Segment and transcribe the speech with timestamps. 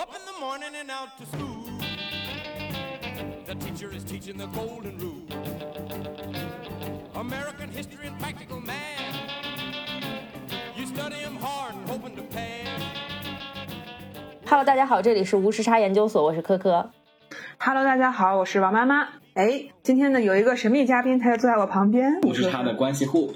[0.00, 1.60] Up in the morning and out to school.
[3.44, 5.26] The teacher is teaching the golden rule.
[7.14, 9.12] American history and practical math.
[10.74, 12.80] You study 'em hard and hoping to pass.
[14.46, 16.92] Hello，大家好，这里是无时差研究所，我是科科。
[17.58, 19.06] Hello，大家好，我是王妈妈。
[19.34, 22.18] 哎，今天呢有一个神秘嘉宾，他就坐在我旁边。
[22.22, 23.34] 无时差的关系户，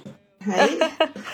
[0.51, 0.67] 哎，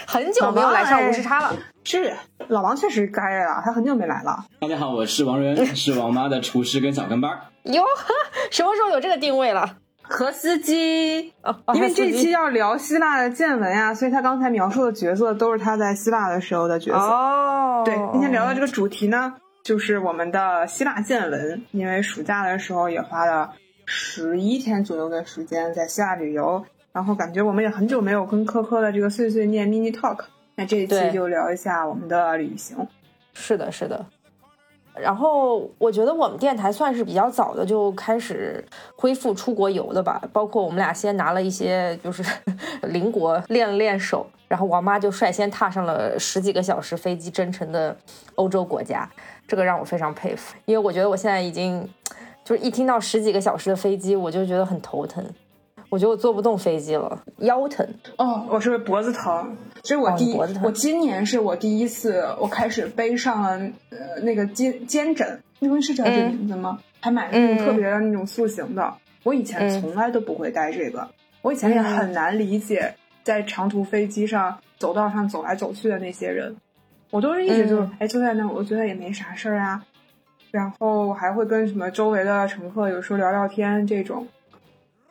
[0.08, 2.14] 很久没有来上无时差了，是
[2.48, 4.44] 老王确实该了，他很久没来了。
[4.60, 7.40] 大家好，我是王仁， 是王妈的厨师跟小跟班儿。
[7.64, 7.82] 哟，
[8.50, 9.78] 什么时候有这个定位了？
[10.02, 11.32] 何司机，
[11.74, 16.98] 因为这期要聊希腊的见闻呀，所以他刚才描述的角色都是他在希腊的时候的角色。
[16.98, 21.62] 哦，对，今天聊的这个主题呢，就是我们的希腊见闻。
[21.70, 23.52] 因为暑假的时候也花了
[23.86, 30.24] 十一天左右的时间在希腊旅游，然后感觉我们也很久没有跟科科的这个碎碎念 mini talk。
[30.60, 32.76] 那这一期就聊一下我们的旅行。
[33.32, 34.04] 是的，是的。
[34.94, 38.62] 然后我觉得我们电台算是比较早的就开始
[38.94, 42.22] 恢复出国游的吧，包括我们俩先拿了一些就是
[42.88, 47.96] 邻国练了练手，然后王妈就率先踏上了十几个小时飞机征程的
[48.34, 49.08] 欧洲国家，
[49.48, 51.88] 这个让我非常佩服，因为我觉得我现在已经
[52.44, 55.24] 就是一听到十几个小时的飞机，我就觉得很头疼，
[55.90, 57.86] 我觉得我坐不动飞机了，腰疼。
[58.16, 63.58] 哦，我是脖子疼，这是我哦第一，我今年是我第一次，我开始背上了
[63.90, 66.78] 呃那个肩肩枕，那东西是叫这名字吗？
[67.00, 68.94] 还买了那种嗯特别的那种塑形的，
[69.24, 71.08] 我以前嗯从来都不会戴这个，
[71.42, 72.94] 我以前也很难理解
[73.24, 76.54] 在长途飞机上走道上走来走去的那些人，
[77.10, 79.82] 我都是一直就嗯哎坐在那，我觉得也没啥事儿啊，
[80.52, 84.24] 然后还会跟什么周围的乘客有时候聊聊天这种。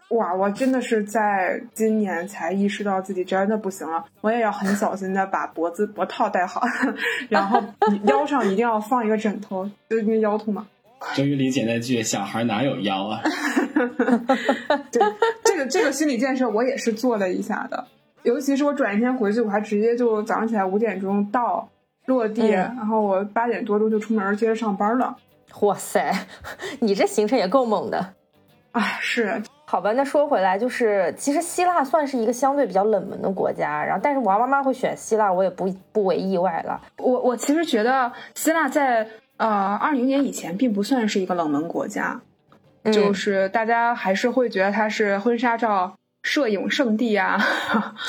[0.09, 6.61] 哇，我真的是在今年才意识到自己真的不行了，我也要很小心的把脖子脖套戴好，
[7.29, 7.61] 然后
[8.05, 10.67] 腰上一定要放一个枕头，就是因为腰痛嘛。
[11.15, 13.21] 终于理解那句“小孩哪有腰啊
[14.91, 15.01] 对，
[15.45, 17.87] 这个这个心理建设我也是做了一下的，
[18.23, 21.69] 尤其是我转一天回去，我还直接就早上起来五点钟到
[22.07, 25.15] 落地，嗯然后我八点多钟就出门接着上班了。
[25.61, 26.13] 哇塞，
[26.81, 28.13] 你这行程也够猛的。
[28.71, 36.81] 啊，是好吧，那说回来，就是其实希腊算是一个相对比较冷门的国家，然后但是王妈妈会选希腊，我也不不为意外了。
[36.97, 39.07] 我我其实觉得希腊在
[39.37, 42.19] 呃二零年以前并不算是一个冷门国家，
[42.81, 47.37] 嗯就是大家还是会觉得它是婚纱照摄影圣地呀、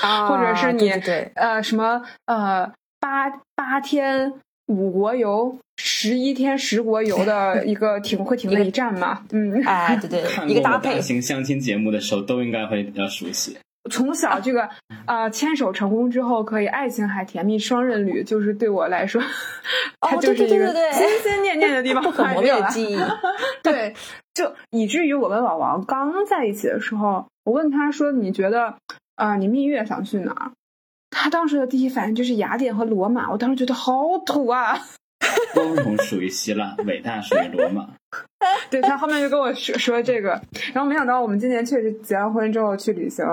[0.03, 0.91] 啊或者是你
[1.35, 4.33] 呃什么呃八八天
[4.71, 13.59] 五国游、十一天十国游的一个挺会停的一站嘛， 嗯，哎，对对，看过我一个搭配大，型相亲节目的时候，都应该会比较熟悉。
[13.91, 14.69] 从小这个
[15.07, 19.21] 呃牵手成功之后，可以爱情还甜蜜双人旅，就是对我来说，
[20.01, 22.99] 它哦就是一个对对对对心心念念的地方，不可磨灭的哎记忆。
[23.65, 23.95] 对，
[24.35, 28.75] 就以至于我跟老王刚在一起的时候，我问他说：“你觉得
[29.17, 30.53] 啊、呃你蜜月想去哪儿？”
[31.11, 34.79] 他当时的第一反应就是雅典和罗马，我当时觉得好土啊！
[35.53, 37.89] 光荣属于希腊，伟大属于罗马。
[38.71, 40.41] 对他后面就跟我说说这个，
[40.73, 43.25] 然后没想到我们今年确实结完婚之后去旅行，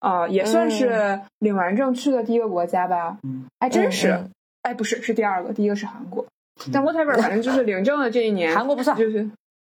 [0.00, 4.30] 啊、也算是领完证去的第一个国家吧，嗯还真是，嗯
[4.62, 6.26] 哎，不是，是第二个，第一个是韩国，
[6.72, 9.30] 但 whatever，反正就是领证的这一年， 韩国不算就是，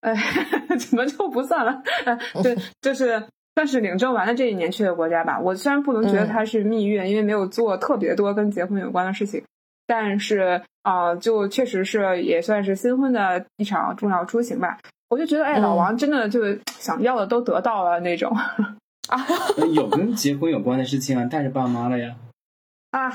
[0.01, 0.15] 哎，
[0.79, 1.83] 怎么就不算了？
[2.05, 3.23] 哎，对，就是
[3.55, 5.39] 算是领证完了这一年去的国家吧。
[5.39, 9.43] 我虽然不能觉得它是蜜月，因为没有做特别多跟结婚有关的事情，
[9.87, 14.77] 但是啊、呃就确实是也算是新婚的一场重要出行吧。
[15.09, 16.41] 我就觉得，哎，嗯老王真的就
[16.79, 18.31] 想要的都得到了那种
[19.09, 19.25] 啊
[19.75, 22.15] 有跟结婚有关的事情啊，带着爸妈了呀。
[22.91, 23.11] 啊。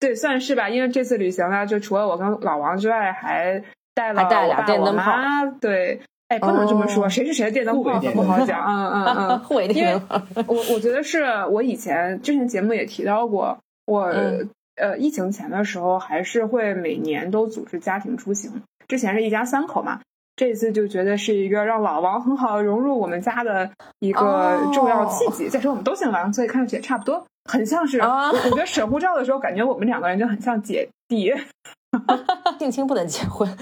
[0.00, 3.62] 对，算是吧，因为这次旅行呢，就除了我跟老王之外，还
[3.94, 5.44] 带了带了俩我爸我电灯泡妈。
[5.44, 6.00] 对，
[6.30, 8.64] 哎，不能这么说，哦谁是谁的电灯泡不好讲。
[8.64, 9.38] 嗯嗯嗯。
[9.44, 10.00] 互为的因为
[10.46, 20.00] 我我觉得是我以前之前节目也提到过，我、嗯呃疫情前的时候还是会每年都组织家庭出行，之前是一家三口嘛，
[20.36, 23.68] 这次就觉得是一个让老王很好地融入我们家的
[23.98, 25.48] 一个哦重要契机。
[25.48, 31.34] 再说我们都姓王，所以看上去也差不多，很像是、啊我我觉得审护照的时候，感觉我们两个人就很像姐弟。
[32.56, 33.46] 定亲不能结婚。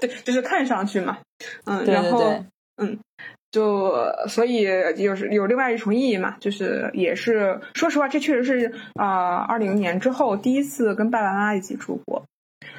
[0.00, 1.18] 对，就是看上去嘛，
[1.66, 2.42] 嗯，对然后
[2.76, 2.98] 嗯，
[3.50, 3.92] 就
[4.28, 4.62] 所以
[4.96, 12.24] 有是有另外一重意义嘛，就是也是说实话，这确实是啊，二、零年之后第一次跟爸爸妈妈一起出国。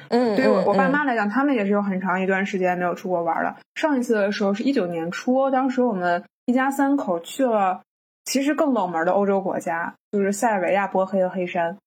[0.08, 3.56] 嗯，对于我嗯我爸妈来讲，他们也是有很长一段时间没有出国玩了。
[3.74, 7.80] 上一次的时候是一九年初，当时我们一家三口去了
[8.26, 11.78] 其实更冷门的欧洲国家，就是塞尔维亚、波黑和黑山。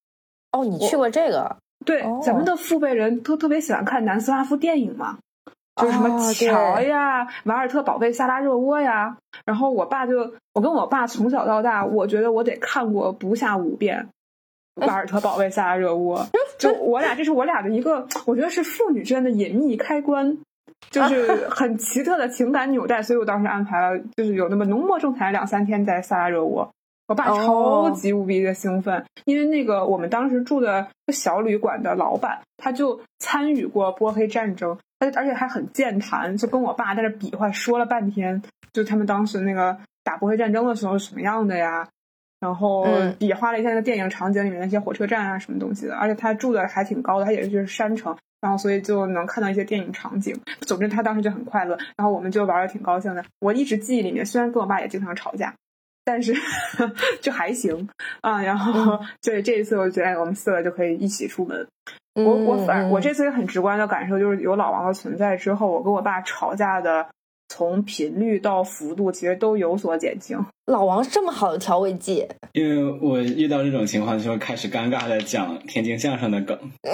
[0.51, 1.57] 哦，你去过这个？
[1.85, 5.17] 对，哦咱们的父辈人都特别喜欢看南斯拉夫电影嘛，
[5.75, 9.17] 就是什么哦乔对呀、瓦尔特宝贝萨拉热窝呀。
[9.45, 14.07] 然后我爸就，我跟我爸从小到大，我觉得我得看过不下五遍。
[14.75, 16.27] 瓦尔特宝贝萨拉热窝，
[16.59, 20.37] 就我俩，这是我俩的一个，我觉得是父女之间的隐秘开关，
[20.89, 23.01] 就是 很奇特的情感纽带。
[23.01, 26.69] 所以我当时安排了，就是有那么浓墨重彩两三天在萨拉热窝。
[27.07, 38.42] 我爸哦超级无比的兴奋，因为那个我们当时住的小旅馆的老板，他就参与过波黑战争，而而且还很健谈，就跟我爸在那比划说了半天，
[38.74, 41.88] 就他们当时那个打波黑战争的时候是什么样的呀，
[42.40, 50.36] 然后嗯比划了一下那个电影场景里面那些火车站啊什么东西的，而且他住的还挺高的，他也是就是山城，然后所以就能看到一些电影场景。
[50.62, 53.24] 总之他当时就很快乐，然后我们就玩的挺高兴的。
[53.40, 55.54] 我一直记忆里面，虽然跟我爸也经常吵架。
[56.06, 56.34] 但是
[57.19, 57.90] 就还行
[58.22, 61.68] 啊，然后所以这一次我觉得我们四个就可以一起出门。
[62.13, 67.07] 我我反嗯我这次也很直观的感受就是有老王的存在之后，我跟我爸吵架的
[67.50, 70.40] 从频率到幅度其实都有所减轻。
[70.66, 76.57] 老王是这么好的调味剂，因为我遇到这种情况，就会开始尴尬的讲天津相声的梗。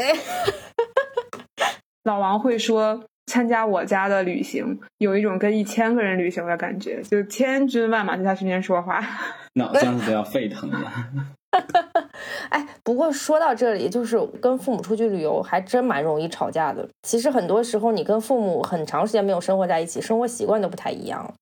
[2.03, 9.01] 老王会说，参加我家的旅行有一种跟一千个人旅行的感觉，就千军万马在他身边说话。
[9.55, 10.91] 脑浆子都要沸腾了。
[12.49, 16.87] 哎，不过说到这里，就是跟父母出去旅游还真蛮容易吵架的。
[17.03, 21.33] 其实很多时候，你跟父母很长时间没有生活在一起，生活习惯都不太一样。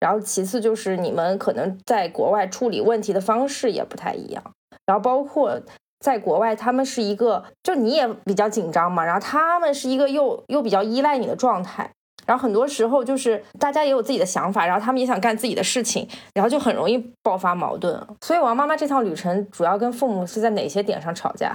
[0.00, 4.42] 然后其次就是你们可能在国外处理问题的方式也不太一样。
[4.84, 5.62] 然后包括
[6.02, 11.88] 在国外，他们是一个，就你也比较紧张嘛，然后他们是一个又又比较依赖你的状态。
[12.24, 18.00] 然后很多时候就是大家也有自己的想法，然后他们也想干自己的事情，然后就很容易爆发矛盾。
[18.20, 21.52] 所以王妈妈这趟旅程主要跟父母是在哪些点上吵架？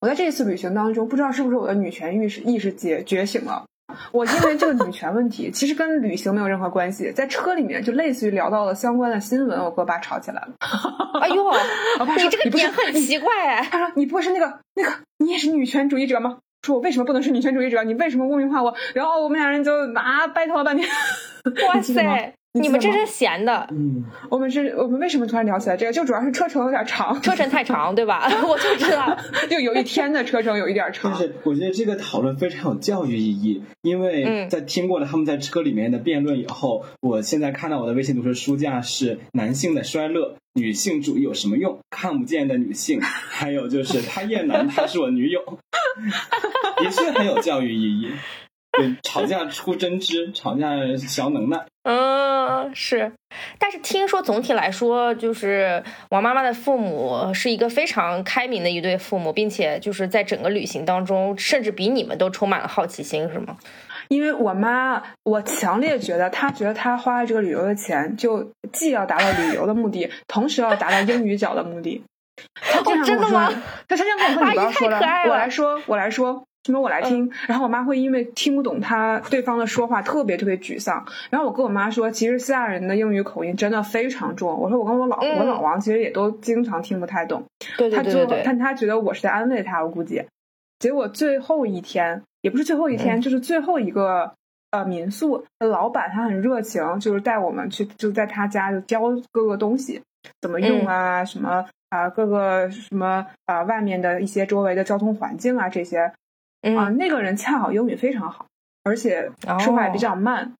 [0.00, 3.64] 我在这次旅行当中，不知道是不是我的女权意识意识觉觉醒了。
[4.12, 10.48] 我因为这个女权问题，其实跟旅行没有任何关系，在车里面就类似于聊到了相关的新闻，我跟我爸吵起来了。
[11.20, 13.68] 哎呦， 我爸说你这个点很奇怪哎。
[13.70, 17.82] 他说：“你不会是那个那个，你也是女权主义者吗？”说我为什么不能是女权主义者？
[17.84, 18.74] 你为什么污名化我？
[18.94, 20.86] 然后我们俩人就啊掰头了半天。
[21.66, 25.92] 哇塞，你们这是闲的，嗯，我们是我们为什么突然聊起来这个？
[25.92, 28.28] 就主要是车程有点长，车程太长，对吧？
[28.46, 29.16] 我就知道。
[29.48, 31.16] 就有一天的车程有一点但长。
[31.16, 40.34] 是我觉得这个讨论非常有教育意义，因为嗯在听过了他们在车里面的辩论以后，我现在看到我的微信读书书架是男性的衰落。
[40.52, 41.78] 女性主义有什么用？
[41.90, 45.40] 看不见的女性，还有就是他厌男，她是我女友，
[46.76, 48.10] 的确很有教育意义。
[48.72, 51.66] 对，吵架出真知，吵架小能耐。
[51.82, 53.12] 嗯，是。
[53.58, 63.56] 但是听说总体来说，就是王妈妈的父母是一个非常开明的一对父母，并且就是在整个旅行当中，甚至比你们都充满了好奇心，是吗？
[64.08, 72.02] 因为我妈，我强烈觉得她觉得她花了这个旅游的钱，就既要达到旅游的目的，同时要达到英语角的目的。
[72.54, 73.62] 她经常跟我哦真的说吗？
[73.88, 81.06] 她经常跟我说：“阿姨你不要说了，太可爱了嗯我来说，我来说。”什么我来听，然后我妈会因为听不懂她对方的说话，特别特别沮丧。
[81.30, 84.58] 然后我跟我妈说，其实希腊人的英语口音真的非常重。
[84.60, 87.44] 我说我跟我老、嗯我老王其实也都经常听不太懂。
[87.78, 88.42] 对对他就对对对。
[88.44, 90.22] 但他觉得我是在安慰他，我估计。
[90.78, 94.32] 结果最后一天也不是最后一天，嗯就是最后一个
[94.70, 99.00] 呃民宿的老板，他很热情，就是带我们去，就在他家就教
[99.32, 100.02] 各个东西
[100.42, 106.12] 怎么用啊，什么啊、各个什么啊、外面的一些周围的交通环境啊这些
[106.62, 108.46] 啊、嗯，那个人恰好英语非常好，
[108.84, 110.52] 而且说话也比较慢。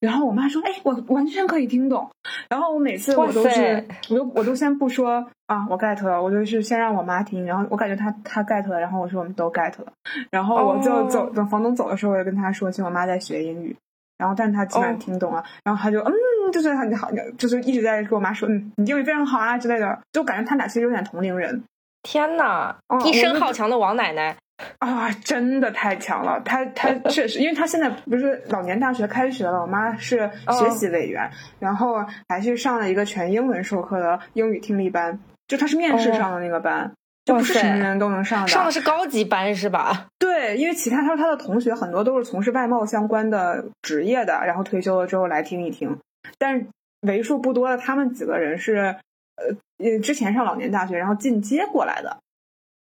[0.00, 2.10] 然后我妈说：“哎，我完全可以听懂。”
[2.50, 9.92] 然后我每次我都是，我都我都先不说啊，我 get 了，我就是先让我妈听，然后我感觉她她 get 了，然后我说我们都 get 了，
[10.32, 11.06] 然后我就哦。
[11.08, 13.76] 走，等房东走的时候，我就跟他说，其实我妈在学英语，
[14.18, 16.12] 然后但是她基本听懂了，然后她就嗯，
[16.52, 21.62] 就是很好，就是一直在跟我妈说，嗯，你英语非常好啊之类的，就感觉他俩其实有点同龄人。
[22.02, 24.36] 天哪哦，一身好强的王奶奶。
[24.78, 26.40] 啊，真的太强了！
[26.44, 36.92] 他他 确实，因为他现在不是老年大学开学了，我妈是学习委员，然后还去上了一个全英文授课的英语听力班，就他是面试上的那个班，
[37.24, 38.48] 就不是什么人都能上的。
[38.48, 40.06] 上的是高级班是吧？
[40.18, 45.98] 对，因为其他他说他的同学很多都是从事外贸相关的职业的，然后退休了之后来听一听，
[46.38, 46.66] 但是
[47.02, 48.96] 为数不多的他们几个人是
[49.36, 52.16] 呃呃之前上老年大学，然后进阶过来的。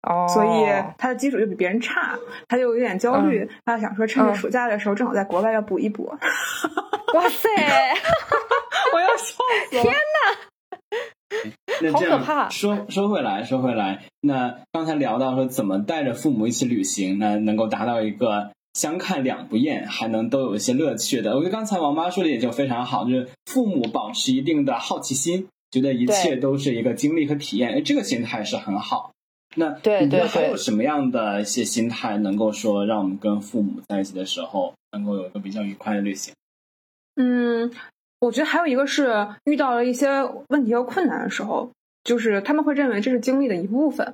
[0.03, 0.65] 哦，所以
[0.97, 2.17] 他的基础就比别人差，
[2.47, 3.47] 他就有点焦虑。
[3.65, 6.05] 他想说，趁着嗯暑假的时候，正好在国外要补一补。
[7.13, 7.49] 哇塞，
[8.93, 9.35] 我要笑
[9.69, 9.83] 死了！
[11.81, 21.35] 那好这样可怕说说回来，说回来，那刚才聊到说怎么带着父母一起旅行，那能够达到一个相看两不厌，还能都有一些乐趣的。
[21.35, 29.11] 我觉得刚才王妈说的也就非常好，就是父母保持一定的好奇心，觉得一切都是一个经历和体验，哎，这个心态是很好。
[29.55, 36.33] 那对对你觉得还有什么样的一些心态，能够说让我们跟父母在一起的时候，能够有一个比较愉快的旅行？
[37.15, 37.71] 嗯，
[38.19, 40.07] 我觉得还有一个是遇到了一些
[40.49, 41.69] 问题和困难的时候，
[42.03, 44.13] 就是他们会认为这是经历的一部分。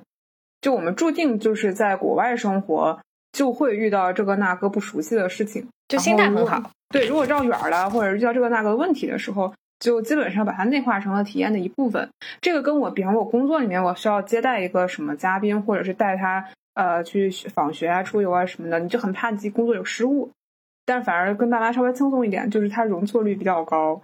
[0.60, 6.72] 就我们注定就是在国外生活，就会遇到这个那个不熟悉的事情，就心态很好。
[6.88, 12.08] 对，如果绕远了，或者遇到这个那个问题的时候，就基本上把它内化成了体验的一部分。
[12.40, 16.44] 这个跟我，比方我工作里面，我需要接待一个什么嘉宾，或者是带他
[16.74, 20.30] 呃去访学啊、出游啊什么的，你就很怕自己工作有失误。
[20.84, 24.00] 但反而跟爸妈稍微轻松一点，就是它容错率比较高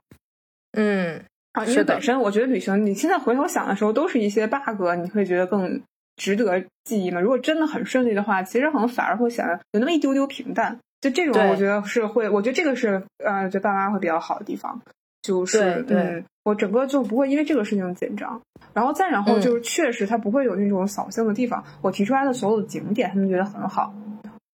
[0.73, 1.65] 嗯，啊。
[1.65, 5.81] 因为本身我觉得旅行，你现在回头想的时候，都是一些 bug，你会觉得更
[6.17, 7.21] 值得记忆嘛。
[7.21, 10.79] 如果真的很顺利的话，其实可能反而会显得有那么一丢丢平淡。
[11.01, 14.81] 就这种，我觉得是会，我觉得这个是呃，对爸妈会比较好的地方，
[15.25, 18.39] 就是对对嗯，我整个就不会因为这个事情紧张。
[18.75, 21.65] 然后再然后嗯就是，确实它不会有那种扫兴的地方。
[21.81, 23.95] 我提出来的所有的景点，他们觉得很好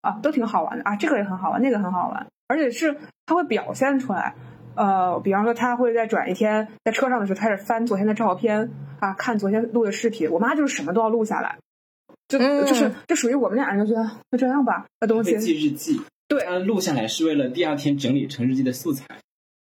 [0.01, 2.97] 啊，都挺好玩的啊，这个也很好玩，那个很好玩，而且是
[3.27, 4.35] 它会表现出来。
[4.77, 10.31] 呃，比方说他会在转一天在车上的时候开始翻昨天的照片啊，看昨天录的视频。
[10.31, 11.59] 我妈就是什么都要录下来，
[12.29, 19.05] 就、嗯就是这属于我们俩人就觉得就这样吧，那东西日记，对它录下来是为了第二天整理成日记的素材。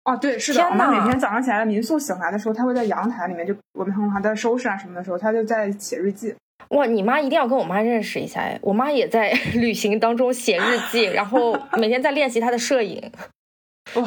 [0.08, 0.60] 哦，对，是的。
[0.60, 6.34] 天我妈呐每天早上起来民宿醒来的时候，她会在阳台里面就我们还在收拾啊什么的时候，她就在写日记。
[6.70, 8.58] 哇，你妈一定要跟我妈认识一下哎！
[8.62, 13.10] 我妈也在 旅行当中写日记，然后每天在练习她的摄影。
[13.96, 14.04] 哇，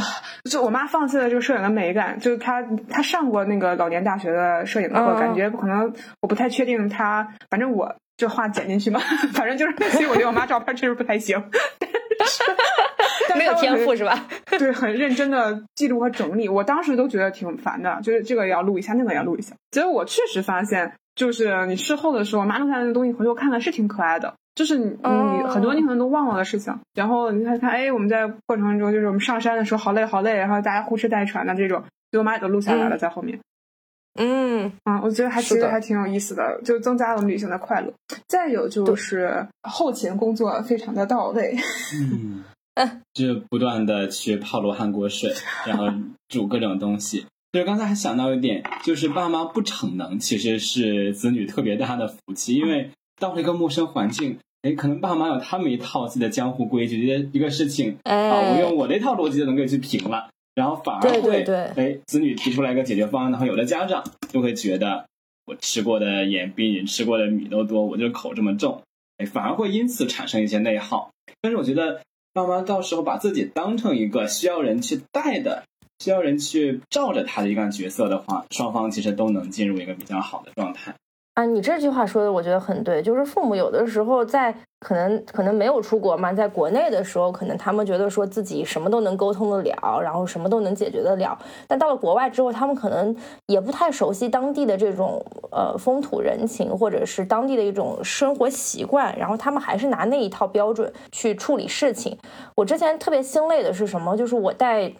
[0.49, 5.91] 就我妈放弃了这个摄影的美感，就是她她上过那个老年大学的摄影课，嗯感觉可能
[6.21, 8.99] 我不太确定她，反正我这话剪进去嘛，
[9.33, 11.43] 反正就是，所以我觉得我妈照片确实不太行，
[13.37, 14.27] 没有天赋是吧？
[14.49, 19.55] 会 对，很认真的记录和整理，我当时都觉得挺烦的，就是这个也要录一下，那个也要录一下。
[19.71, 24.33] 结果我确实发现，就是你事后的时候，妈录下来的东西回头看看是挺可爱的。
[24.53, 24.97] 就是你，
[25.47, 33.39] 很多你可能都忘了的事情，然后你看看，哎，我们在过程中，就是我们上山的时候好累好累，然后大家呼哧带喘的这种，就我妈也都录下来了，嗯在后面。
[34.19, 37.93] 嗯，啊，我觉得还其实还挺有意思的，就增加了我们旅行的快乐。
[38.27, 41.55] 再有就是后勤工作非常的到位，
[41.95, 42.43] 嗯，
[43.13, 45.33] 就不断的去泡罗汉果水，
[45.65, 45.87] 然后
[46.29, 47.25] 煮各种东西。
[47.51, 65.05] 就是刚才还想到一点，就是爸妈不逞能，其实是子女特别大的福气，因为到了一个陌生环境，哎，可能爸妈有他们一套自己的江湖规矩，觉得一个事情啊，我哎，用我那套逻辑就能够去评了，然后反而会，对对哎，子女提出来一个解决方案，然后有的家长就会觉得
[65.45, 68.81] 我吃过的盐比你吃过的米都多，我就口这么重，
[69.17, 71.11] 哎，反而会因此产生一些内耗。
[71.41, 72.01] 但是我觉得
[72.33, 75.65] 慢慢到时候把自己当成一个需要人去带的、
[75.99, 80.95] 需要人去罩着他的一个角色的话，双方其实都能进入一个比较好的状态。
[81.33, 93.15] 啊，你这句话说的我觉得很对，就是父母有的时候在可能可能没有出国嘛，在国内的时候，可能他们觉得说自己什么都能沟通得了，然后什么都能解决得了，但到了国外之后，他们可能
[93.47, 102.17] 也不太熟悉当地的这种呃风土人情，或者是当地的一种生活习惯，然后他们还是拿那一套标准去处理事情。
[102.57, 104.17] 我之前特别心累的是什么？
[104.17, 104.91] 就是我带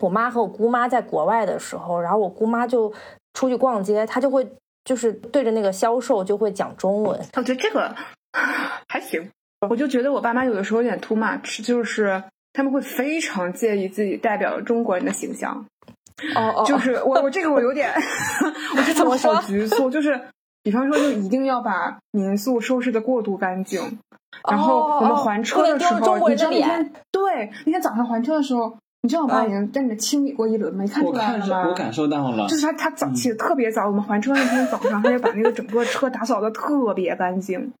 [0.00, 2.90] 我妈和我姑妈在国外的时候，然后我姑妈就
[3.34, 4.48] 出去逛街，她就会。
[4.86, 7.94] 就是对着那个销售就会讲中文，我觉得这个
[8.88, 9.30] 还行。
[9.68, 15.66] 我就觉得我爸妈有的时候有点 too much，就是他们会非常介意自己代表中国人的形象。
[16.34, 17.92] 哦哦，就是我我这个我有点，
[18.76, 20.20] 我觉得他们怎么说好局促，就是
[20.62, 23.98] 比方说就一定要把民宿收拾的过度干净，
[24.48, 31.62] 然后我们还车的时候，你知道那天对那天早上还车的时候，你知道我爸已经在里面清理过一轮，没看我出来了吗？
[31.62, 37.72] 看我感受到了，就是他他早起的特别早，我们还车那天早上，他就把那个整个车打扫的特别干净，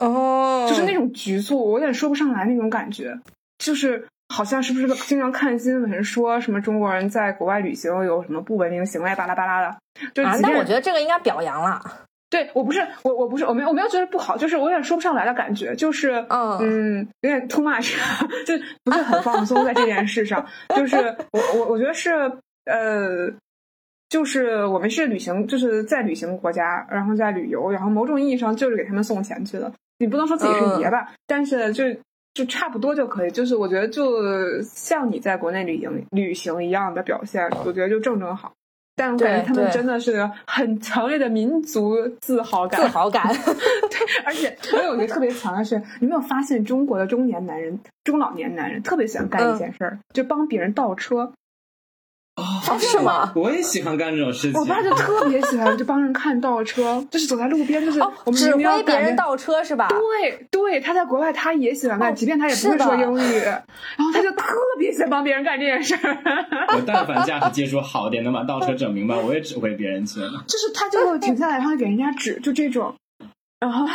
[0.00, 3.16] 哦，就是那种局促，我有点说不上来那种感觉，
[3.58, 9.76] 就是好像是不是经常看新闻说什么中国人在国外旅行有什么不文明行为，巴拉巴拉的，
[10.14, 11.80] 就是啊，即便那我觉得这个应该表扬了。
[12.28, 17.94] 对我不是我我不是我没有我没有觉得不好，就是我有点说不上来的感觉，就是嗯嗯有点 too much，
[18.46, 18.54] 就
[18.84, 20.96] 不是很放松在这件事上，就是
[21.32, 22.10] 我我我觉得是
[22.64, 23.32] 呃。
[24.08, 29.70] 就是我们是旅行，就是在旅行国家，然后在旅游，然后某种意义上就是给他们送钱去的。
[29.98, 31.82] 你不能说自己是爷吧，但是就
[32.32, 33.30] 就差不多就可以。
[33.32, 38.52] 就是我觉得就像你在国内旅行旅行一样的表现，我觉得就正正好。
[38.96, 42.80] 但我感觉他们真的是很强烈的民族自豪感。
[42.80, 43.28] 自豪感。
[43.28, 51.32] 对而且我有一个特别强的是，你没有发现中国的中年男人、中老年男人特别喜欢干一件事儿，就帮别人倒车。
[52.36, 53.32] 哦，是吗？
[53.34, 54.60] 我也喜欢干这种事情。
[54.60, 59.88] 我爸就特别喜欢，就帮人看倒车，就是走在路边，就是哦我，们指挥别人倒车是吧？
[59.88, 63.64] 对对，他在国外他也喜欢干，哦即便他也不会说英语，然
[63.98, 66.18] 后他就特别喜欢帮别人干这件事儿。
[66.76, 70.44] 我 但凡驾驶技术好点，能把倒车整明白，我也指挥别人去了。
[70.46, 72.94] 就是他就会停下来，然后给人家指，就这种。
[73.58, 73.86] 然后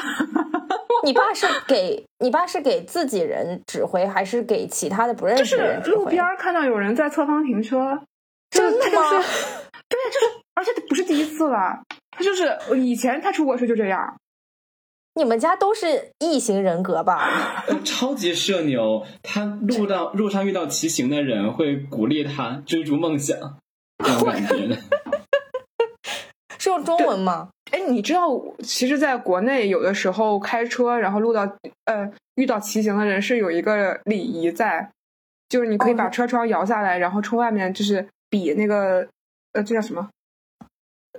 [1.06, 6.24] 你爸是给你爸是给自己人指挥，还是给其他的不认识的人指挥路边？
[6.40, 8.02] 看到有人在侧方停车，
[8.52, 9.24] 真的他就是吗？
[9.90, 11.82] 对，就是，而且不是第一次了，
[12.12, 14.16] 他就是以前他出国时就这样。
[15.16, 17.64] 你们家都是异型人格吧？
[17.68, 23.38] 呃 超级社牛，他路到路上遇到骑行的人，会鼓励他追逐梦想，
[23.98, 24.78] 这种感觉。
[26.58, 27.50] 是用中文吗？
[27.72, 28.30] 哎，你知道，
[28.64, 31.42] 其实，在国内有的时候开车，然后路到
[31.86, 34.92] 呃遇到骑行的人是有一个礼仪在，
[35.50, 39.08] 就是你可以哦把车窗摇下来，然后冲外面就是比那个
[39.52, 40.10] 呃这叫什么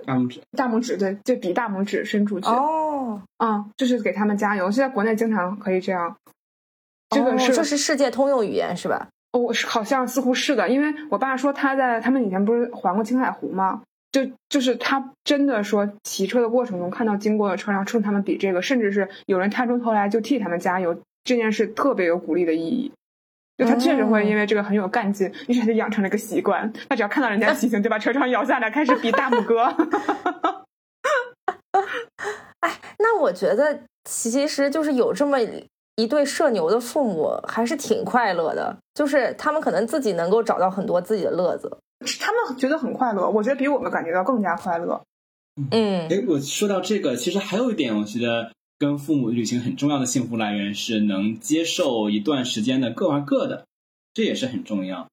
[0.05, 4.69] 大拇指，大拇指，对，就比大拇指伸出去，哦，嗯，就是给他们加油。
[4.69, 6.17] 现在国内经常可以这样，
[7.09, 9.07] 这个哦是、这是世界通用语言是吧？
[9.31, 13.81] 哦，我是好像似乎是的，因为我爸说他在他们以前不是环过青海湖吗？
[14.11, 22.91] 就就是他真的说骑车的过程中看到经过的车，然后冲他们比这个，甚至是有人探出头来就替他们加油，这件事特别有鼓励的意义。
[23.57, 29.65] 就他确实会因为这个很有干劲，于是他就养成了一个习惯，他只要看到人家骑行，就把车窗摇下来，开始比大拇哥。
[32.61, 35.37] 哎那我觉得其实就是有这么
[35.95, 38.75] 一对社牛的父母，还是挺快乐的。
[38.93, 41.77] 就是他们可能自己能够找到很多自己的乐子。
[42.19, 45.01] 他们觉得很快乐，我觉得比我们感觉到更加快乐。
[45.71, 48.51] 嗯哎，我说到这个，其实还有一点，我觉得
[48.83, 53.65] 跟父母旅行很重要的幸福来源是能接受一段时间的各玩各的，
[54.13, 55.07] 这也是很重要。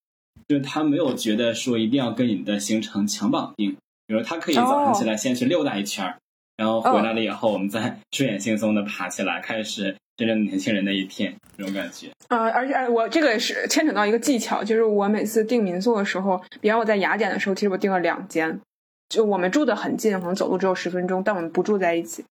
[0.48, 3.76] 就是他没有觉得说一定要跟你的行程强绑定，
[4.08, 6.18] 比如他可以早上起来先去溜达一圈儿，
[6.56, 12.08] 然后回来了以后，我们再 睡眼惺忪的爬起来，开始真正年轻人的一天，这种感觉。
[12.26, 18.60] 呃，而且哎我这个也是牵扯到一个技巧，就是我每次订民宿的时候，比方我在雅典的时候，其实我订了两间，
[19.08, 22.24] 就我们住的很近，可能走路只有十分钟，但我们不住在一起。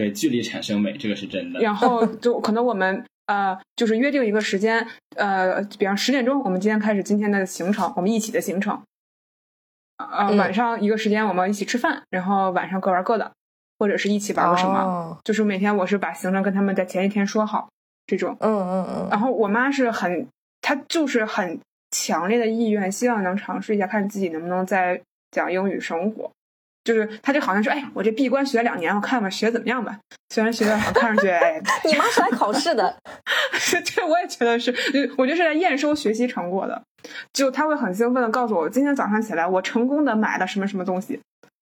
[0.00, 1.60] 对，距离产生美，这个是真的。
[1.60, 8.80] 然后就可能我们呃，就是约定一个时间，呃，比方十点钟，我们今天开始今天的行程，我们一起的行程。
[9.98, 13.30] 呃，嗯晚上一个时间我们一起吃饭，然后晚上各玩各的，
[13.78, 14.80] 或者是一起玩个什么。
[14.80, 17.68] 哦就是每天我是把行程跟他们在前一天说好，
[18.06, 18.34] 这种。
[18.40, 20.26] 嗯嗯嗯，然后我妈是很，
[20.62, 21.60] 她就是很
[21.90, 26.30] 强烈的意愿，希望能尝试一下，看自己能不能在讲英语生活。
[26.82, 29.98] 就是他就好像说，哎，我这闭关学两年，我看吧学怎么样吧。
[30.30, 32.96] 虽然学的好，看上去，哎， 你妈是来考试的。
[33.52, 34.70] 是这我也觉得是，
[35.18, 36.82] 我觉得是来验收学习成果的。
[37.32, 41.20] 就他会很兴奋的告诉我，今天早上起来我成功的买了什么什么东西，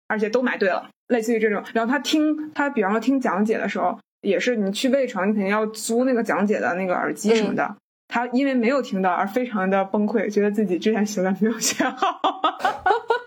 [0.08, 1.62] 而且都买对了，类似于这种。
[1.72, 7.76] 然后他听他，比方说听讲解的时候，也是你去魏城，你肯定要租那个讲解的那个耳机什么的。
[8.08, 12.20] 他因为没有听到而非常的崩溃，觉得自己之前学的没有学好。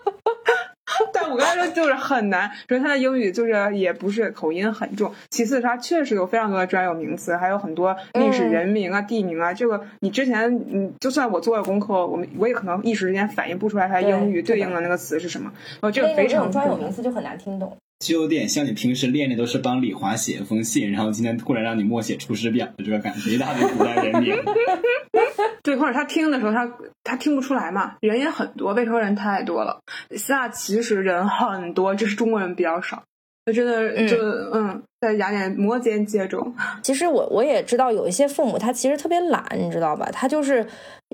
[1.12, 17.76] 但我刚才说就是很难，首先他的英语就是也不是口音很重，其次他确实有非常多的专有名词，还有很多历史嗯人名啊、地名啊，这个你之前嗯，就算我做了功课，我们我也可能一时之间反应不出来他英语对应的那个词是什么，哦，这个非常专有名词就很难听懂。
[17.98, 24.36] 就有点像你平时练的都是帮李华写一封信，然后今天突然让你默写《出师表》的这个感觉，一大堆古代人名。
[25.62, 26.70] 对，或者他听的时候他
[27.04, 29.80] 他听不出来嘛，人也很多，魏州人太多了，
[30.16, 33.02] 希腊其实人很多，只是中国人比较少。
[33.46, 34.16] 就真的就
[34.52, 36.52] 嗯在雅典摩肩接踵。
[36.82, 40.06] 其实我我也知道有一些父母他其实特别懒，你知道吧？
[40.12, 40.66] 他就是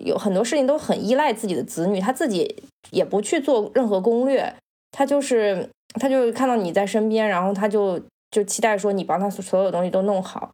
[0.04, 4.52] 有很多事情都很依赖自己的子女，他自己也不去做任何攻略，
[4.90, 5.68] 他就是
[6.00, 10.50] 他就看到你在身边，然后他就就期待说你帮他所有东西都弄好。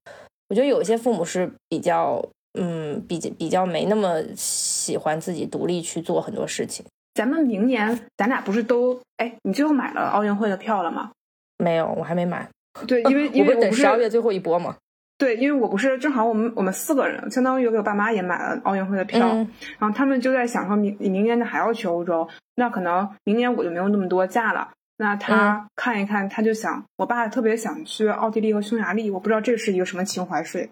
[0.49, 2.23] 我觉得有一些父母是比较
[2.59, 6.85] 嗯比比较没那么喜欢自己独立去做很多事情。
[7.15, 11.11] 咱们明年咱俩不是都哎，你最后买了奥运会的票了吗？
[11.59, 12.49] 没有，我还没买。
[12.87, 14.77] 对，因为 因为等不十二月最后一波嘛。
[15.19, 19.49] 对，因为我不是正好我们我们四个人，相当于给我爸妈也买了奥运会的票，嗯
[19.79, 24.71] 然后他们就在想说明你明年还要去欧洲，那可能明年我就没有那么多假了。
[25.01, 30.69] 那他看一看，他就想，我爸特别想去奥地利和匈牙利，我不知道这是一个什么情怀税，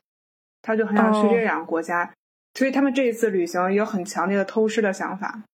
[0.60, 1.30] 他就很想去哦。
[1.30, 2.12] 这两个国家，
[2.52, 5.44] 所以他们这一次旅行有很强烈的偷师的想法。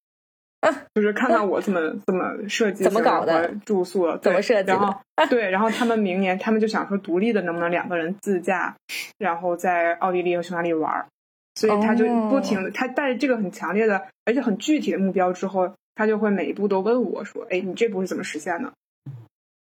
[0.93, 4.93] 就是看看我怎么怎么设计怎么搞的住宿，怎么设计然后？
[5.29, 8.75] 对，然后他们明年他们就想说独立的能不能两个人自驾，
[9.17, 11.05] 然后在奥地利和匈牙利玩儿，
[11.53, 18.71] 所以他就哦不停的，他带着这个很强烈的而且很具体的目标之后，他就会每一步都问我说：“哎，你这步是怎么实现的？”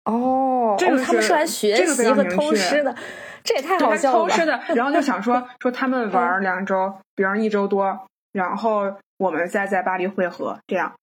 [0.05, 2.93] 哦，这个哦他们是是来学这个非习和偷师的，
[3.43, 4.29] 这也太好笑了吧！
[4.29, 10.93] 偷师的， 然后就想说说他们玩儿两周，比方一周多，然后我们再在巴黎会合，这样。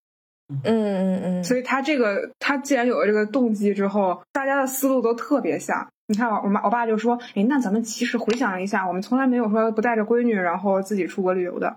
[0.65, 5.89] 嗯嗯嗯，所以他这个，他既然有了这个动机之后，大家的思路都特别像。
[6.09, 11.77] 你看，我我妈我爸就说：“哎，那咱们其实回想一下，我们从来没有说不带着闺女然后自己出国旅游的。”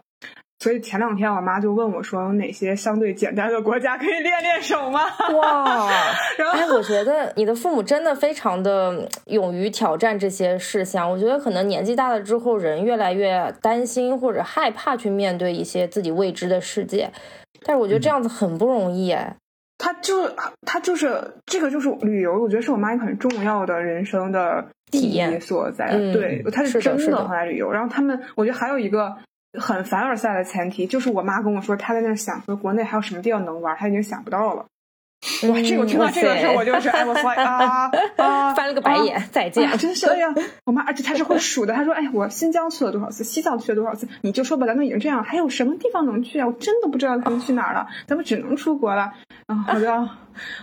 [0.64, 5.02] 所以前两天我妈就问我说：“有哪些相对简单的国家可以练练手吗
[5.36, 5.92] 哇？
[6.40, 11.12] ”然后哎，我觉得你的父母真的非常的勇于挑战这些事项。
[11.12, 17.12] 我觉得可能年纪大了之后，人越来越担心或者害怕去面对一些自己未知的世界。
[17.66, 19.36] 但是我觉得这样子很不容易哎。
[19.78, 20.32] 他就
[20.66, 25.88] 他就是这个就是旅游，我觉得是我妈一个很重要的人生的体验所在。
[25.92, 27.70] 嗯对，他是的真的很爱旅游。
[27.70, 29.14] 然后他们，我觉得还有一个
[29.60, 34.66] 很凡尔赛的前提，就是我妈跟我说，她在那想说国内还有什么地方能玩，她已经想不到了。
[35.50, 39.70] 哇，这个我听到这个的时候，我就是哎，我 说啊啊，翻了个白眼，再见。
[39.70, 40.28] 啊真是哎呀！
[40.66, 41.74] 我妈，而且她是会数的。
[41.74, 44.06] 她说：“哎，我新疆去了多少次，西藏去了多少次？
[44.20, 46.48] 你就说吧，咱们已经这样，还有什么地方能去啊？
[46.48, 49.14] 我真的不知道他们去哪儿了，咱们只能出国了。”
[49.48, 49.86] 然后我就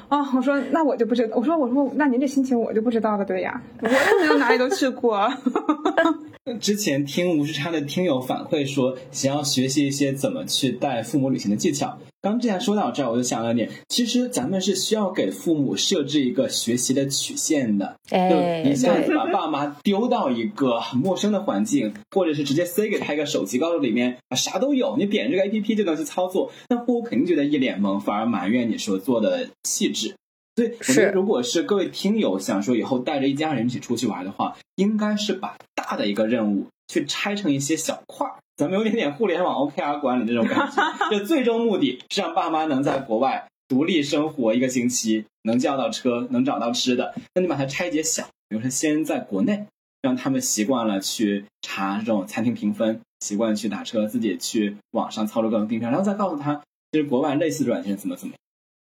[0.08, 5.28] 啊，啊我说那我就不知道，我说我说那您这心情我就不知道了，对呀，我又没有哪里都去过。
[6.58, 11.98] 之前听无时差的听友反馈说，想要学习一些怎么去带父母旅行的技巧。
[12.22, 30.14] 刚之前说到这儿，我就想了点，其实咱们是需要给父母设置一个学习的曲线的，就哎，一下子，把爸妈丢到一个很陌生的环境，或者是直接塞给他一个手机，告诉里面啊啥都有，你点这个 A P P 就能去操作，那父母肯定觉得一脸懵，反而埋怨你说做的细致。
[30.56, 38.34] 所以我觉得，如果是各位听友想说以后带着一家人一起出去玩的话，应该是把大的一个任务去拆成一些小块儿。
[38.56, 40.82] 咱们有点点互联网 OKR 管理这种感觉，
[41.18, 47.14] 就最终目的是让爸妈能在国外独立生活一个星期，能叫到车，能找到吃的。
[47.34, 49.64] 那你把它拆解小，比如说先在国内，
[50.02, 56.60] 让他们习惯了去查这种餐厅评分，习惯去打车，自己去网上操作各种订票，然后再告诉他，
[56.92, 58.40] 其实国外类似的软件怎么怎么样。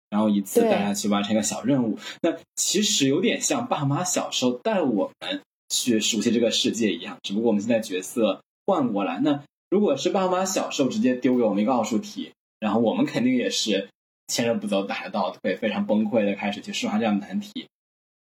[0.10, 9.20] 然后一次对带他去完成一个小任务，那其实有点像爸妈小时候带我们去熟悉这个世界一样，只不过我们现在角色换过来。
[9.20, 13.90] 那如果是爸妈小时候直接丢给我们一个奥数题，然后我们肯定也是
[14.28, 17.68] 前人不走打得到，会非常崩溃的开始去刷这样的难题。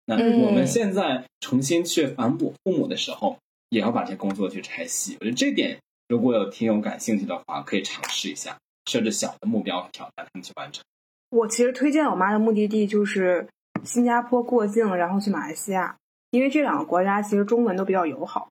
[0.05, 3.37] 那嗯我们现在重新去反哺父母的时候，
[3.69, 5.17] 也要把这些工作去拆细。
[5.19, 10.83] 我觉得这点如果有听友感兴趣的话，可以尝试一下，设置小的目标和挑战，他们去完成。
[11.29, 13.47] 我其实推荐我妈的目的地就是
[13.83, 15.95] 新加坡过境，然后去马来西亚，
[16.31, 18.49] 因为这两个国家其实中文都比较友好。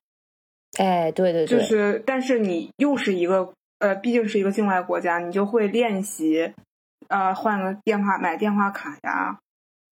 [0.79, 6.53] 哎，对对对，就是，但是你又是一个呃，毕竟是一个境外国家，你就会练习，
[7.09, 9.39] 呃，换个电话买电话卡呀，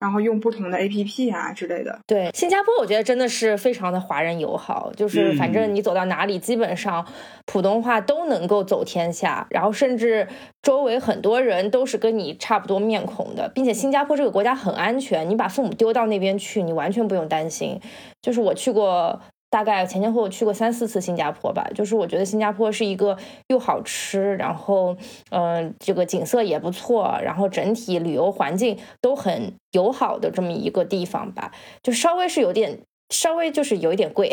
[0.05, 1.99] 然后用不同的 A P P 啊之类的。
[2.07, 7.07] 对，新加坡我觉得真的是非常的华人友好，就是嗯反正你走到哪里，基本上
[7.47, 10.29] 普通话都能够走天下，然后甚至
[10.61, 17.81] 周围很多人都是跟你差不多面孔的，并且新加坡这个国家很安全，你把父母丢到那边去，你完全不用担心。
[18.21, 19.19] 就是我去过。
[19.55, 24.97] 大概前前后后去过三四次新加坡吧，就是我觉得新加坡是一个又好吃，然后
[25.31, 31.53] 嗯、呃这个景色也不错，然后整体旅游环境都很友好的这么一个地方吧，
[31.85, 34.33] 就稍微是有点，稍微就是有一点贵。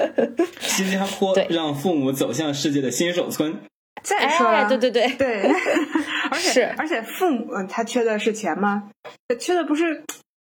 [0.60, 3.58] 新加坡对让父母走向世界的新手村。
[4.04, 5.42] 再说了，哎，对对对，对，
[6.30, 8.90] 而且是而且父母呃他缺的是钱吗？
[9.38, 10.04] 缺的不是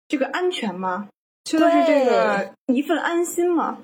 [0.07, 1.07] 这个安全吗？
[1.45, 3.79] 缺的是这个一份安心吗？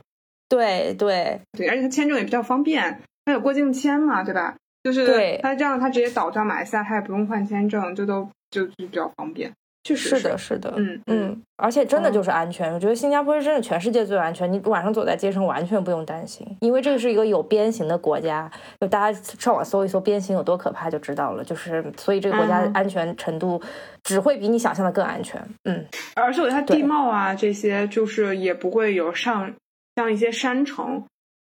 [0.50, 1.40] 对对。
[1.54, 4.56] 对，而且他签证也比较方便，他有过境签嘛，对吧？
[4.84, 9.52] 就是对他这样，他直接导到马来西亚，他也不用换签证，这都就就比较方便。
[9.82, 22.72] 确实是的，是的，嗯嗯，而且真的就是安全，我觉得新加坡是真的全世界最安全，你晚上走在街上完全不用担心，因为这个是一个有鞭刑的国家，就大家上网搜一搜鞭刑有多可怕就知道了，就是所以这个国家嗯。
[22.74, 23.60] 安全程度
[24.04, 25.84] 只会比你想象的更安全，嗯，
[26.16, 29.52] 而且我觉得它地貌啊这些，就是也不会有上
[30.00, 31.04] 像一些山城，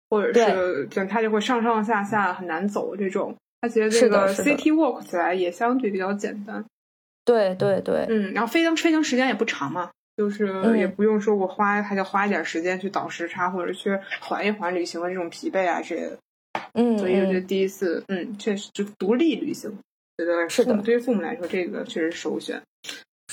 [0.10, 3.34] 或者是就它就会上上下下很难走这种。
[3.62, 6.66] 它其实这个 city walk 起来也相对比较简单，
[7.24, 16.18] 对对对，嗯，然后飞行飞行时间也不长嘛，就是嗯也不用说我花还得花一点时间去倒时差，或者去缓一缓旅行的这种疲惫啊之类的。
[16.74, 19.72] 嗯，所以我觉得嗯第一次，嗯，确实就独立旅行
[20.18, 22.62] 觉得是的父母对于父母来说，这个确实首选。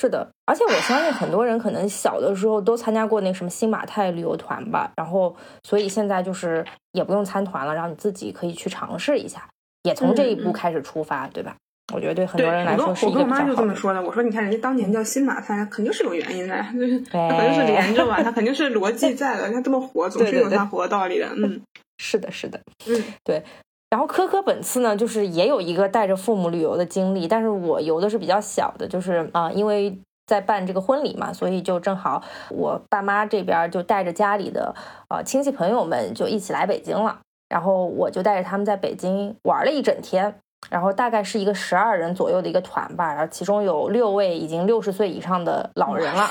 [0.00, 9.46] 是的，而且我相信很多人可能小的时候都参加过那什么新马泰旅游团吧，然后所以现在就是也不用参团了，然后你自己可以去尝试一下，
[9.82, 11.54] 也从这一步开始出发，对吧？
[11.92, 13.54] 我觉得对很，多人来说是一我跟我妈就。
[13.54, 14.00] 这么说的。
[14.00, 19.50] 我说，你看人家当年叫新马泰，肯定是有原因的，就是它肯定是连着吧，它肯定是逻辑在的。
[19.52, 21.28] 它这么火，总是有它火的道理的。
[21.36, 21.60] 嗯
[21.98, 23.42] 是的，是的，嗯，对。
[23.90, 34.74] 然后科科本次呢，就是也有一个带着父母旅游的经历，但是我游的是比较小的，就是啊、因为在办这个婚礼嘛，所以就正好我爸妈这边就带着家里的
[35.08, 40.34] 呃亲戚朋友们就一起来北京了，然后我就带着他们在北京玩了一整天。
[40.68, 46.28] 然后大概是一个十二人左右的一个团吧，然后其中有六位已经六十岁以上的老人了，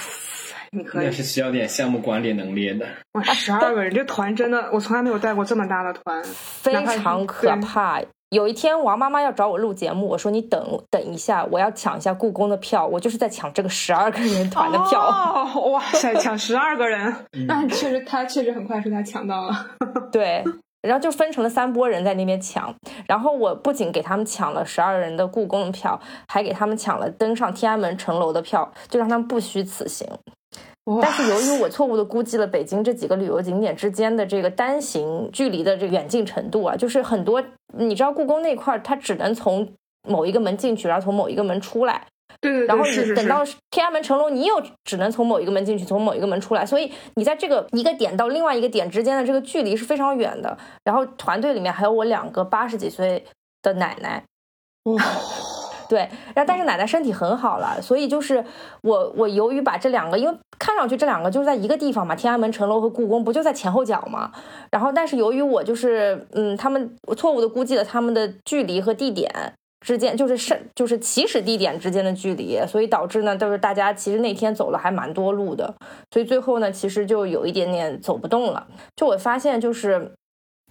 [0.72, 1.12] 你可以那。
[1.12, 2.86] 是需要点项目管理能力的。
[3.14, 6.24] 哇，十二个人，这团真的，我从来没有带过这么大的团。
[6.24, 8.02] 非常可怕。
[8.30, 15.02] 有一天，王妈妈要找我录节目，我说你等等一下，我要抢一下故宫的票，我就是在抢这个十二个人团的票。
[15.02, 17.12] 哦，哇塞，抢十二个人，
[17.48, 19.66] 那确实他确实很快说他抢到了。
[20.14, 20.44] 对，
[20.84, 22.72] 然后就分成了三波人在那边抢，
[23.08, 30.08] 然后我不仅给他们抢了十二人的故宫的票，还给他们抢了登上天安门城楼的票，就让他们不虚此行。
[30.90, 31.00] 哇。
[31.02, 37.44] 但是由于我错误的估计了北京这几个旅游景点之间的这个单行距离的这个远近程度啊，就是很多
[37.78, 39.68] 你知道故宫那块儿它只能从
[40.08, 42.08] 某一个门进去，然后从某一个门出来，
[42.40, 50.58] 对对对，然后你等到天安门城楼，你又只能从某一个门进去，从某一个门出来，所以你在这个一个点到另外一个点之间的这个距离是非常远的。
[50.86, 53.24] 然后团队里面还有我两个八十几岁
[53.62, 54.24] 的奶奶，
[54.86, 55.04] 哇，
[55.90, 58.46] 对，然后但是奶奶身体很好了，所以就是
[58.84, 64.32] 我我由于把这两个，因为看上去这两个就是在一个地方嘛，天安门城楼和故宫不就在前后脚嘛，
[64.72, 69.32] 然后但是由于我就是嗯，他们错误的估计了他们的距离和地点。
[69.82, 75.74] 之间就是是就是起始地点之间的距离，所以导致呢，都是大家其实那天走了还蛮多路的，
[76.12, 78.68] 所以最后呢，其实就有一点点走不动了。
[78.98, 80.12] 就我发现就是，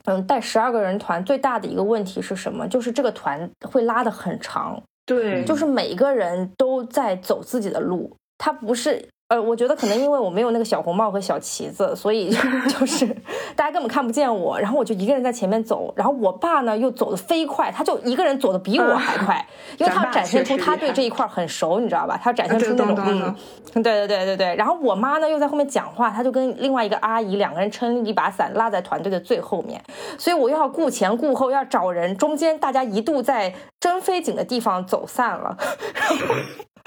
[0.05, 2.69] 嗯，带十二个人团最大的一个问题是什么？
[2.69, 4.79] 就是这个团会拉得很长，
[5.09, 9.09] 对，就是每一个人都在走自己的路，他不是。
[9.29, 12.31] 呃，我觉得可能因为我没有那个小红帽和小旗子，所以
[12.81, 13.07] 就是
[13.55, 22.19] 大家根本看不见我，然后我就一个人在前面走，然后我爸呢又走得飞快，他就一个人走得比我还快，因为他要展现出他对这一块很熟，你知道吧？
[22.23, 23.37] 他要展现出那种啊
[23.75, 24.57] 对对对对对对。
[24.57, 29.79] 然后我妈呢又在后面讲话，她就跟另外一个阿姨两个人撑一把伞落在团队的最后面，
[30.17, 35.55] 所以我又要顾前顾后，要找人，中间大家一度在真飞景的地方走散了。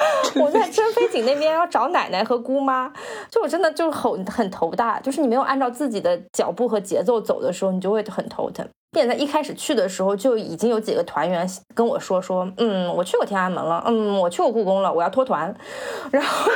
[0.42, 2.92] 我在真飞井那边要找奶奶和姑妈，
[3.30, 8.68] 就我真的就很很头大，就是你没有按照自己的脚步和节奏走的时候，你就会很头疼。
[8.92, 15.54] 并且在一开始去的时候，就已经有几个团员跟我说说，嗯，我去过天安门了，嗯，我去过故宫了，我要脱团。
[16.12, 16.52] 然后，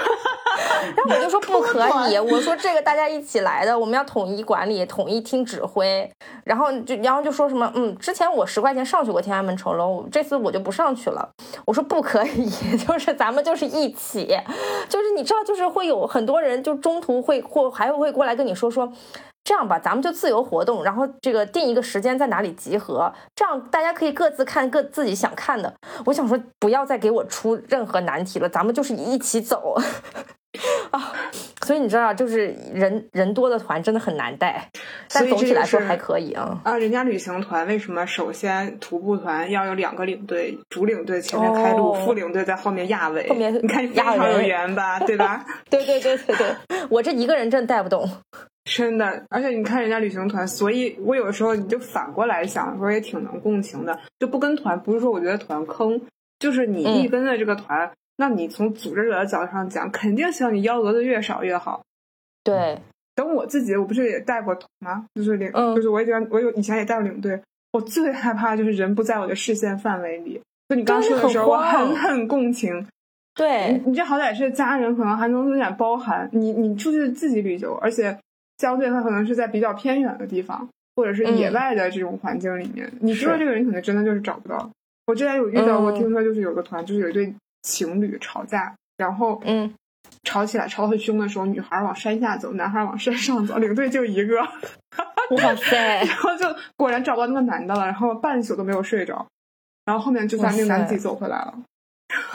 [0.96, 6.12] 然后我就说不可以，我说这个大家一起来的，我们要统一管理，统一听指挥。
[6.44, 11.30] 然后就然后就说什么，嗯，之前我十块钱上去过天安门城楼，这次我就不上去了。
[11.66, 12.50] 我说不可以，
[12.86, 14.28] 就是咱们就是一起，
[14.90, 18.92] 就是你知道，就是会有很多人就中途会或还会过来跟你说说。
[19.46, 25.74] 这样吧，咱们就自由活动，然后这个定一个时间在哪里集合，这样大家可以各自看各自己想看的。
[26.06, 29.78] 我想说，不要再给我出任何难题了，咱们就是一起走
[30.92, 31.14] 啊。
[31.64, 34.70] 所以你知道，就是人人多的团真的很难带，
[35.14, 36.60] 但总体来说还可以啊。
[36.64, 43.30] 啊，人家旅行团为什么首先徒步团要有两个领队，主领队前面开路，哦副领队在后面压尾？
[43.30, 45.46] 后面你看非压常有人缘吧，对吧？
[45.70, 46.56] 对对对对对，
[46.90, 48.10] 我这一个人真带不动。
[48.66, 56.02] 真的，而且你看人家旅行团，所以我有的时候你就反过来想，说也挺能共情的，就不跟团，不是说我觉得团坑，
[56.40, 61.84] 就是你嗯一跟着这个团，那你从组织者的角度上讲，肯定希望你幺蛾子越少越好。
[62.44, 62.80] 对，
[63.14, 65.06] 等我自己，我不是也带过团吗？
[65.14, 67.40] 就是领，嗯就是我以前我有以前也带过领队，
[67.72, 70.42] 我最害怕就是人不在我的视线范围里。
[70.68, 72.76] 就你刚说的时候，我很慌很很共情。
[72.80, 72.86] 你
[73.36, 76.28] 对，你这好歹是家人，可能还能有点包含。
[76.32, 78.18] 你你出去自己旅游，而且
[78.58, 84.70] 相对他可能是在比较偏远的地方，或者是野嗯外的这种环境里面，你知道这个人可能真的就是找不到。
[85.08, 89.74] 我之前有遇到过，嗯听说就是有个团，就是有一对情侣吵架，然后嗯，
[90.24, 94.36] 吵起来吵得很凶的时候，女孩往山下走，男孩往山上走，领队就一个，
[95.44, 99.28] 哇塞，然后就果然找不到那个男的了，然后半宿都没有睡着，
[99.86, 101.54] 然后后面就算那个男的自己走回来了。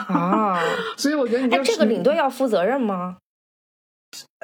[0.07, 0.59] 啊！
[0.97, 3.17] 所以我觉得你哎，就这个领队要负责任吗？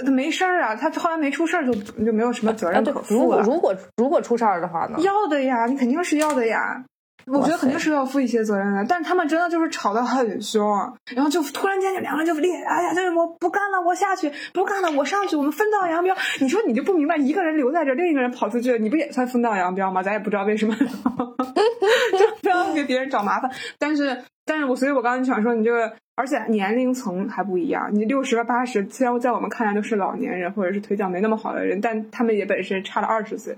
[0.06, 3.44] 他没事儿啊，他后来没出事儿就就没有什么责任可，如负了。
[3.44, 4.98] 果如果如果出事儿的话呢？
[5.00, 6.84] 要的呀，你肯定是要的呀。
[7.26, 10.66] 我觉得肯定是要负一些责任的，但是他们真的就是吵得很凶，
[11.14, 16.16] 然后就突然间就两个人就裂，哎呀，就是我不干了，我下去，不干了，我上去，我们分道扬镳。
[16.40, 20.02] 你说你就不明白，一个人留在这，另一个人跑出去，你不也算分道扬镳吗？
[20.02, 20.74] 咱也不知道为什么，
[22.18, 23.52] 就不要给别人找麻烦。
[23.78, 33.56] 但是，但是我所以，我刚就想说，你这个，而且年龄层还不一样，你六十八十，虽然在我们看来都是老年人或者是腿脚没那么好的人，但他们也本身差了二十岁。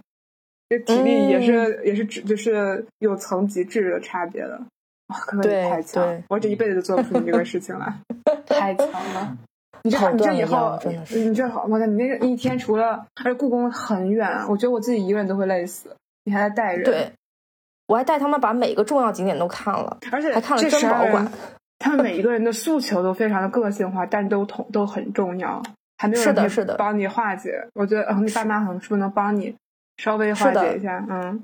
[0.67, 4.62] 这体力也是、也是只就是有层级质的差别的。
[5.08, 7.93] 哇，哥哥对你太强对，我这一辈子都做不出你这个事情来，
[8.45, 9.38] 太强了。
[9.82, 10.78] 你这你这以后
[11.15, 11.86] 你这好，我操！
[11.86, 16.84] 你那一天除了，而且故宫很远，我觉得我自己一个人都会累死，你还在带人。
[16.84, 17.12] 对，
[17.89, 21.32] 我还带他们把每个重要景点都看了，而且还看了这12人珍宝馆。
[21.80, 25.60] 他们每一个人的诉求都非常的个性化，但都同都很重要，
[25.97, 27.52] 还没有人是的帮你化解。
[27.73, 29.56] 我觉得，嗯，你爸妈可能是不是能帮你
[29.97, 31.04] 稍微化解一下？
[31.10, 31.41] 嗯，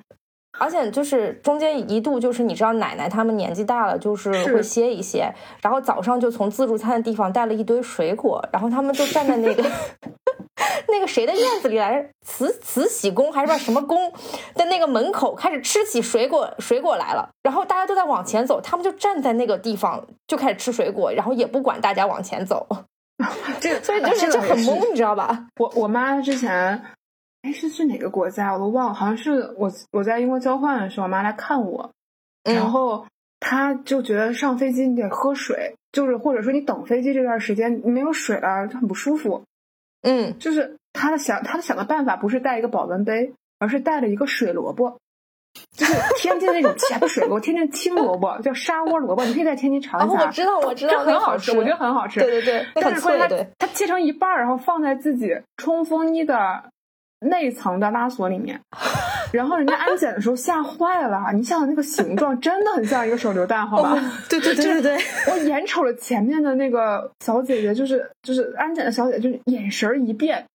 [0.60, 9.64] 而且就是中间一度就是你知道奶奶他们年纪大了，就是是会歇一歇，然后早上就从自助餐的地方带了一堆水果，然后他们就站在那个
[10.88, 14.12] 那个谁的院子里来着，慈慈禧宫还是不知道什么宫
[14.56, 22.68] 的那个门口开始吃起水果水果来了，然后大家都在往前走，他们就站在那个地方就开始吃水果，然后也不管大家往前走，
[23.60, 25.48] 这所以就是就很懵，你知道吧？
[25.60, 26.84] 我我妈之前，
[27.42, 31.92] 哎，是去哪个国家我都忘了，好像是我我在英国交换的时候，我妈来看我，
[32.44, 33.06] 然嗯后
[33.40, 39.44] 她就觉得上飞机你得喝水，就是或者说你等飞机这段时间你没有水了，就很不舒服。
[40.06, 45.00] 嗯，就是他的想他的想的办法不是带一个保温杯，而是带了一个水萝卜。
[45.72, 50.26] 就是天津那种甜的水萝卜，天津青萝卜 叫沙窝萝卜，你可以在天津尝啊，一下。
[50.26, 52.20] 我知道，我知道，那个很好吃，我觉得很好吃。
[52.20, 56.66] 对对对，但是关键对它它切成一半儿，然后放在自己冲锋衣的
[57.30, 58.60] 内层的拉锁里面，
[59.32, 61.32] 然后人家安检的时候吓坏了。
[61.34, 64.00] 你想想那个形状，真的很像一个手榴弹，好吧？
[64.30, 64.98] 对对对对对，
[65.32, 70.46] 我眼瞅着前面的那个小姐姐，就是就是安检的小姐，就是眼神儿一变。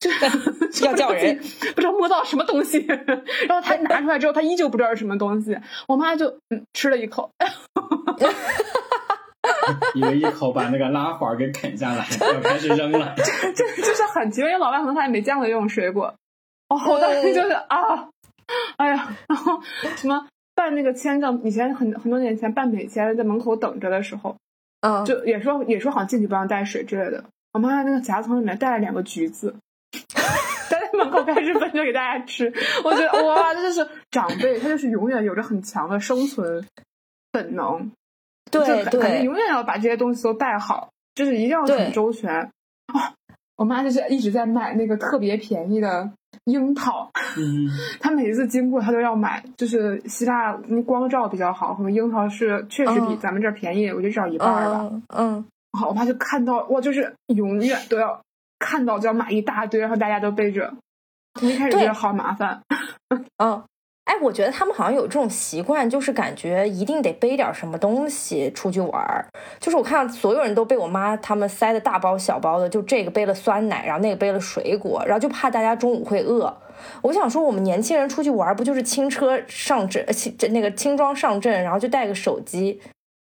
[0.00, 1.36] 就是要 叫人，
[1.74, 5.58] 不知道摸到什么东西， 然后她拿出来之后，她依旧不知道是什么东西。
[5.88, 7.28] 我妈就嗯吃了一口，
[9.94, 13.14] 以为一口把那个拉环给啃下来，就开始扔了。
[13.18, 16.14] 这这就是很奇怪，因为老外可能他也没见过这种水果。
[16.68, 18.08] 哦，我当时就是啊，
[18.76, 19.60] 哎呀，然后
[19.96, 24.36] 什么办那个签证，以前很很多年前办美签，在门口等着的时候，
[24.82, 27.24] 嗯，就也说也说好像进去不让带水之类的。
[27.52, 29.54] 我妈那个夹层里面带了两个橘子，
[30.68, 32.52] 站在门口开始分着给大家吃。
[32.84, 36.66] 我觉得哇，这就是长辈，他就是永远有着很强的生存
[37.32, 37.90] 本能，
[38.50, 42.30] 就对感感觉，永远要把这些东西都带好，就是一定要很周全。
[42.32, 43.12] 啊，
[43.56, 46.10] 我妈就是一直在买那个特别便宜的
[46.44, 47.68] 樱桃，嗯，
[48.00, 54.88] 她每一次经过她都要买，就是希腊那光照比较好，可能樱桃是确实比嗯咱们这儿便宜，我觉得至少一半儿吧。
[54.90, 55.32] 嗯嗯，
[55.72, 58.20] 然后我妈就看到哇，就是永远都要
[58.58, 60.72] 看到就要买一大堆，然后大家都背着。
[61.34, 62.62] 从一开始觉得好麻烦，
[63.38, 63.62] 嗯，
[64.08, 69.26] 哎，我觉得他们好像有这种习惯，就是感觉一定得背点什么东西出去玩儿。
[69.60, 76.56] 就是我看到所有人都被我妈他们塞的大包小包的，就这个背了酸奶，然后那个背了水果，然后就怕大家中午会饿。
[77.02, 82.80] 我想说，我们年轻人出去玩不就是轻车上阵，轻那个轻装上阵，然后就带个手机，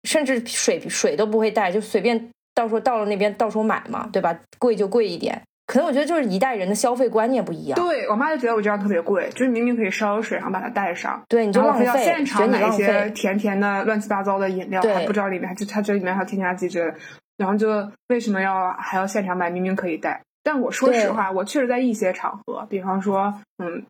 [0.05, 4.39] 甚至水水都不会带，就随便到时候到了那边到时候买嘛，对吧？
[4.59, 5.43] 贵就贵一点。
[5.73, 7.81] 可能我觉得就是一代人的消费观念不一样。
[7.81, 13.11] 对我妈就觉得我这样特别贵，就是明明可以烧水，然后把它带上，对，你就浪费，非要现场买一些费。
[13.13, 16.99] 甜甜的、乱七八糟的饮料，还不知道里面还就它这里面还有添加剂之类的，
[17.39, 19.49] 然后就为什么要还要现场买？
[19.49, 20.21] 明明可以带。
[20.43, 23.87] 但我说实话，我确实在一些场合，比方说，嗯，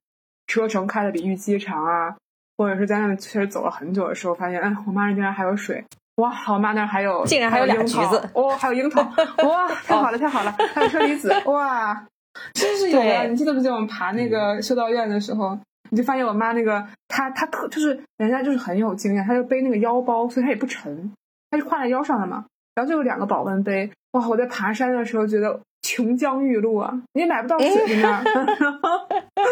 [0.47, 2.15] 车程开的比预期长啊，
[2.57, 5.85] 或者是在那里确实走了很久的时候，发现，哎，我妈那竟然还有水。
[6.23, 9.03] 哇，我妈那儿还有，竟然还有俩樱桃橘子哦，还有樱桃，
[9.49, 12.07] 哇，太好了，太好了，还有车厘子，哇，
[12.55, 13.25] 真是有啊！
[13.25, 15.59] 你记得不记得我们爬那个修道院的时候，
[15.91, 21.13] 你就发现我妈那个，她她特就是人家就是很有经验，她就背那个腰包，所以她也不沉，
[21.51, 22.45] 她就挎在腰上了嘛。
[22.75, 24.27] 然后就有两个保温杯，哇！
[24.27, 28.25] 我在爬山的时候觉得琼浆玉露啊，你也买不到水在那儿。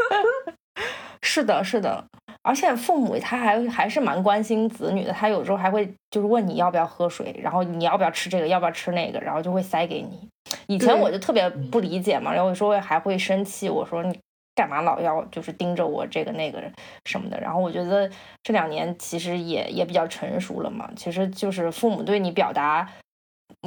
[1.20, 2.03] 是的，是的，
[2.43, 10.28] 而且父母他还还是蛮关心子女的，他有时候还会就是问你要不要喝水，然后你要不要吃这个，要不要吃那个，然后就会塞给你。
[10.66, 14.18] 以前我就特别不理解嘛，然后有时候还会生气，我说你
[14.55, 16.62] 干嘛老要就是盯着我这个那个
[17.05, 17.38] 什么的。
[17.38, 18.11] 然后我觉得
[18.43, 22.88] 这两年其实也也比较成熟了嘛，其实就是父母对你表达。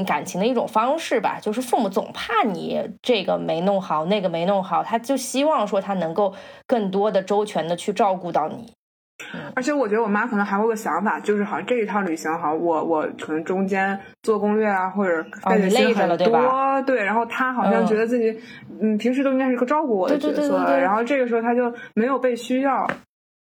[0.05, 6.33] 感情的一种方式吧，就是父母总怕你这个没弄好，那个没弄好，他就希望说他能够
[6.65, 8.73] 更多的周全的去照顾到你。
[9.55, 18.35] 而且我觉得我妈可能还会有个想法，就是好像这一趟旅行，好像我我可能中间做攻略啊，或者费的你累心很多，着了对吧对，然后她好像嗯觉得自己，
[18.81, 22.85] 嗯，平时都应该是个照顾我的角色，对对对对然后这个时候她就没有被需要，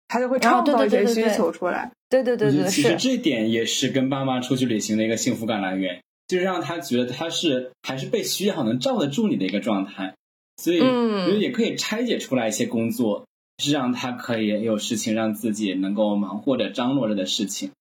[0.08, 1.92] 她就会哦创造一些对对对对对需求出来。
[2.10, 10.16] 对对对其实是，这点也是跟爸妈出去旅行的一个幸福感来源，就是让他觉得他是还是被需要、能罩得住你的一个状态。
[10.56, 13.26] 所以，嗯我觉得也可以拆解出来一些工作，
[13.58, 17.72] 是让他可以有事情让自己能够忙活着、张罗着的事情。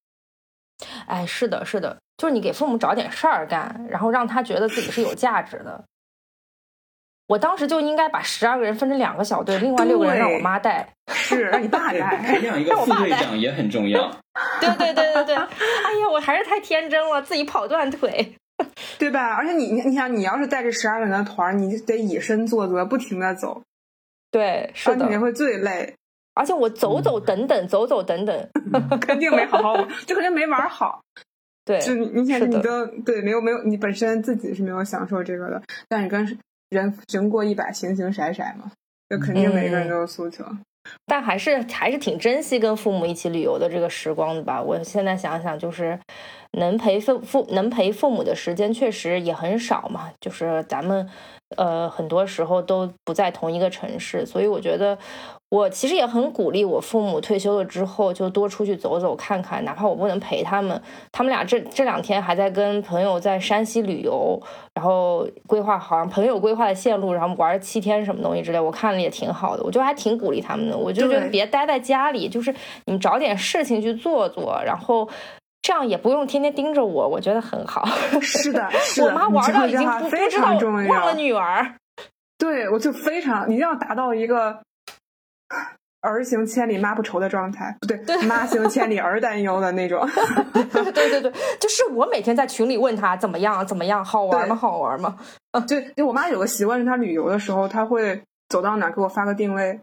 [1.07, 5.85] 哎，是的，是的，就是你给父母找点事儿干，然后让他觉得自己是有价值的。
[7.29, 10.89] 我当时就应该把十二个人分成两个小队，另外六个人让我妈带。
[11.11, 14.11] 是让你爸对，带，培养一个 副队长也很重要。
[14.61, 18.35] 对对对对对，哎呀，我还是太天真了，自己跑断腿。
[18.99, 19.35] 对吧？
[19.35, 23.63] 而且你你你想，你要是带着十二个人的团儿，你就得以身作则，不停的走，
[24.31, 25.95] 对，是的，你会最累，
[26.35, 28.49] 而且我走走等等，走走等等，
[29.01, 31.01] 肯定没好好玩，就肯定没玩好。
[31.65, 36.27] 对，就你你想是的你都对没有没有，你本身自己是没有享受这个的，但你跟
[36.71, 38.71] 人人过一百，形形色色嘛，
[39.09, 40.45] 这肯定每个人都有诉求。
[41.05, 44.63] 但还是还是挺珍惜跟父母一起旅游的这个时光的吧。
[44.63, 45.99] 我现在想想，就是
[46.53, 50.11] 能陪父父能陪父母的时间确实也很少嘛。
[50.19, 51.07] 就是咱们
[51.59, 54.97] 呃很多时候都不在同一个城市，所以我觉得
[55.51, 60.79] 我其实也很鼓励我父母退休了之后就多出去走走看看，哪怕我不能陪他们，
[61.11, 64.39] 他们俩这这两天还在跟朋友在山西旅游，
[64.75, 70.77] 然后规划好像朋友规划的线路，然后玩七天什么东西之类，我看了也挺好的，我就还挺鼓励他们的。
[70.77, 75.09] 我就觉得别待在家里，就是你们找点事情去做做，然后
[75.63, 77.87] 这样也不用天天盯着我，我觉得很好。
[78.21, 81.15] 是的，是我，妈玩到已经不不知道常重忘了。
[81.15, 81.75] 女儿。
[82.39, 84.61] 对，我就非常一定要达到一个
[86.01, 90.07] 儿行千里妈不愁的状态，不对，妈行千里儿担忧的那种。
[90.95, 94.55] 对对对，就是我每天在群里问他怎么样怎么样，好玩吗？
[94.55, 95.17] 好玩吗？
[95.67, 99.81] 就就我妈有个习惯，是她旅游的时候，她会走到哪儿给我发个定位，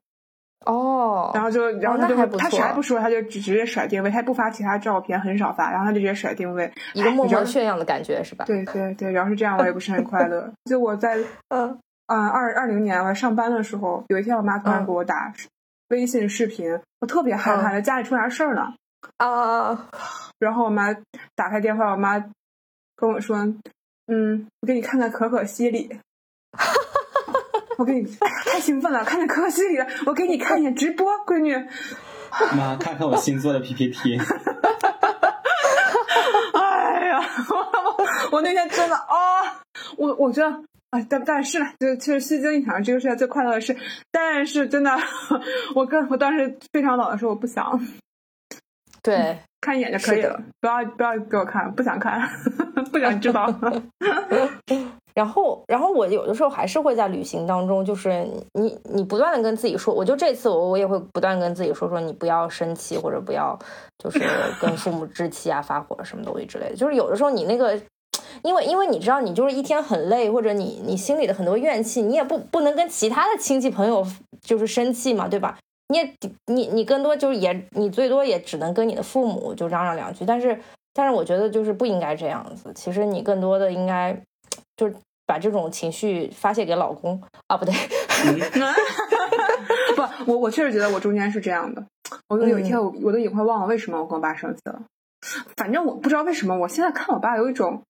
[0.66, 8.46] 哦，然后就然后哦她就会、她啥也不说，她就直直接甩定位，她也不发其他照片，很少发，然后她就直接甩定位，一个默默炫耀的感觉是吧？
[8.46, 10.50] 对对对，然后是这样，我也不是很快乐。
[10.64, 11.18] 就我在
[11.50, 15.34] 嗯嗯二二零年我上班的时候，有一天我妈突然嗯给我打
[15.90, 18.74] 微信视频，我特别害怕，家里出啥事儿了。
[19.18, 19.88] 啊，
[20.40, 20.94] 然后我妈
[21.36, 22.18] 打开电话，我妈
[22.96, 23.38] 跟我说
[24.08, 26.00] ：“嗯，我给你看看可可西里。
[27.78, 28.04] ”我给你
[28.46, 31.54] 太兴奋了，看见可可西里了，我给你看一眼直播，闺女。
[32.58, 34.18] 妈，看看我新做的 PPT。
[36.54, 37.20] 哎呀，
[37.50, 37.56] 我
[37.98, 38.08] 我
[38.38, 39.62] 我那天真的啊、
[39.98, 43.76] 我我觉得啊，但但是呢，就其实虚惊一场，这个世界最快乐的事。
[44.12, 44.92] 但是真的，
[45.76, 47.80] 我跟我当时非常老的时候，我不想
[49.02, 52.22] 对， 看一眼就可以了，不要不要给我看，不想看，
[52.92, 53.54] 不想知道。
[55.14, 63.58] 然后，然后我有的时候还是会在旅行当中，就是你你不断的跟自己说，我就这次我我也会不断跟自己说说，你不要生气，或者不要
[63.98, 64.20] 就是
[64.60, 66.76] 跟父母置气啊、发火什么东西之类的。
[66.76, 67.80] 就是有的时候你那个，
[68.44, 74.06] 因为因为你知道你就是一天很累，或者你你心里的很多怨气，你也不不能跟其他的亲戚朋友
[74.42, 75.58] 就是生气嘛，对吧？
[75.88, 76.14] 你也
[76.48, 80.60] 你你更多就是也你最多也只能跟你的父母就嚷嚷两句，但是
[80.94, 84.20] 但是我觉得就是不应该这样子，其实你更多的应该
[84.76, 84.96] 就是
[85.28, 87.74] 把这种情绪发泄给老公啊，不对，
[89.96, 91.86] 不，我我确实觉得我中间是这样的。
[92.28, 94.82] 我有一天我我都已经快忘了为什么我跟我爸生气了。
[95.56, 97.84] 反正我不知道为什么，我现在看我爸有一种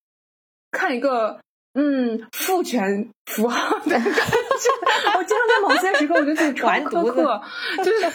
[0.76, 1.40] 看一个
[1.74, 4.10] 嗯父权符号的感觉。
[5.18, 7.42] 我经常在某些时刻，我觉得自己超苛刻，
[7.78, 8.12] 就是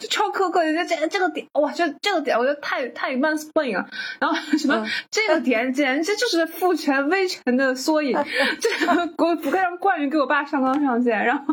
[0.00, 3.86] 就超苛刻，就这这个点，哇，这这个点，我觉得太太 mansplain 了。
[4.20, 8.16] 然后什么、嗯这个点简直就是父权威权的缩影，
[8.60, 8.70] 这
[9.16, 11.44] 给我不该让冠宇给我爸上纲上线，然后。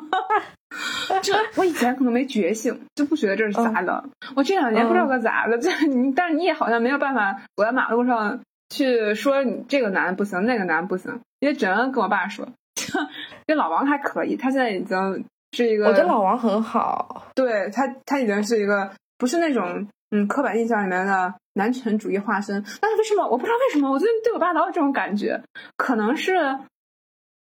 [1.22, 4.06] 这我以前可能没觉醒，就不觉得这是咋的。
[4.36, 8.40] 我这两年不知道该咋的，这你但是你也好像没有办法走在马路上
[8.72, 12.48] 去说你这个男不行，那个男不行，因为只能跟我爸说。
[13.46, 22.64] 这老王还可以，他现在已经是一个，我觉得老王很好，对他他已经是一个不是那种嗯刻板印象里面的男权主义化身。
[22.80, 25.42] 但是为什么我不知道为什么我最近对我爸老有这种感觉？
[25.76, 26.58] 可能是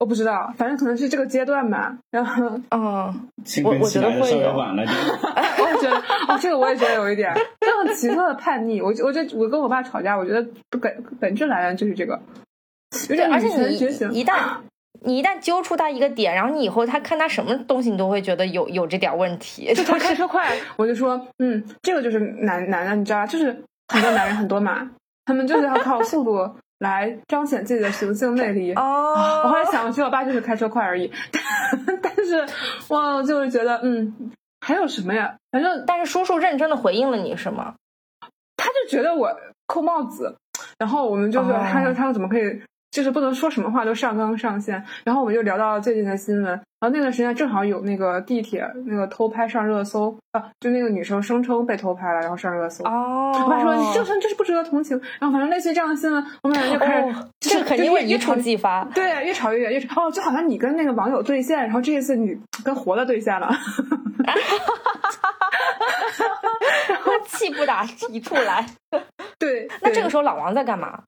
[0.02, 1.96] 我不知道，反正可能是这个阶段吧。
[2.10, 4.96] 然后嗯，青春期来的稍微晚了点。
[5.62, 5.96] 我也觉得，
[6.26, 8.82] 哦，这个我也觉得有一点，这种奇特的叛逆。
[8.82, 10.44] 我我觉得我跟我爸吵架，我觉得
[10.80, 12.20] 本本质来源就是这个，
[13.10, 14.12] 有，点而且你权觉醒。
[14.12, 14.56] 一旦
[15.04, 19.72] 你一旦揪出他一个点，然后你以后他看他什么东西，你都会觉得有有这点问题。
[19.72, 24.90] 就他开车 快，我就说，嗯，这个就是男男的，你知道，就是很多男人很多嘛，
[25.26, 28.72] 他们就是要靠速度来彰显自己的雄性魅力。
[28.74, 29.14] 哦，
[29.44, 31.10] 我后来想，其实我爸就是开车快而已，
[32.02, 32.44] 但是
[32.88, 35.36] 我就是觉得，嗯，还有什么呀？
[35.52, 37.74] 反正但是叔叔认真的回应了你是吗？
[38.56, 39.30] 他就觉得我
[39.66, 40.36] 扣帽子，
[40.78, 42.62] 然后我们就是，哦他说他说怎么可以，
[42.92, 44.84] 就是不能说什么话都上纲上线。
[45.04, 52.84] 然后我们就聊到最近的新闻，然后那段时间正好有那个地铁那个偷拍上热搜啊，就那个女生声称被偷拍了，然后上热搜。
[52.84, 54.96] 哦，我爸说你这真是不值得同情。
[55.18, 58.84] 然后反正类似于这样的新闻，我们俩就开始，哦，就是这个肯定会一触即发。
[58.94, 63.50] 对，越吵越远，越吵哦，就好像你跟那个网友对线，然后这一次你跟活的对线了。
[64.24, 64.36] 然
[67.02, 68.64] 后气不打一处来。
[69.38, 71.02] 对，那这个时时候老王在干嘛？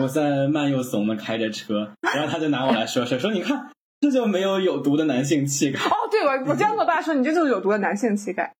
[0.00, 3.70] 我在慢又怂的开着车，然后他就拿我来说事，说你看
[4.00, 5.78] 这就没有有毒的男性气概。
[5.78, 8.52] 哦，对我我这样跟我爸说，你这就是有毒的男性气概。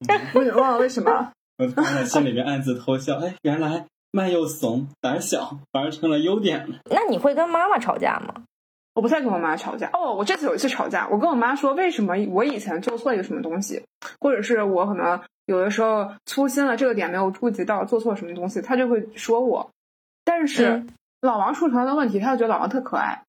[0.34, 1.30] 我也忘了为什么。
[1.58, 6.76] 我刚在心里面暗自偷笑，哎，原来慢又怂、胆小反而成了优点了。
[6.90, 8.42] 那你会跟妈妈吵架吗？
[8.94, 9.90] 我不太跟我妈吵架。
[9.92, 13.82] 哦，我这次有一次吵架，我跟我妈说，为什么我以前做错一个什么东西，
[14.20, 19.70] 或者是我可能有的时候粗心了，这个点没有触及到，做错什么东西，她就会说我。
[20.24, 20.88] 但是、嗯
[21.22, 23.22] 老王出同样的问题，他就觉得老王特可爱，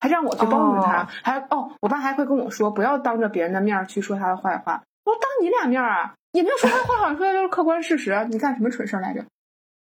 [0.00, 4.82] 还让我去帮助他，哦还哦，我爸还会跟我说，不要当着别人的面去说他的坏话。
[5.04, 8.10] 我说当你俩面啊，也没有说他坏话，说的就是客观事实。
[8.10, 9.24] 啊你干什么蠢事儿来着？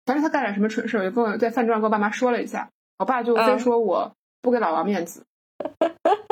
[0.06, 4.10] 反正他干点什么蠢事我，就跟我在饭桌上跟我爸妈说了一下，我爸就非嗯说我
[4.40, 5.22] 不给老王面子。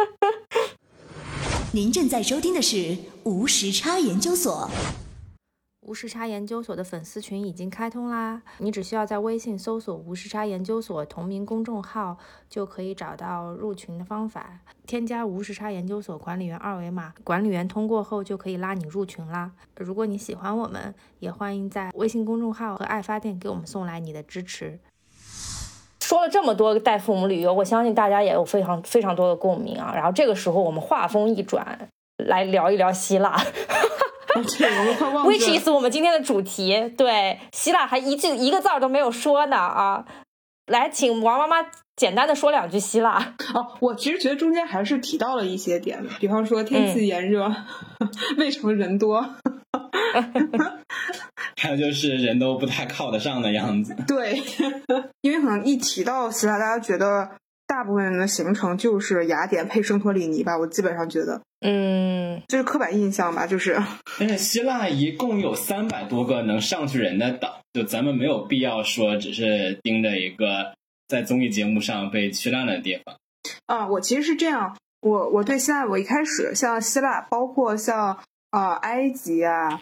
[1.75, 4.71] 您正在收听的是无时差研究所。
[5.91, 8.41] 无时差研究所的粉丝群已经开通啦！
[8.59, 12.17] 你只需要在微信搜索“无时差研究所”同名公众号，
[12.49, 14.61] 就可以找到入群的方法。
[14.87, 19.51] 添加无时差研究所管理员二维码，管理员通过后就可以拉你入群啦。
[19.79, 24.79] 如果你喜欢我们，也欢迎在微信公众号和爱发电给我们送来你的支持。
[25.99, 29.93] 说了这么多带父母旅游，我相信大家也有非常非常多的共鸣啊。
[29.97, 33.37] 然后这个时候，我们话锋一转，来聊一聊希腊。
[34.59, 36.93] 对，我们快忘 Which is 我们今天的主题。
[36.97, 40.05] 对，希腊还一句一个字儿都没有说呢啊！
[40.67, 43.35] 来，请王妈妈简单的说两句希腊。
[43.55, 43.77] 哦。
[43.81, 47.53] 我其实觉得中间还是提到了一些点的，比方说天气炎热，
[48.39, 49.35] 为什么人多？
[51.57, 53.95] 还有就是人都不太靠得上的样子。
[54.07, 54.41] 对，
[55.21, 57.31] 因为可能一提到希腊，大家觉得
[57.71, 60.59] 大部分人的行程就是雅典配圣托里尼吧。
[60.59, 63.81] 我基本上觉得嗯，就是刻板印象吧，就是
[64.19, 70.75] 但是希腊一共有三百多个能上去人的岛，就咱们没有必要说只是盯着一个
[71.07, 73.15] 在综艺节目上被去烂的地方。
[73.67, 78.19] 啊，我其实是这样，我我对希腊，我一开始像希腊，包括像
[78.51, 79.81] 呃埃及啊，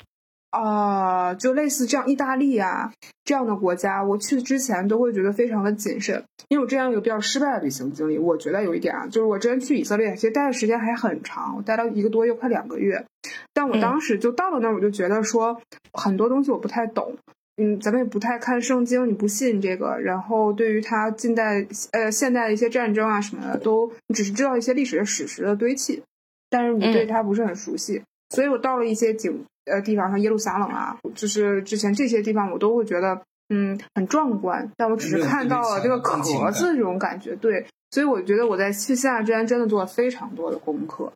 [0.50, 2.92] 啊、就类似这样意大利啊
[3.24, 13.04] 这样的国家，我去之前都会觉得非常的谨慎，因为我之前有个比较失败的旅行经历，我觉得有一点啊，就是我之前去以色列，其实待的时间还很长，我待了一个多月，快两个月，
[13.52, 15.60] 但我当时就到了那儿，我就觉得说
[15.92, 17.14] 很多东西我不太懂。
[17.60, 19.98] 嗯，咱们也不太看圣经，你不信这个。
[19.98, 26.00] 然后对于他近代呃现代的一些战争啊什么的，都你只是知道一些历史的史实的堆砌，
[26.48, 28.00] 但是你对它不是很熟悉。
[28.30, 37.36] 所以我到了一些景呃地方，像耶路撒冷啊，就是之前这些地方，我都会觉得嗯很壮观，但我只是看到了这个壳子这种感觉。
[37.36, 41.12] 对，所以我觉得我在去希腊之前真的做了非常多的功课。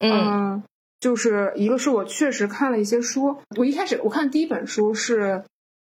[0.00, 0.62] 嗯嗯，
[1.00, 5.44] 就是一个是我确实看了一些书，我一开始我看第一本书是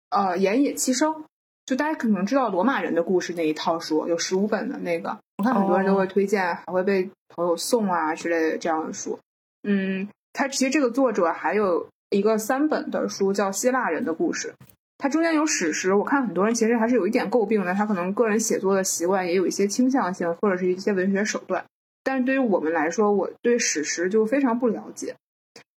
[0.10, 1.24] 呃岩野七生，
[1.66, 9.18] 就大家可能知道罗马人的故事那一套书，有十五本的那个，我看很多人都会推荐，还会被朋友送啊之类的这样的书。
[9.64, 14.50] 嗯，他其实这个作者还有一个三本的书叫《希腊人的故事》，
[14.98, 21.66] 它中间有史实，我看很多人其实还是有一点诟病的，他可能个人写作的习惯也有一些倾向性，或者是一些文学手段。
[22.04, 25.16] 但是对于我们来说，我对史实就非常不了解。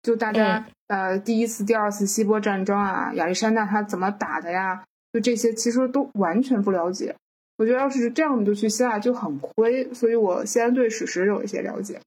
[0.03, 4.85] 就大家、呃第一次、第二次希波战争啊，亚历山大他怎么打的呀？
[5.13, 7.17] 就这些其实都完全不了解。
[7.57, 12.01] 我觉得要是这样就去希腊就很亏，所以我先对史实有一些了解。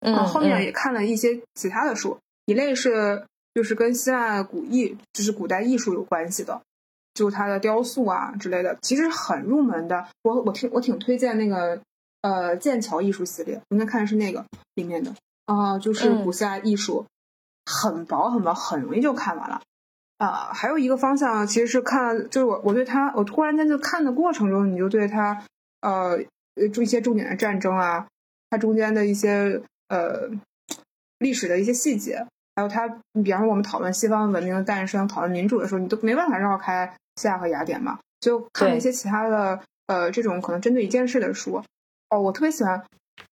[0.00, 6.60] 嗯，啊，后面嗯也看了一些其他的书，一类是就是跟希腊古艺，就是古代艺术有关系的，
[7.14, 10.08] 就它的雕塑啊之类的，其实很入门的。
[10.22, 11.80] 我我挺我挺推荐那个
[12.22, 14.44] 呃剑桥艺术系列，应该看的是那个
[14.74, 15.14] 里面的
[15.46, 17.06] 啊、就是嗯古希腊艺术，
[17.64, 19.60] 很薄很薄，很容易就看完了。
[20.16, 25.44] 啊、还有一个方向其实是看，就是我我对它，我突然间就看的过程中，你就对它
[25.80, 26.18] 呃
[26.54, 28.06] 呃一些重点的战争啊，
[28.48, 30.30] 它中间的一些呃
[31.18, 32.26] 历史的一些细节，
[32.56, 32.88] 还有它，
[33.22, 41.62] 比方说我们讨论西方文明的诞生，讨论民主的时候，你都没办法绕开希腊和雅典嘛，就看一些其他的呃这种可能针对一件事的书。
[42.10, 42.84] 哦，我特别喜欢，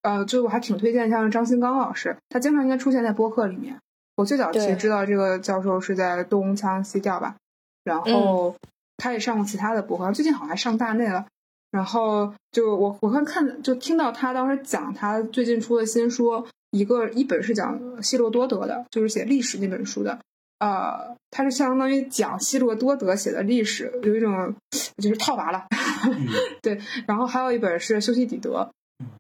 [0.03, 3.79] 呃，就我还挺推荐像张新刚老师，他经常应该出现在播客里面。
[4.17, 7.37] 我最早其实知道这个教授是在东腔西调吧，
[7.85, 8.55] 然后
[8.97, 11.27] 他也上过其他的播客，最近好像还上大内了。
[11.71, 20.19] 然后就我我看看就听到他当时讲他最近出的新书，一个一本是讲希罗多德的，就是写历史那本书的，
[20.59, 24.55] 呃，它是相当于讲希罗多德写的历史，有一种
[24.97, 25.67] 就是套娃了，
[26.63, 26.81] 对。
[27.07, 28.71] 然后还有一本是修昔底德，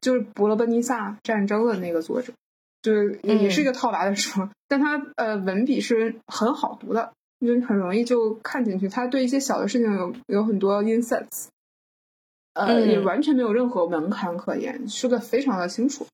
[0.00, 2.32] 就是伯罗奔尼撒战争的那个作者，
[2.80, 8.88] 就是也是一个套娃的书，但他呃文笔是很好读的，就是很容易就看进去。
[8.88, 11.48] 他对一些小的事情有有很多 insights，
[12.54, 16.06] 呃，嗯也完全没有任何门槛可言，说的非常的清楚。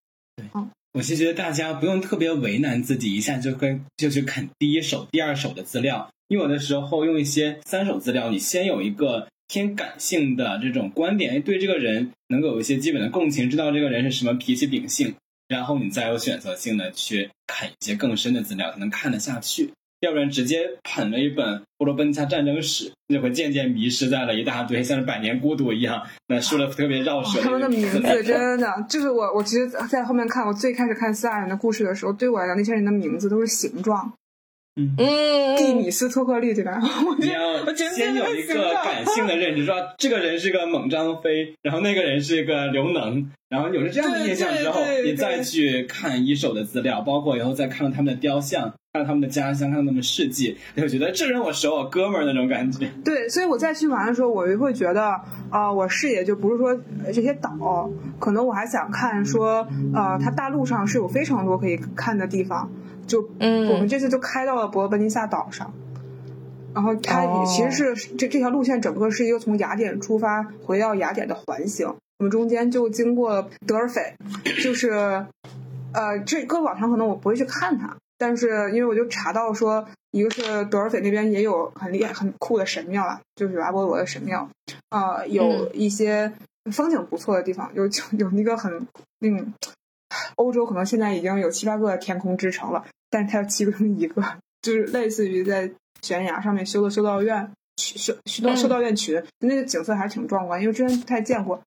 [0.98, 15.14] 我是觉得大家不用特别为难自己，一下就跟就去啃第一手、第二手的资料，因为有的时候用一些三手资料，你先有一个偏感性的这种观点，对这个人能够有一些基本的共情，知道这个人是什么脾气秉性，
[15.46, 19.70] 然后你再有选择性的去看一些更深的资料，才能看得下去。
[20.00, 21.46] 要不然直接捧了一本
[21.76, 27.40] 《波罗奔加战争史》，就会渐渐迷失在了一大堆像是《百年孤独》一样，那说的特别绕舌。
[27.40, 34.12] 哦他们的名字真的就是我，我其实，在后面看我最开始看希腊人的故事的时候，对我来讲，那些人的名字都是形状，
[34.76, 36.78] 嗯，嗯，蒂米斯托克利对吧？
[37.04, 52.90] 我你要先有一个感性的认知，说这个人是个猛张飞，然后那个人是一个刘能，然后有了这样的印象之后，你再去看一手的资料，包括以后再看到他们的雕像，看到他们的家乡，看到他们的事迹，你会觉得这人我熟，我哥们儿那种感觉。
[53.04, 55.20] 对，所以我再去玩的时候，我就会觉得，
[55.50, 56.70] 啊、我视野就不是说
[57.04, 62.70] 呃这些岛，可能我还想看说，呃，它大陆上是有非常多可以看的地方，
[63.06, 65.72] 就嗯我们这次就开到了伯罗奔尼撒岛上。
[66.74, 71.88] 然后它哦其实是、这这条路线整个是一个从雅典出发回到雅典的环形，
[72.18, 74.14] 我们中间就经过德尔斐，
[74.62, 74.90] 就是
[75.92, 84.50] 呃，这搁网上可能我不会去看它，但是因为我就查到说，一个是德尔斐那边也有很厉害、很酷的神庙啊，就是阿波罗的神庙，
[84.90, 86.30] 呃，有一些
[86.72, 88.86] 风景不错的地方，有就有那个很
[89.20, 89.52] 那种
[90.36, 94.22] 欧洲可能现在已经有七八个天空之城了，但是它有其中一个
[94.60, 95.70] 就是类似于在
[96.02, 97.50] 悬崖上面修的修道院。
[97.80, 101.62] 修修修道院群，那个景色还是挺壮观，因为之前不太见过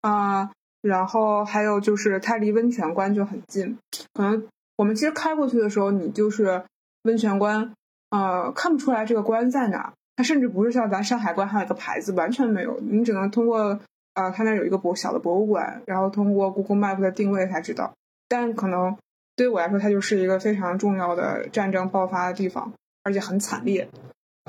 [0.00, 0.48] 啊、
[0.80, 3.76] 然后还有就是它离温泉关就很近，
[4.14, 4.46] 可能
[4.76, 6.62] 我们其实开过去的时候，你就是
[7.04, 7.72] 温泉关，
[8.10, 9.92] 呃，看不出来这个关在哪儿。
[10.16, 13.78] 它甚至不是像咱山海关还有一个牌子，完全没有，你只能通过
[14.14, 17.92] 呃，它那儿有一个博小的博物馆，然后通过 Google Map 的定位才知道。
[18.28, 18.96] 但可能
[19.36, 22.72] 对于我来说，它就是一个非常重要的战争爆发的地方，
[23.04, 23.86] 而且很惨烈。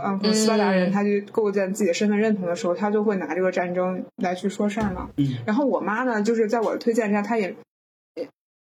[0.01, 5.09] 嗯，可能斯巴达人嗯他去构建自己的身份认同的时候，他就会拿这个战争来去说事儿嘛。
[5.17, 7.55] 嗯然后我妈呢，就是在我的推荐之下，她也也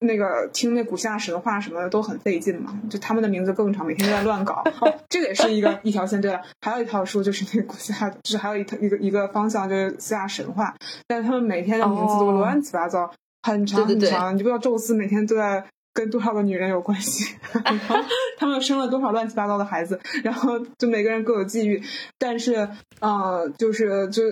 [0.01, 4.63] 那个听那古希腊神话什么的都很费劲嘛，就他们的名字更长，每天都在乱搞。
[4.81, 6.21] 哦，这个也是一个一条线。
[6.21, 10.75] 对了，还有一套书就是那个古希腊，就是还有一套一个一个方向就是希腊神话，
[11.07, 13.11] 但是他们每天的名字都哦乱七八糟，
[13.43, 15.65] 很长对对对很长，你不知道宙斯每天都在。
[15.97, 17.35] 跟多少个女人有关系？
[17.65, 17.97] 然后
[18.37, 19.99] 他们生了多少乱七八糟的孩子？
[20.23, 21.83] 然后就每个人各有际遇，
[22.19, 22.69] 但是，
[23.01, 24.23] 呃，就是就，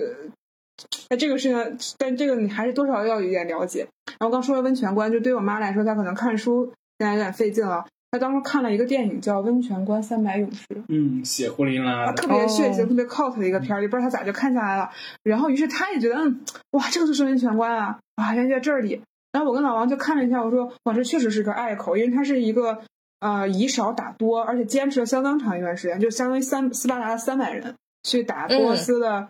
[1.09, 3.87] 哎，这个事情，但这个你还是多少要有一点了解。
[4.19, 6.65] 然后刚说了温泉关，就对我妈来说，她可能看书
[6.99, 7.85] 现在有点费劲了。
[8.11, 14.89] 她当时看了一个电影叫《温泉关三百勇士》，嗯，血呼淋啊，拉，特别血腥、哦特别 cult 的一个片儿，也不知道她咋就看下来了。
[15.23, 19.01] 然后于是她也觉得，嗯，哇，这个就是温泉关啊，啊，原来在这里。
[19.33, 22.79] 然后我跟老王就看了一下，我说，哇，这确实是个隘口，因为它是一个
[23.19, 29.27] 呃以少打多，而且坚持了相当长一段时间，就相当于三斯巴达的三百人去打波斯的。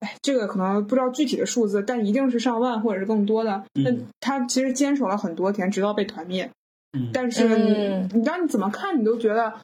[0.00, 3.64] 哎，这个可能不知道具体的数字，但一定是上万或者是更多的。
[3.74, 6.50] 那嗯他其实坚守了很多天，直到被团灭。
[6.92, 7.46] 嗯但是
[8.12, 9.54] 你、当你怎么看，你都觉得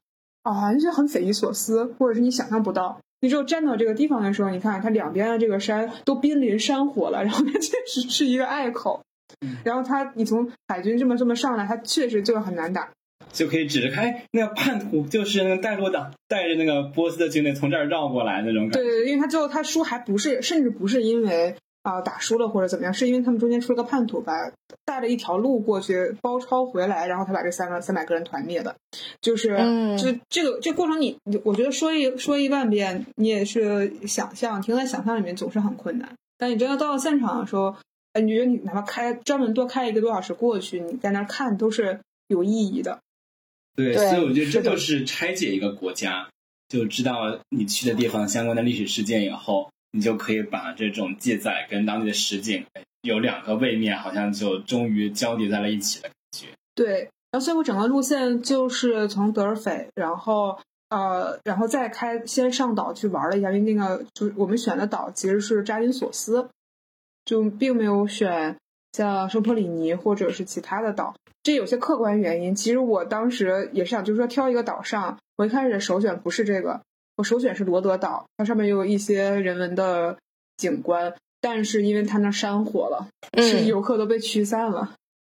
[0.42, 2.98] 啊，就很匪夷所思，或者是你想象不到。
[3.20, 9.02] 你只有站到这个地方的时候，你看它两边的这个山都濒临山火了，然后它确实是一个隘口。
[9.40, 12.88] 嗯然后它，你从海军这么这么上来，它确实就很难打。
[13.32, 18.80] 就可以指着看，哎，那个叛徒就是那个带路党带着那个波斯的军队从这儿绕过来那种感觉。
[18.80, 24.32] 对对，对因为他最后他输还不是，甚至不是因为啊、打输了或者怎么样，是因为他们中间出了个叛徒，把
[24.84, 28.76] 带了一条路过去包抄回来，然后他把这三个三百个人团灭的。
[29.20, 36.08] 就是，嗯就这个这过程你，你我觉得说一说一万遍，你也是想象，停在想象里面总是很困难。
[36.38, 37.74] 但你真的到了现场的时候，
[38.12, 43.00] 哎你觉得你哪怕开专门多开一个多小时过去，你在那儿看都是有意义的。
[43.74, 46.28] 对，对所以我觉得这就是拆解一个国家，
[46.68, 52.64] 就知道你去的地方相关的历史事件以后，你就可以把这种记载跟当地的实景
[53.02, 56.46] 有两个位面，好像就终于交叠在了一起的感觉。
[56.74, 60.58] 对，然后所以我整个路线就是从德尔斐，然后
[60.88, 66.48] 呃，然后再开先上岛去玩了一下，因为那个就是我们选的岛其实是扎金索斯，
[67.24, 68.56] 就并没有选
[68.93, 71.14] 像圣托里尼或者是其他的岛。
[71.43, 76.80] 这有些客观原因，其实我当时也是想，就是说挑一个岛上，我一开始首选不是这个，
[77.16, 80.16] 我首选是罗德岛，它上面有一些人文的
[80.57, 83.09] 景观，但是因为它那儿山火了，
[83.43, 84.93] 是嗯游客都被驱散了。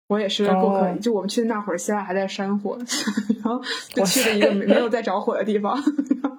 [0.07, 2.77] 我也是够可以，哦就我们去的那会儿，希腊还在山火，
[3.43, 5.83] 然后就去了一个没没有在着火的地方，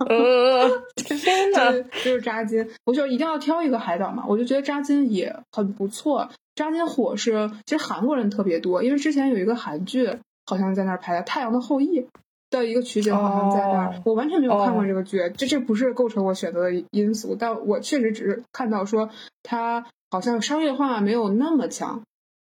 [0.07, 1.71] 呃，天哪！
[1.71, 2.67] 就是就是扎金。
[2.85, 6.29] 我就一定要挑一个海岛嘛，我就觉得扎金也很不错。
[6.55, 10.09] 扎金火是其实韩国人特别多，因为之前有一个韩剧
[10.45, 12.01] 好像在那儿拍的《太阳的后裔》
[12.49, 13.87] 的一个取景，好像在那儿。
[13.89, 19.09] 哦我完全没有看过哦这个剧，这这不是构成我选择的因素，但我确实只是看到说
[19.43, 22.01] 它好像商业化没有那么强。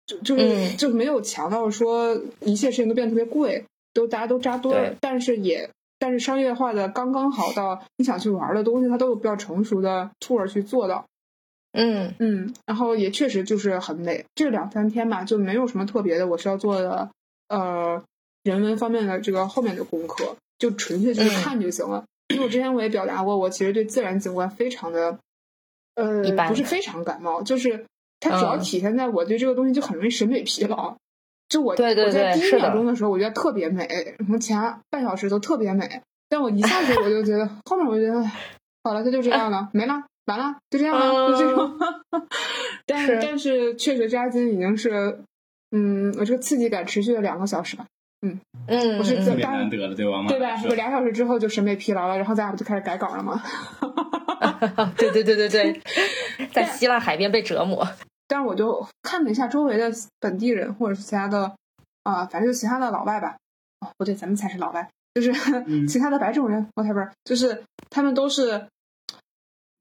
[0.06, 5.68] 就就是、嗯就是没有强到说一切事情都变得特别贵，都大家都扎堆但是也
[6.06, 11.04] 但是商业化的刚刚好到你想去玩的东西，它都有比较成熟的 tour 去做到，
[11.72, 17.10] 嗯嗯，然后也确实就是很美，这两三天吧就没有什么特别的我需要做的
[17.48, 18.04] 呃
[18.44, 22.06] 人文方面的这个后面的功课，就纯粹就是嗯看就行了。
[22.28, 25.18] 因为我之前我也表达过，我其实对自然景观非常的
[25.96, 27.84] 呃不是非常感冒，就是
[28.20, 30.96] 它主要嗯体现在我对这个东西就很容易审美疲劳。
[31.48, 33.86] 就我对对我在第一秒钟的时候，我觉得特别美，
[34.20, 34.58] 然后前
[34.90, 38.24] 半小时都特别美，但我一下子我就觉得后面我就觉得
[38.84, 41.78] 好了，它就这样了，没了，完了，就这样了，就这样。
[42.86, 45.20] 但是但是确实扎金已经是，
[45.72, 47.86] 嗯，我这个刺激感持续了两个小时吧，
[48.22, 50.22] 嗯嗯，我是嗯特别难得了，对吧？
[50.22, 53.42] 马对吧我俩小时之后就审美疲劳了，然后咱俩不就开始改稿了吗？
[54.98, 55.82] 对对对对对，
[56.54, 57.88] 在希腊海边被折磨。
[58.28, 61.56] 但是我就看了一下周围的本地人或者是其他的，
[62.04, 63.38] 啊、反正就其他的老外吧。
[63.82, 65.32] 哦，不对，咱们才是老外，就是、
[65.68, 65.86] 嗯。
[65.88, 68.68] 其他的白种人，whatever，就是他们都是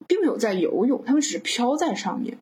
[0.06, 2.36] 并没有在游泳，他们只是飘在上面，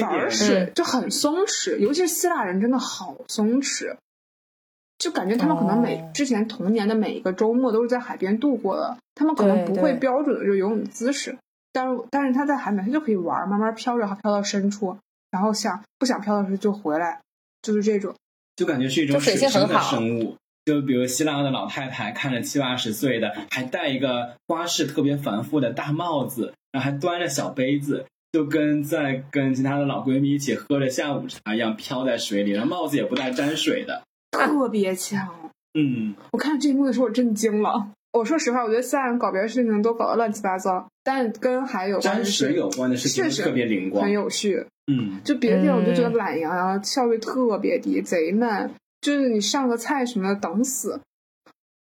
[0.00, 3.96] 反而是就很松弛，尤其是希腊人真的好松弛，
[4.98, 6.10] 就感觉他们可能每、哦。
[6.14, 11.36] 之前童年的每一个周末都是在海边度过的，他们可能不会标准的就游泳姿势，
[11.74, 14.96] 但是但是它在海里面他就可以玩，慢慢飘着，飘到深处，
[15.32, 17.20] 然后想不想飘的时候就回来，
[17.60, 18.14] 就是这种。
[18.54, 20.36] 就感觉是一种水性生的生物。
[20.64, 34.04] 就比如希腊的老太太，看着七八十岁的，还戴一个花式特别繁复的大帽子，然后还端着小杯子，就跟在跟其他的老闺蜜一起喝着下午茶一样，飘在水里，然后帽子也不带沾水的。
[34.30, 35.50] 特别强。
[35.74, 37.88] 嗯，我看这一幕的时候，我震惊了。
[38.14, 44.12] 我说实话，我觉得希腊人搞别的事情都搞得乱七八糟，但跟海有关沾的是水有关的事情确实特别灵光很。
[44.12, 44.64] 有序。
[44.86, 48.70] 嗯，就别的地方我就觉得嗯懒洋洋，效率特别低，贼慢。
[49.00, 51.00] 就是你上个菜什么的等死，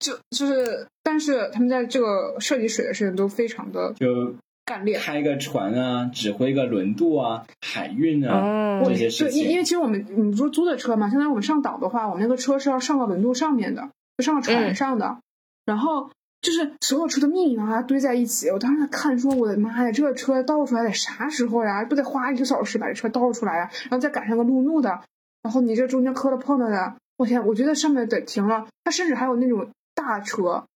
[0.01, 4.99] 就就是，但是他们在这个涉及水的事情都非常的就干练。
[5.01, 9.59] 开个船啊，指挥个轮渡啊，海运啊，嗯我这些事对，因因。
[9.59, 15.19] 为其实我们你说租的车嘛，相当于我们上岛的话，我们那个车是要上到轮渡上面的，就上到船嗯上的，
[15.65, 16.11] 然后
[16.41, 18.49] 就是所有车的密密麻麻堆在一起。
[18.51, 21.85] 我当时在看，说我的妈呀，这个车倒出来得啥时候呀？
[21.85, 23.71] 不得花一个小时把这车倒出来呀？
[23.85, 25.01] 然后再赶上个路怒的，
[25.43, 28.67] 然后你这中间磕了碰了的，我天，我觉得上面得停了。
[28.85, 30.67] 它甚至还有那种大车，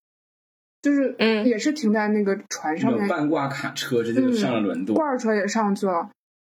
[0.81, 4.95] 就是嗯也是停在那个船上面，半挂卡车直接就上了轮渡。
[4.95, 6.09] 罐儿车也上去了。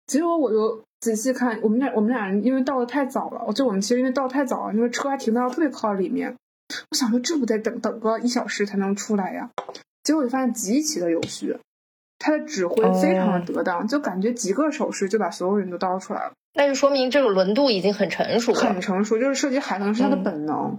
[0.06, 6.36] 结果我就仔细看，我们俩我们俩人因为到的太早了，就我们其实因为到太早了，那个车还停到特别靠里面。
[6.90, 9.50] 我想说这不得等等个一小时才能出来呀？
[10.02, 11.56] 结果就发现极其的有序，
[12.18, 18.60] 他的指挥非常的得当，就感觉几个手势就把所有人都倒出来了，那就说明这个轮渡已经很成熟了。
[18.60, 19.18] 很成熟。
[19.18, 20.78] 就是涉及海能是他的嗯本能，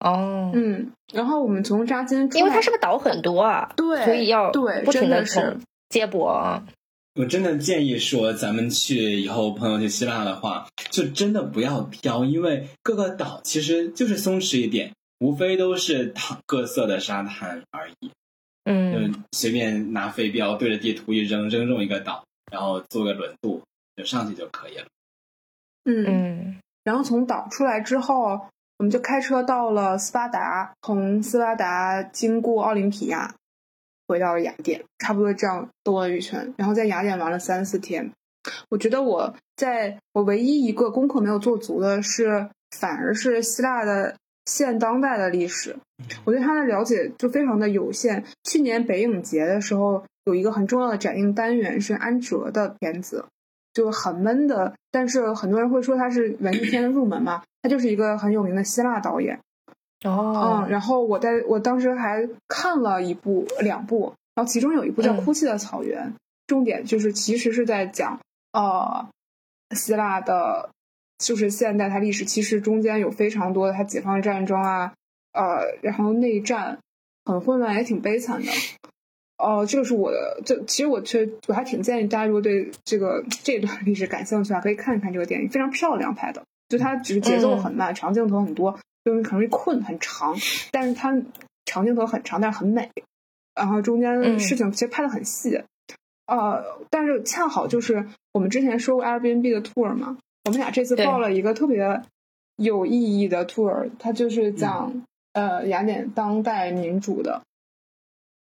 [0.00, 0.92] 哦，嗯。
[1.12, 6.64] 然后我们从扎金，因为它是不是岛很多啊，对所以要对不停真的是接驳啊。
[7.16, 18.10] 我真的建议说，咱们去以后朋友去希腊的话，就真的不要飘，因为各个岛其实就是松弛一点，无非都是躺各色的沙滩而已。
[18.68, 23.62] 嗯就随便拿飞镖对着地图一扔，扔中一个岛，然后做个轮渡
[23.96, 24.86] 就上去就可以了。
[25.84, 28.40] 嗯嗯然后从岛出来之后，
[28.76, 33.34] 我们就开车到了斯巴达，从斯巴达经过奥林匹亚，
[34.08, 36.54] 回到了雅典，差不多这样兜了一圈。
[36.56, 38.12] 然后在雅典玩了三四天，
[38.68, 42.48] 我觉得我在我唯一一个功课没有做足的是，
[42.78, 45.76] 反而是希腊的现当代的历史。
[46.24, 48.24] 我对它的了解就非常的有限。
[48.44, 53.24] 去年北影节的时候，有一个很重要的展映单元是安哲的片子，
[53.72, 57.42] 就很闷的，但是很多人会说它是文艺片的入门嘛。
[57.62, 59.40] 他就是一个很有名的希腊导演。
[60.04, 66.06] 哦，嗯，然后我在我当时还看了一部两部，然后其中有一部叫《哭泣的草原》，
[66.46, 68.20] 重点就是其实是在讲
[68.52, 69.08] 呃
[69.74, 70.68] 希腊的，
[71.18, 74.92] 就是现代它历史，其实中间有非常多的它解放战争啊，
[75.32, 76.78] 呃，然后内战
[77.24, 78.50] 很混乱，也挺悲惨的。
[79.38, 88.78] 哦，这个是我的，这其实我却我还挺建议大家，如果对这个这段历史感兴趣啊，可以看一看这个电影，非常漂亮拍的，就它只是节奏很慢，长镜头很多。
[89.06, 90.34] 就是很容易困，很长，
[90.72, 91.16] 但是它
[91.64, 92.90] 长镜头很长，但是很美，
[93.54, 95.62] 然后中间事情其实拍的很细，
[96.26, 102.02] 呃，但是恰好就是我们之前说过 Airbnb 的 tour 嘛，我们俩这次报了一个特别
[102.56, 105.04] 有意义的 tour，它就是讲
[105.34, 107.42] 呃雅典当代民主的。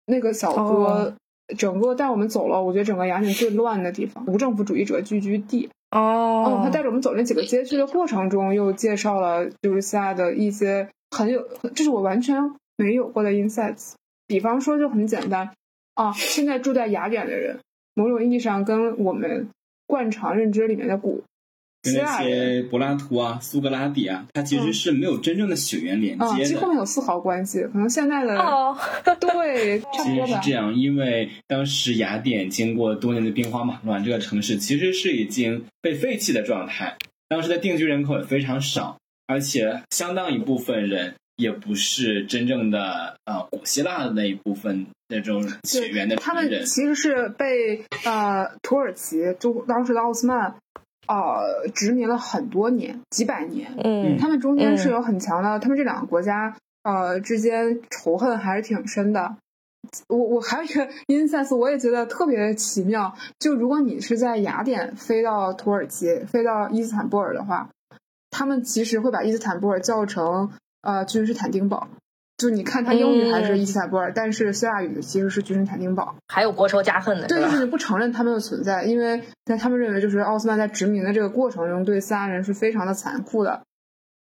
[0.05, 1.13] 那个小哥，
[1.57, 5.69] 整个带我们走了，我觉得整个雅典最乱的地方，无政府主义者聚居地。
[5.93, 12.35] 哦，他带着我们走那几个街区的过程中，又介绍了就是下的一些很有，这是我完全
[12.75, 13.93] 没有过的 insights。
[14.25, 15.51] 比方说，就很简单
[15.93, 17.59] 啊，现在住在雅典的人，
[17.93, 19.49] 某种意义上跟我们
[19.85, 21.23] 惯常认知里面的古
[21.83, 27.61] 跟那些柏拉图啊、苏格拉底啊，他其实是没有真正的血缘连接的，几乎没有丝毫关系。
[27.63, 28.73] 可能现在的哦，
[29.19, 36.95] 对， 其实是这样，因为当时雅典经过多年的兵荒马乱，这个城市其实是已经被废弃的状态。
[37.27, 50.55] 当时的定居人口也非常少，而且相当一部分人也不是真正的呃古希腊的那一部分那种血缘的他们其实是被呃土耳其就当时的奥斯曼。
[51.07, 53.71] 呃，殖民了很多年，几百年。
[53.83, 59.35] 嗯，他们中间是有很强的，他们这两个国家呃之间仇恨还是挺深的。
[60.07, 63.13] 我我还有一个 insight，我也觉得特别奇妙。
[63.37, 67.69] 就如果你是在雅典飞到土耳其，飞到伊斯坦布尔的话，
[68.31, 70.51] 他们其实会把伊斯坦布尔叫成
[70.81, 71.89] 呃君士坦丁堡。
[72.35, 83.63] 就你看，他英语还是伊斯坦布尔，但是希腊语其实是君士坦丁堡，还有国仇家恨的，对，就是不承认他们的存在，因为在他们认为，就是奥斯曼在殖民的这个过程中，对希腊人是非常的残酷的，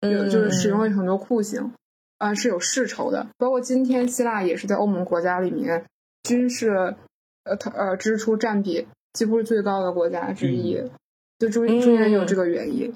[0.02, 1.74] 有就是使用了很多酷刑，
[2.20, 3.28] 啊，是有世仇的。
[3.38, 5.84] 包括今天，希腊也是在欧盟国家里面
[6.24, 6.96] 军事
[7.44, 10.80] 呃呃支出占比几乎是最高的国家之一，
[11.40, 12.94] 就中中间有这个原因。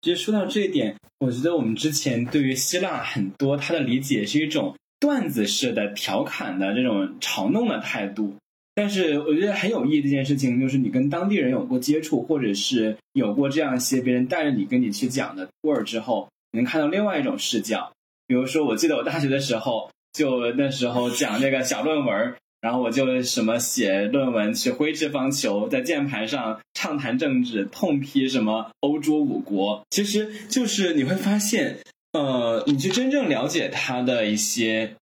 [0.00, 8.36] 其实说到这一点，我觉得我们之前对于希腊很多他的理解是一种段子式的、调侃的这种嘲弄的态度。
[8.74, 17.92] 但是我觉得很有意义的一件事情，就是你跟当地人有过接触，或者是有过这样一些别人带着你跟你去讲的 tour 之后，能看到另外一种视角。
[18.28, 22.34] 比如说，我记得我大学的时候，就那时候讲那个小论文。
[22.60, 29.86] 然后我就什么写论文，去挥斥方遒，在键盘上畅谈政治，痛批什么欧洲五国。
[29.90, 31.78] 其实就是你会发现，
[32.12, 34.96] 呃，你去真正了解他的一些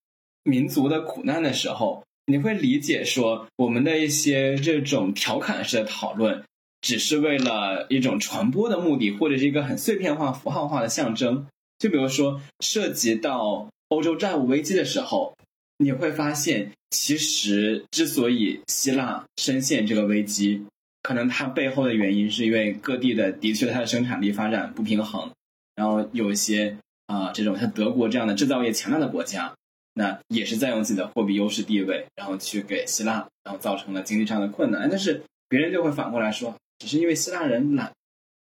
[0.44, 6.44] 民族的苦难的时候，你会理解说，我们的一些这种调侃式的讨论，
[6.82, 11.46] 只是为了一种传播的目的，或者是一个很碎片化、符号化的象征。
[11.78, 15.34] 就比如说涉及到欧洲债务危机的时候。
[15.78, 20.64] 你会发现，其实之所以希腊深陷这个危机，
[21.02, 25.30] 可能它背后的原因是因为各地的的确它的生产力发展不平衡，
[25.74, 29.54] 然后有一些啊这种像德国这样的制造业强大的国家，
[29.92, 34.88] 那也是在用自己的货币优势地位，然后去给希腊，然后造成了经济上的困难。
[34.88, 37.92] 但是别人就会反过来说，只是因为希腊人懒，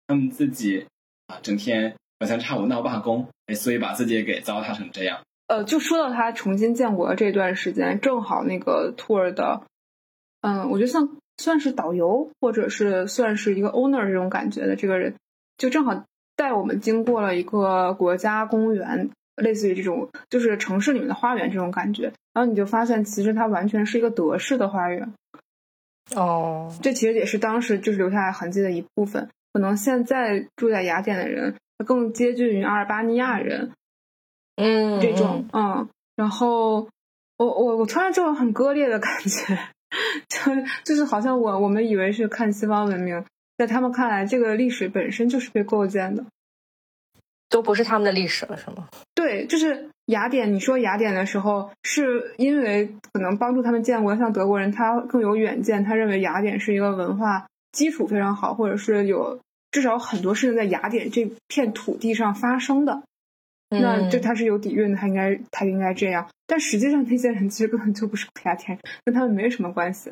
[0.08, 0.86] 他们自己
[1.28, 5.20] 啊整天隔三差五闹罢工，哎，所以把自己给糟蹋成这样。
[5.48, 9.62] 呃，就说到他重新建国这段时间，正好那个 tour 的，
[10.42, 15.16] 嗯，我觉得像算是导游，或者是算是一个 owner 这种感觉的这个人，
[15.58, 16.04] 就正好
[16.36, 25.14] 带我们经过了一个国家公园，类似于这种就是城市里面的花园这种感觉，然后你就发现其实它完全是一个德式的花园。
[26.16, 29.30] 哦，这其实也是当时就是留下来痕迹的一部分。
[29.54, 33.72] 可能现在住在雅典的人，更接近于阿尔巴尼亚人。
[34.56, 36.88] 嗯，这种嗯，然后
[37.38, 39.60] 我我我突然就有很割裂的感觉，
[40.30, 40.40] 就
[40.84, 43.24] 就是好像我我们以为是看西方文明，
[43.58, 46.24] 在他们看来，这个历史本身就是被构建的，
[47.50, 48.88] 都不是他们的历史了，是吗？
[49.14, 50.54] 对，就是雅典。
[50.54, 59.40] 你说雅典的时候，是因为可能帮助他们建国，像德国人，他更有远见，他认为雅典是一个文化基础非常好，或者是有
[59.72, 63.04] 至少很多事情在雅典这片土地上发生的，
[63.82, 66.28] 那这嗯他是有底蕴的，他应该他应该这样。
[66.48, 70.12] 但实际上那些人其实根本就不是雅典人，跟他们没什么关系。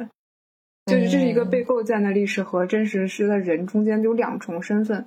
[0.86, 5.06] 就是这是一个嗯被构建的历史和真实是的人中间有两重身份。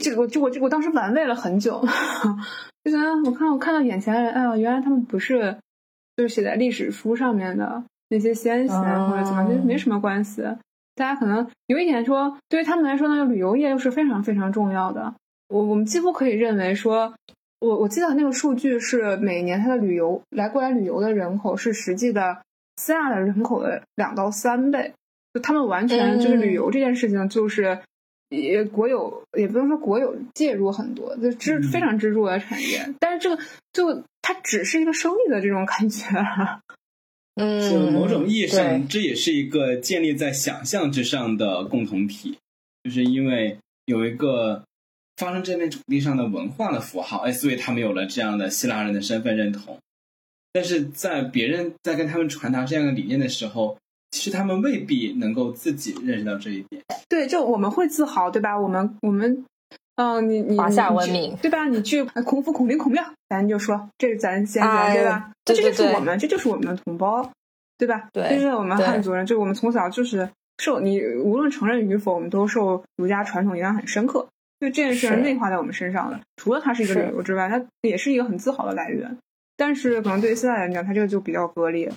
[0.00, 1.80] 这个我就我这我当时玩味了很久，
[2.84, 5.56] 就觉得我看我看到眼前的人，哎呀，原来他们不是
[6.16, 10.42] 就是写在历史书上面的那些先贤哦或者怎么样，就没什么关系。
[10.94, 15.14] 大家可能有一点说，对于他们来说呢，旅游业又是非常非常重要的。
[15.48, 17.14] 我我们几乎可以认为说，
[17.62, 22.42] 我我记得那个数据是每年它的旅游来过来旅游的人口是实际的
[22.76, 24.92] 希腊的人口的两到三倍，
[25.32, 27.78] 就他们完全就是旅游这件事情就是。
[28.32, 31.62] 也国有也不能说国有介入很多，就支嗯。
[31.64, 33.42] 非常支柱的产业，但是这个
[33.74, 36.06] 就它只是一个生意的这种感觉，
[37.36, 42.38] 嗯，就某种意义上，这也是一个建立在想象之上的共同体，
[42.82, 44.64] 就是因为有一个
[45.22, 49.78] 发生这片土地上的文化的符号，哎，所以他们有了这样的希腊人的身份认同。
[50.52, 53.78] 但是在别人在跟他们传达这样的理念的时候，
[54.10, 56.82] 其实他们未必能够自己认识到这一点。
[57.08, 58.58] 对，就我们会自豪，对吧？
[58.58, 59.44] 我们我们，
[59.94, 61.66] 嗯、你你华夏文明对吧？
[61.68, 65.30] 你去呃孔府、孔林、孔庙，咱就说这是咱先人，哎对吧？
[65.44, 67.30] 这就是我们，这就是我们的同胞，
[67.78, 68.08] 对吧？
[68.12, 74.28] 对这是我们汉族人，就我们从小就是受你无论承认与否，我们都受儒家传统影响很深刻。
[74.62, 79.18] 就这件事内化在我们身上了，除了它是一个是旅游之外，它也是一个很自豪的来源。
[79.56, 81.90] 但是可能对于现在来讲，它这个就比较割裂。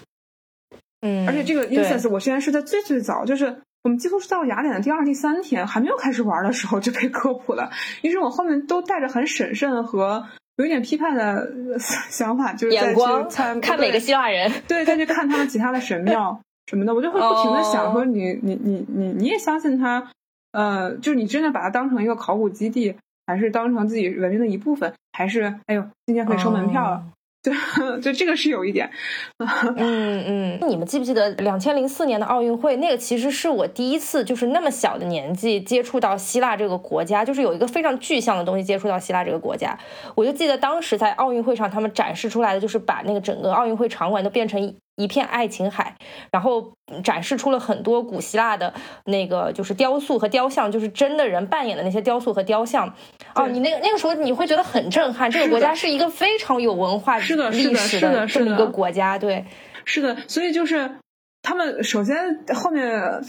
[1.01, 7.69] 嗯，而且这个 instance 我现在是在最最早，就是我们几乎是到雅典的第二、第三天还没有开始玩的时候就被科普了，
[8.01, 20.11] 于是我后面都带着很审慎和有一点批判的呃想法，就是再去眼光参看每个希腊人，对再去看他们其他的神庙什么的，我就会不停的想哦说你你你你你也相信他，
[20.55, 22.95] 呃，就是你真的把它当成一个考古基地，
[23.27, 26.95] 还是当成自己文明的一部分，还是哎呦今天可以收门票了？
[26.95, 27.03] 哦
[27.45, 27.51] 就
[27.99, 28.89] 就这个是有一点，
[29.77, 32.75] 嗯嗯，你们记不记得两千零四年的奥运会？
[32.77, 39.77] 那个其实是我第一次就是那么小的年纪接触到希腊这个国家，就是有一个非常具象的东西接触到希腊这个国家。
[40.15, 45.95] 我就记得当时在奥运会上，他们展示出来的就是把那个整个奥运会场馆都变成一一片爱琴海，
[46.31, 46.73] 然后
[47.03, 48.73] 展示出了很多古希腊的
[49.05, 52.91] 那个就是雕塑和雕像，就是真的人扮演的那些雕塑和雕像。
[53.35, 59.45] 哦，你那个那个时候你会觉得很震撼，这个国家是一个非常有文化是的是的历史是的这么一个国家，对。
[59.87, 60.97] 是的，所以就是
[61.45, 63.21] 他们首先后面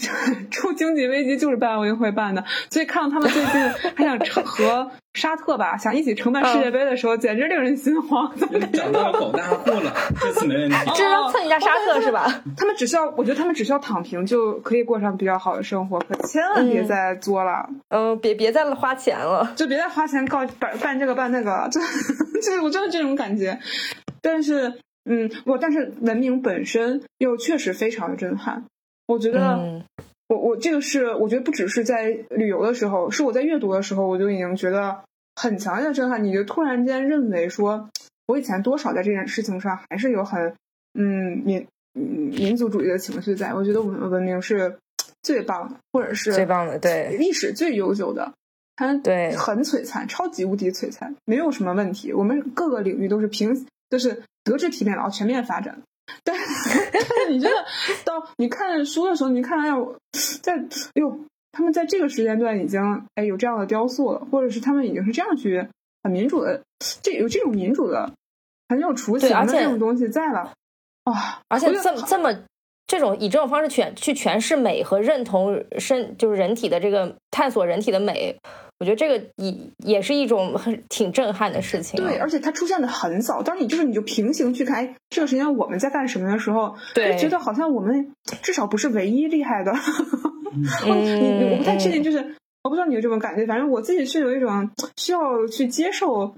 [0.50, 8.34] 出经济危机就是办奥运会办的，所以看到他们最近还想成和沙特吧，想一起承办世界杯的时候，简直令人心慌。
[8.36, 10.76] 怎么感觉找到狗大户了，这次没问题。
[10.94, 12.42] 这是要蹭一下沙特是吧？
[12.56, 19.52] 他们只需要，我觉得他们只需要躺平就可以过上比较好的生活，可千万别再作了，嗯，别别再花钱了。
[19.54, 21.80] 就别再花钱搞办办这个办那个了， 就
[22.40, 23.58] 就是我就是这种感觉。
[24.22, 24.72] 但是，
[25.06, 28.64] 嗯，我但是文明本身又确实非常的震撼，
[29.06, 29.54] 我觉得。
[29.54, 29.82] 嗯
[30.28, 34.98] 我我这个是我觉得不只是在旅游的时候，是我在阅读的时候，我就已经觉得
[35.36, 36.24] 很强烈的震撼。
[36.24, 37.88] 你就突然间认为说，
[38.26, 40.52] 我以前多少在这件事情上还是有很
[40.94, 42.02] 嗯民嗯
[42.34, 43.54] 民族主义的情绪在。
[43.54, 44.76] 我觉得我们的文明是
[45.22, 48.32] 最棒的，或者是最棒的对历史最悠久的，
[48.74, 52.12] 它对很璀璨，超级无敌璀璨，没有什么问题。
[52.12, 55.82] 我们各个领域都是平，就是德智体美劳全面发展。
[56.22, 56.36] 但
[56.92, 57.64] 但是你真的
[58.04, 59.96] 到你看书的时候，你看哎呦，
[60.40, 61.20] 在哎呦，
[61.50, 62.80] 他们在这个时间段已经
[63.16, 65.66] 哎有这样的雕塑了，或者是他们已经是这样去
[66.04, 66.62] 很民主的，
[67.02, 68.12] 这有这种民主的
[68.68, 70.52] 很有雏形的这种东西在了，
[71.04, 71.40] 哇！
[71.48, 72.32] 而且这么这么
[72.86, 78.38] 这种以这种方式诠去诠释美和认同身就是人体的这个探索人体的美，
[78.78, 83.42] 我觉得这个也也是一种很挺震撼的事情啊、对，而且它出现的很早。
[83.42, 88.12] 当你就是你就平行去看，哎，这个时间我们在干什么的时候，对就觉得好像我们
[88.42, 89.72] 至少不是唯一厉害的。
[90.52, 90.62] 嗯
[90.92, 92.18] 你你我不太确定，就是
[92.64, 96.36] 我不知道你有这种感觉，反正我自己是有一种需要去接受，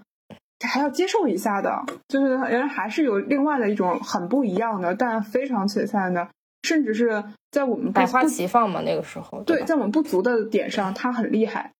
[0.64, 6.28] 还要接受一下的，就是原来还是有另外的一种很不一样的，但非常璀璨的，
[6.62, 11.72] 甚至是在我们百花齐放嘛，那个时候对，吧在我们不足的点上，他很厉害。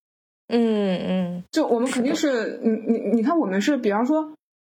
[0.48, 4.32] 嗯嗯就我们肯定是，你你你看，我们是，比方说，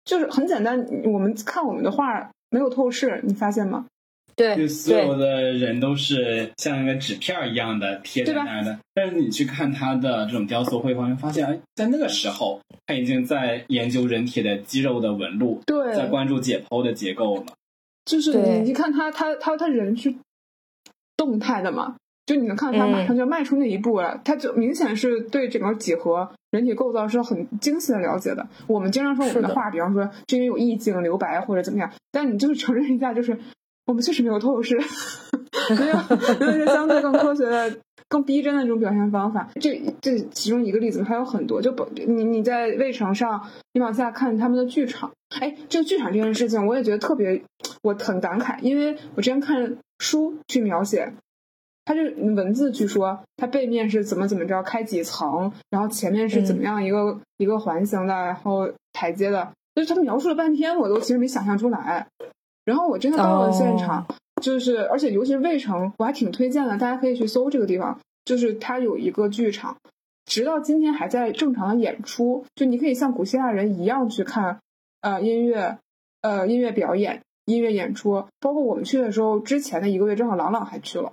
[0.05, 3.87] 就是很简单，我们看我们的画没有透视，你发现吗？
[4.37, 17.45] 对就所有的人都是像一个纸片儿一样的贴在对吧那儿的，但是你去看他的这种雕塑绘画，会发现，哎，在那个时候他已经在研究人体的肌肉的纹路，对在关注解剖的结构了。
[18.07, 20.15] 就是你你一看他他他他人是
[21.19, 21.97] 动态的嘛，
[22.27, 28.47] 就你能看到他马上就要迈出那一步了，他就明显是对整个几何人体构造是很精细的了解的。
[28.69, 33.37] 我们经常说我们的画，比方说这边有意境、留白或者怎么样，但你就是承认一下，就是
[33.87, 34.77] 我们确实没有透视，
[35.71, 35.97] 没有
[36.39, 37.77] 没有一些相对更科学的、
[38.09, 39.49] 更逼真的这种表现方法。
[39.61, 41.61] 这这其中一个例子，还有很多。
[41.61, 45.11] 就不你你在魏城上，你往下看他们的剧场，
[45.41, 47.43] 哎，这个剧场这件事情，我也觉得特别，
[47.83, 51.13] 我很感慨，因为我之前看书去描写。
[51.85, 62.07] 它这文字据说，它背面是怎么怎么着，开几层，然后前面是怎么样一个一个环形的，然后台阶的，就是他描述了半天，我都其实没想象出来。
[62.65, 64.07] 然后我真的到了现场，
[64.41, 69.77] 就是而且尤其是魏城，我还挺推荐的，大家可以去搜这个地方，就是它有一个剧场，
[70.27, 74.61] 直到今天还在正常的演出，就你可以像古希腊人一样去看，
[75.01, 75.79] 呃，音乐，
[76.21, 81.13] 呃，音乐表演，音乐演出，包括我们去的时候，之前的一个月正好朗朗还去了。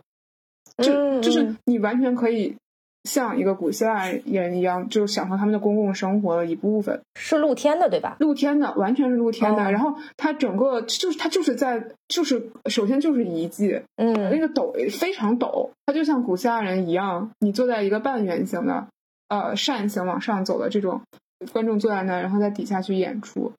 [0.84, 2.56] 就就是你完全可以
[3.04, 7.02] 像一个古希腊人一样，就享受他们的公共生活的一部分。
[7.16, 8.18] 是露天的，对吧？
[8.20, 9.72] 露天的，完全是露天的。
[9.72, 18.88] 然后它整个就是它就是在就是首先就是遗迹，嗯，那个陡非常陡，它就像古希腊人一样，你坐在一个半圆形的
[19.30, 21.02] 呃扇形往上走的这种，
[21.54, 23.54] 观众坐在那，然后在底下去演出，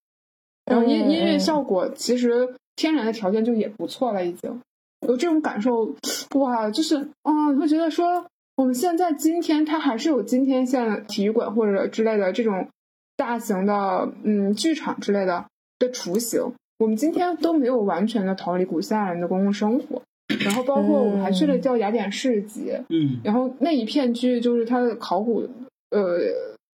[0.67, 4.61] 然后音音乐效果其实天然的条件就也不错了，已经。
[5.09, 5.95] 有这种感受，
[6.37, 8.25] 哇，就是啊，你会觉得说，
[8.57, 12.69] 我们现在今天它还是有今天像体育馆或者之类的这种
[13.17, 15.47] 大型的嗯剧场之类的
[15.79, 16.53] 的雏形。
[16.79, 20.01] 我们今天都没有完全的逃离古希腊人的公共生活，
[20.45, 25.49] 然后包括我们还去了叫雅典市集，嗯，然后那一片区域就是它的考古，
[25.91, 26.19] 呃，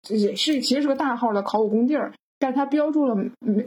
[0.10, 2.12] 也是其实是个大号的考古工地儿。
[2.42, 3.16] 但它标注了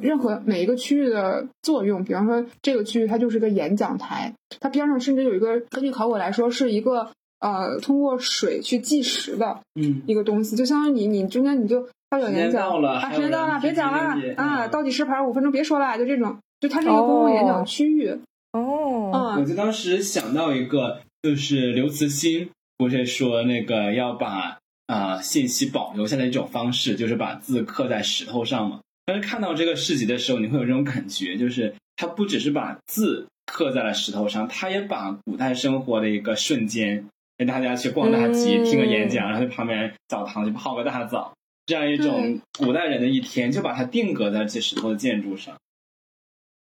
[0.03, 7.09] 任何每一个区域的作用，比方说这个区域它就是个演讲台，它边上甚至有一个根据考古来说是一个
[7.39, 18.11] 呃通过水去计时的嗯一个东西，就相当于你你中间你就发表演讲啊时间到了别讲了啊倒计时牌五分钟别说了就这种，就它是一个公共演讲区域
[18.53, 24.59] 哦，嗯，我就当时想到一个，就是刘慈欣不是说那个要把。
[24.87, 28.81] 啊，信息保留下来一种方式，就是把字刻在石头上嘛。
[29.07, 37.07] 但是看到这个市集的时候，你会有这种感觉，就是它不只是把字刻在了石头上，它也把古代生活的一个瞬间，
[37.37, 41.35] 跟大家去逛大集、听个演讲，然后去旁边澡堂去泡个大澡，
[41.67, 45.57] 这样一种古代人的一天，就把它定格在这石头的建筑上。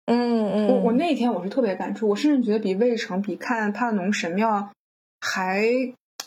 [0.05, 4.71] 嗯嗯，我我那一天我是特别感触，我甚至觉得比魏城、比看帕农神庙
[5.19, 5.63] 还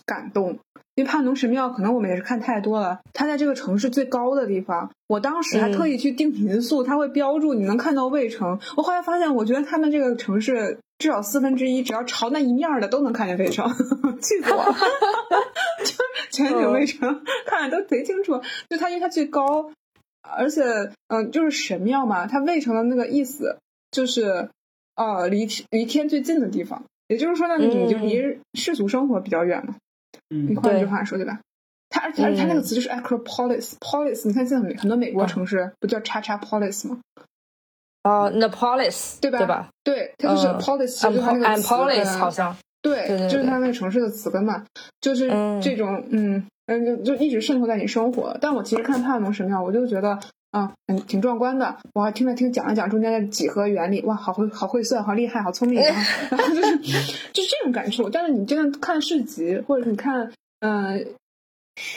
[0.07, 0.59] 感动。
[0.95, 4.91] 因为帕农神庙可能我们也是看太多了，它在这个城市最高的地方。
[5.09, 8.59] 我当时还特意去订民宿，它会标注你能看到卫城。
[8.77, 13.67] 我后来发现，我觉得他们这个城市至少四分之一，只要朝那一面的都能看见卫城，
[14.21, 14.65] 气死我！
[15.83, 18.41] 就是全景卫城， 看的都贼清楚。
[18.69, 19.71] 就它因为它最高，
[20.23, 20.63] 而且
[21.09, 23.57] 嗯，就是神庙嘛，它卫城的那个意思
[23.91, 24.51] 就是
[24.97, 29.77] 呃离离天最近的地方，也就是说呢，你就离世俗生活比较远嘛。
[30.33, 31.39] 你换句话说，对吧？
[31.91, 34.27] 它而且而且它那个词就是 acropolis，polis。
[34.27, 36.99] 你看现在很很多美国城市不叫叉叉 polis 吗？
[38.05, 39.39] 哦 n a p o l i s 对吧？
[39.39, 39.69] 对吧？
[39.85, 42.19] 对，它就是 polis，就是它那个词根。
[42.19, 44.65] 好像对，就是它那个城市的词根嘛，
[45.01, 45.29] 就是
[45.63, 48.37] 这种嗯嗯，就一直渗透在你生活。
[48.41, 50.19] 但我其实看帕农神庙，我就觉得
[50.53, 51.77] 啊，嗯挺壮观的。
[51.95, 55.97] 我还听了听讲了讲中间的几何原理，哇，好会好会算，好厉害，好聪明啊！
[56.31, 56.77] 然后就是
[57.33, 58.09] 就这种感受。
[58.09, 60.31] 但是你真的看市集，或者你看
[60.61, 61.05] 嗯。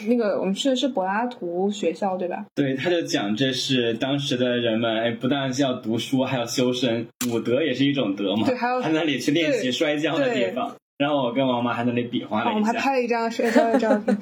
[0.07, 2.45] 那个我们去的是柏拉图学校，对吧？
[2.56, 8.48] 对，他就讲这是当时的人们，哎，不但是要读书，还要修身，武德也是一种德嘛。
[8.48, 10.73] 对，还有他那里去练习摔跤的地方。
[10.98, 12.52] 然后我跟王妈还在那里比划了一下。
[12.53, 14.18] 我们还拍了一张摔跤的照片。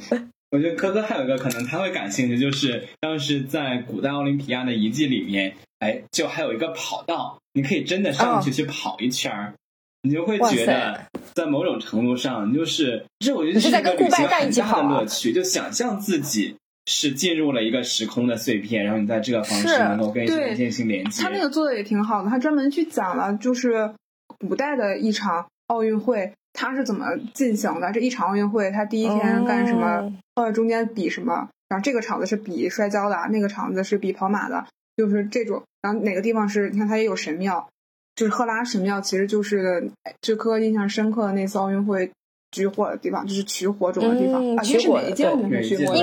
[0.53, 9.55] 我觉得科科还有一个可能他会感兴趣，就是当时在古代奥林匹亚的遗迹里面，哎，就还有一个跑道，你可以真的上去去跑一圈儿。
[10.03, 16.55] 你就会觉得，在某种程度上，就是这我觉得是一个旅行很大的乐趣，就想象自己
[16.85, 21.23] 是进入了一个时空的碎片，然后你在这个方式能够跟一些进行连接。
[21.23, 23.91] 他那个做的也挺好的，他专门去讲了，就是
[24.27, 27.91] 古代的一场奥运会，它是怎么进行的。
[27.91, 30.14] 这一场奥运会，它第一天干什么？
[30.36, 31.50] 呃，中间比什么？
[31.68, 35.64] 然后这个场子是比摔跤的，那个场子是比跑马的，就是这种。
[35.82, 36.70] 然后哪个地方是？
[36.70, 37.68] 你看，它也有神庙。
[38.16, 39.90] 就是赫拉神庙，其实就是
[40.22, 42.12] 就科印象深刻的那次奥运会
[42.52, 44.62] 举火的地方，就是取火种的地方啊。
[44.62, 45.50] 其实每一届应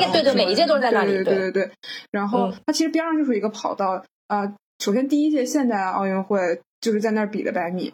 [0.00, 1.12] 该对对，每一届都是在那里。
[1.12, 1.70] 对对对对。
[2.10, 4.52] 然后它其实边上就是一个跑道啊。
[4.80, 7.92] 首先第一届现代奥运会就是在那儿比的百米，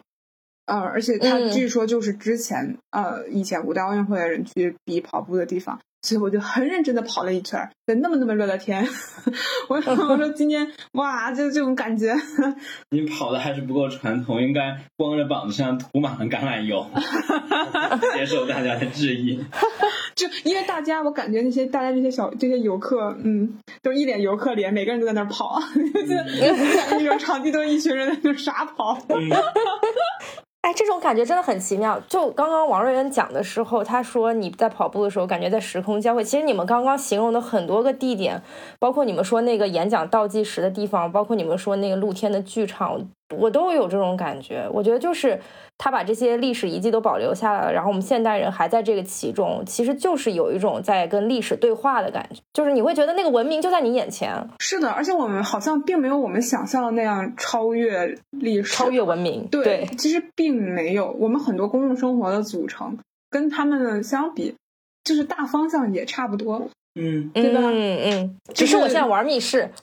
[0.67, 8.87] 呃，而且它嗯据说就是之前、呃以前五大奥运会的人去比跑步的地方，所以我就很认真的跑了一圈儿，在那么那么热的天，
[9.69, 12.13] 我我说今天哇，就这种感觉，
[12.91, 16.85] 你跑的还是不够传统，应该光着膀子上涂满了橄榄油，
[18.15, 19.43] 接受大家的质疑。
[20.15, 26.25] 就因为大家我感觉那些大家那些小这些游客，嗯，都一脸游客脸，每个人都在那儿跑，就觉得
[26.97, 28.97] 那种场地都是一群人在那儿傻跑。
[30.67, 31.97] 哎，这种感觉真的很奇妙。
[32.09, 36.21] 就刚刚王瑞恩讲的时候，他说你在跑步的时候感觉在时空交汇。
[36.21, 38.41] 其实你们刚刚形容的很多个地点，
[38.77, 44.67] 包括你们说那个演讲倒计时的地方，包括你们说那个露天的剧场，我都有这种感觉。
[44.71, 45.39] 我觉得就是
[45.77, 59.47] 他把这些历史遗迹都保留下来了，然后我们现代人还在这个其中，其实就是有一种在跟历史对话的感觉，就是你会觉得那个文明就在你眼前，是的，而且我们好像并没有我们想象的那样超越历史，超越文明。
[59.47, 61.11] 对，其实并没有。
[61.19, 62.97] 我们很多公共生活的组成
[63.29, 64.55] 跟他们相比，
[65.03, 66.69] 就是大方向也差不多。
[66.99, 69.69] 嗯，对吧嗯嗯，只是是我现在玩密室。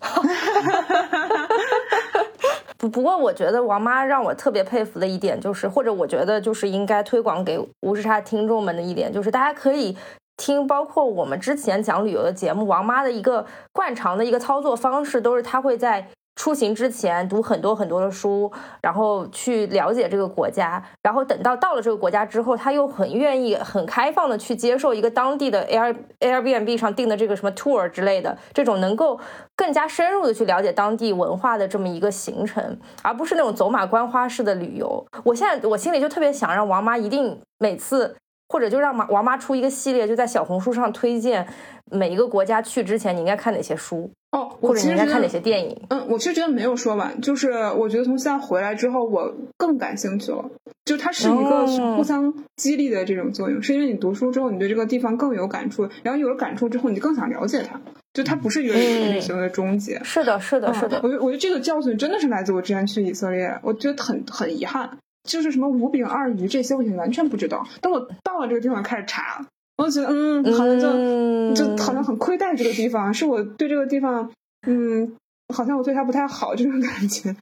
[2.89, 9.97] 不过，我觉得王妈让我特别佩服的一点就是，或者我觉得就是应该推广给无时差听众们的一点，就是大家可以
[10.37, 18.51] 听，包括我们之前讲旅游的节目，王妈的一个惯常的一个操作方式，都是她会在出行之前读很多很多的书，
[18.83, 29.19] 然后去了解这个国家，然后等到到了这个国家之后，他又很愿意、很开放的去接受一个当地的 Air Airbnb 上订的这个什么 tour 之类的，这种能够
[29.55, 35.07] 更加深入的去了解当地文化的这么一个行程，而不是那种走马观花式的旅游。
[35.23, 38.17] 我现在我心里就特别想让王妈一定每次。
[38.49, 41.47] 或者就让妈王妈出一个系列，就在小红书上推荐
[41.91, 45.77] 每一个国家去之前你应该看哪些书，哦，或者应该看哪些电影。
[45.89, 50.45] 嗯，我其实觉得没有说完，就是我觉得从现在回来之后，我更感兴趣了。
[50.85, 57.81] 就它是一个哦互相激励的这种作用，是因为你读书之后，你对这个地方更有感触，然后有了感触之后，你就更想了解它。
[58.13, 59.99] 就它不是一个旅行的终结。
[60.05, 61.03] 是的，是的，是的嗯。
[61.03, 64.89] 我觉得我觉得这个教训真的是来自我之前去以色列，我觉得很很遗憾，
[65.25, 69.45] 就是什么五饼二鱼这些我以前完全不知道，等我到了这个地方开始查，
[69.77, 74.31] 我就觉得嗯，好像就、嗯就好像很亏待这个地方，是我对这个地方
[74.67, 75.17] 嗯，
[75.55, 77.35] 好像我对它不太好这种感觉。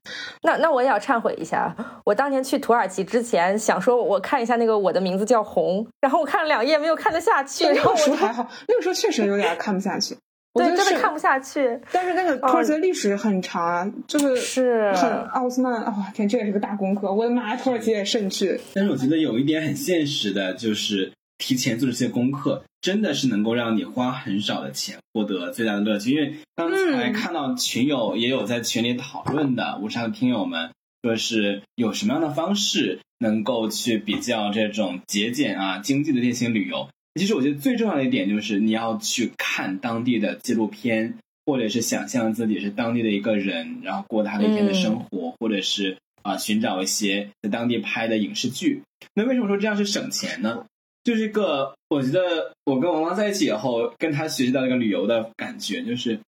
[0.43, 10.17] 那那我也要忏悔一下，我当年去土耳其之前想说，我看一下那个《我的名字叫红》，然后我看了两页没有看得下去，那然后我就个时候还好，那个时候确实有点看不下去。
[10.55, 17.11] 我觉对得是真的看不下去，但是那个土耳其的历史很长啊，就是是很奥斯曼，哦天，这也是个大功课。
[17.11, 18.61] 我的妈呀，土耳其也慎去。
[18.75, 26.11] 但是我觉得有一点很现实的，就是提前做这些功课，真的是能够让你花很少的钱获得最大的乐趣。
[26.11, 26.77] 因为刚才
[27.11, 30.71] 嗯看到群友也有在群里讨论的，无常的听友们
[31.03, 36.89] 说是有什么样的方式能够去比较这种节俭啊、经济的类型旅游。
[37.15, 48.83] 其实我觉得最重要的一点就是你要去看当地的纪录片，或者是想象自己是当地的一个人，然后过他的一天的生活，或者是啊、寻找一些在当地拍的影视剧。
[49.15, 50.65] 那为什么说这样是省钱呢？
[51.03, 56.21] 就是一个，我觉得我跟王王在一起以后，跟他学习到一个旅游的感觉，就是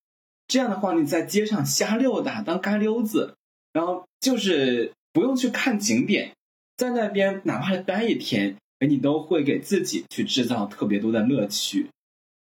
[0.49, 3.37] 这样的话，你在街上瞎溜达当街溜子，
[3.73, 6.33] 然后就是不用去看景点，
[6.77, 8.57] 在那边哪怕是待一天，哎，
[8.87, 11.89] 你都会给自己去制造特别多的乐趣。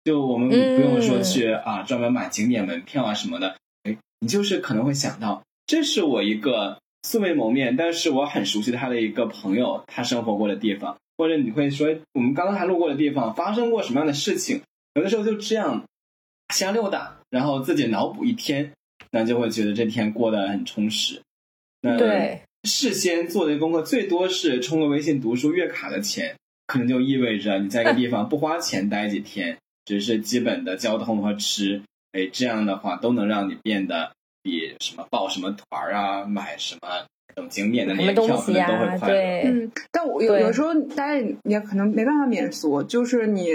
[0.05, 14.62] 就我们不用说去、啊专门买景点门票啊什么的，哎，你就是可能会想到，这是我一个素未谋面，但是我很熟悉他的一个朋友，他生活过的地方，或者你会说我们刚刚才路过的地方发生过什么样的事情，
[14.94, 15.85] 有的时候就这样
[16.55, 18.73] 瞎溜达，然后自己脑补一天，
[19.10, 21.20] 那就会觉得这天过得很充实。
[21.82, 26.36] 那对，事先做的功课最多是充个微信读书月卡的钱，
[26.66, 31.82] 可能就意味着你在一个地方不花钱待几天，只是基本的交通和吃，
[32.12, 34.10] 哎，这样的话都能让你变得
[34.43, 39.14] 比什么报什么团儿啊，买什么这种景点的什么年票都会快乐。
[39.14, 43.51] 对，嗯，但我有对有时候大家也可能没办法免俗，就是你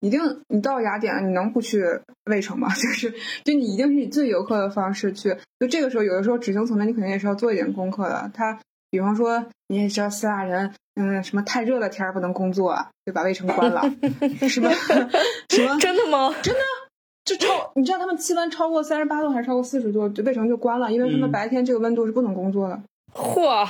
[0.00, 1.84] 一定你到雅典，你能不去
[2.26, 2.68] 卫城吗？
[2.76, 3.12] 就是
[3.44, 5.36] 就你一定是以最游客的方式去。
[5.58, 8.30] 就这个时候，有的时候执行层面你肯定也是要做一点功课的。
[8.32, 8.58] 他
[8.90, 13.82] 比方说，你也知道希腊人，嗯，什么太热的天儿不能工作，就把卫城关了，
[14.48, 14.70] 是吧？
[15.50, 16.34] 什么真的吗？
[16.42, 16.60] 真的
[17.24, 22.80] 就超，你知道他们气温超过三十八度还是超过四十度，就卫城就关了，因为他们嗯白天这个温度是不能工作的。
[23.12, 23.68] 嚯，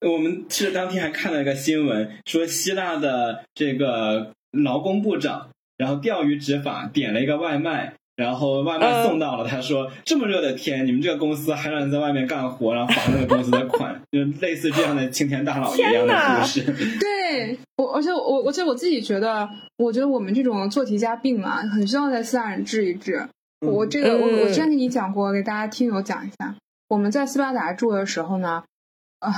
[0.00, 16.62] 我们其实当天还看了一个新闻，说希腊的这个劳工部长，然后钓鱼执法点了一个外卖，然后外卖送到了，他说这么热的天，你们这个公司还让人在外面干活，然后罚那个公司的款， 就类似这样的青天大老爷一样的故事。
[16.98, 23.28] 对我，而且我，而且我自己觉得，我觉得我们这种做题家病啊，很需要在斯大人治一治。
[23.60, 26.54] 我这个，我我之前给你讲过，给大家听友讲一下。
[26.88, 28.62] 我们在斯巴达住的时候呢，
[29.18, 29.30] 啊，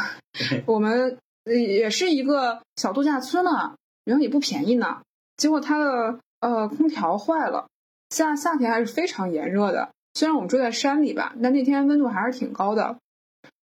[0.67, 3.75] 我们也是一个小度假村呢，
[4.11, 4.99] 然后也不便宜呢。
[5.37, 7.69] 结果他的呃空调坏了，
[8.11, 9.91] 夏夏天还是非常炎热的。
[10.15, 12.97] 虽然我们住在山里吧，但那天温度还是挺高的。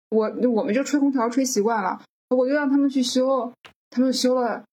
[0.09, 1.99] 我我们就吹空调吹习惯了，
[2.30, 3.51] 我就让他们去修，
[3.89, 4.63] 他们修了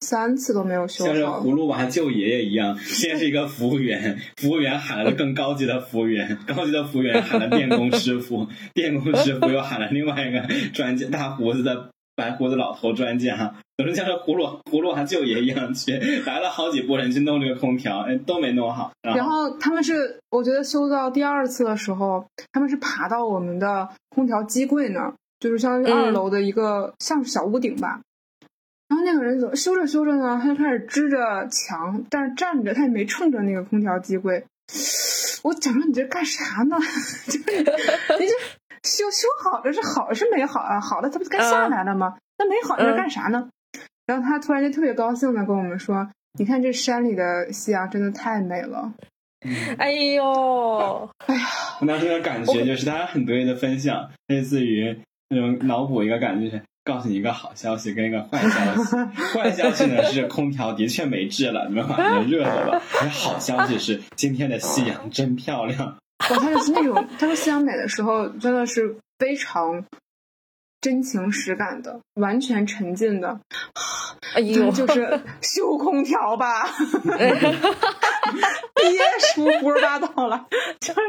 [0.00, 1.40] 三次都没有修像是好。
[1.40, 15.92] 葫芦娃救爷爷一样，先是一个服务员，服务员喊了更高级的服务员，高级的服务员喊了电工师傅，电工师傅又喊了另外一个专家，大胡子的白胡子老头专家，总是像是葫芦葫芦娃舅爷一样去
[16.26, 18.90] 来了好几波人去弄这个空调，哎，都没弄好。
[19.02, 28.00] 然然后后他们是，我觉得修到第二次的时候，他们是爬到我们的空调机柜那儿，就是相当于二嗯楼的一个、像是小屋顶吧。
[28.88, 34.44] 然后那个人怎么修着修着呢，他就开始支着墙，但是站着，他也没冲着那个空调机柜。
[35.44, 36.76] 我讲说你这干啥呢？
[37.30, 37.64] 就是你你
[38.26, 38.34] 这
[38.82, 40.80] 修修好了是好是没好啊？
[40.80, 42.16] 好了，它不是该下来了吗？
[42.38, 43.48] 那没好你这干啥呢？
[44.06, 48.92] 然后他突然间特别高兴的跟我们说：“你看这山里的夕阳真的太美了。”
[49.78, 51.46] 哎呦，哎呀
[51.80, 54.98] 我当时的感觉就是他很得意的分享，类似于
[55.28, 58.96] 那种脑补一个感觉，就是告诉你一个好消息跟一个坏消息。
[59.36, 62.82] 坏消息呢是空调的确没治了，你们晚上热了吧。
[63.02, 65.98] 而好消息是今天的夕阳真漂亮。
[66.30, 69.84] 哇，他就是那种，他说夕阳美的时候，真的是非常
[70.80, 73.40] 真情实感的，完全沉浸的。
[74.34, 76.66] 哎呦，就是 修空调吧，
[78.74, 78.92] 别
[79.34, 80.46] 说胡说八道了，
[80.80, 81.00] 就是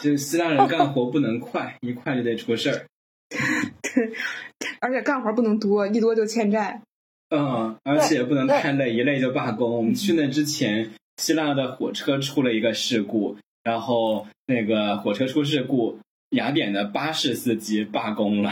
[0.00, 2.86] 就是希腊人干活不能快，一快就得出事儿。
[3.28, 4.12] 对
[4.80, 6.80] 而且干活不能多，一多就欠债。
[7.30, 9.76] 嗯，而且不能太累，一累就罢工。
[9.76, 15.98] 我们去那之前，希腊的火车出了一个事故，然后那个火车出事故，
[16.30, 18.50] 雅典的巴士司机罢工了。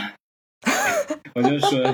[1.34, 1.84] 我就说，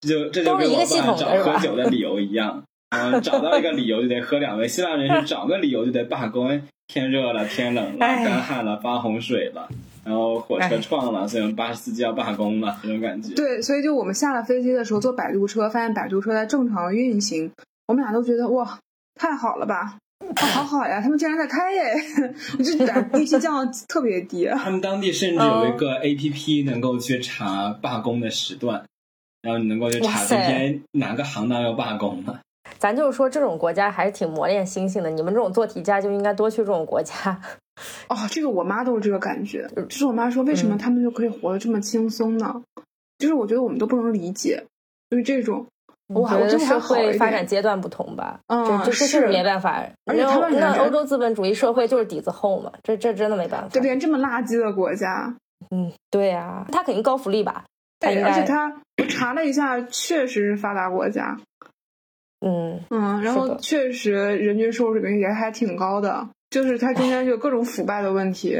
[0.00, 4.66] 就这就跟我爸找喝酒的理由一样，嗯，找到一个理由就得喝两杯。
[4.66, 9.68] 希腊人是找个理由就得罢工，天热了，天冷了，哎干旱了，发洪水了，
[10.04, 13.34] 然后火车撞了，所以巴士司机要罢工了，这种感觉。
[13.34, 17.50] 对，所以就我们下了飞机的时候坐摆渡车，发现摆渡车在正常运行，
[17.88, 18.78] 我们俩都觉得哇，
[19.14, 19.98] 太好了吧，
[20.36, 21.94] 啊、好好呀，他们竟然在开耶！
[22.58, 24.46] 我就把预期降到特别低。
[24.46, 28.84] 他们当地甚至有一个 A P P 能够去查罢工的时段，
[29.42, 32.40] 然后你能够去查今天哪个行当要罢工了。
[32.78, 35.10] 咱就是说，这种国家还是挺磨练心性的。
[35.10, 37.40] 你们这种做题家就应该多去这种国家。
[38.08, 39.68] 哦，这个我妈都是这个感觉。
[39.74, 42.62] 就是我妈说，为什么他们就可以活得这么轻松呢？
[43.18, 44.64] 就是我觉得我们都不能理解，
[45.10, 45.66] 就是这种。
[46.08, 49.84] 我觉得社会发展阶段不同吧，嗯，这这是没办法。
[50.06, 53.68] 而且他们那欧洲资本主义社会就是底子厚嘛，这这真的没办法。
[53.68, 55.34] 就连这么垃圾的国家，
[55.70, 57.64] 嗯，对呀、啊，他肯定高福利吧？
[58.00, 61.36] 对，而且他我查了一下，确实是发达国家。
[62.40, 68.56] 嗯嗯，然后确实人均收入水平也还挺高的，就是它中间就有各种腐败的问题。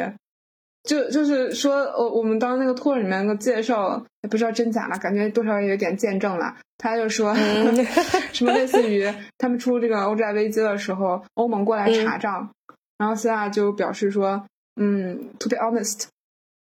[0.89, 6.57] 就就是说，我我们当那个托里面那个介绍，也不知道真假了，感觉多少也有点见证了。
[6.79, 7.85] 他就说、嗯、
[8.33, 9.07] 什么类似于
[9.37, 14.47] 他们出这个欧债危机的时候，欧盟过来查账，嗯、然后希腊就表示说，
[14.81, 16.07] 嗯，to be honest，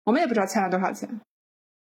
[0.04, 1.08] 我们也不知道欠了多少钱，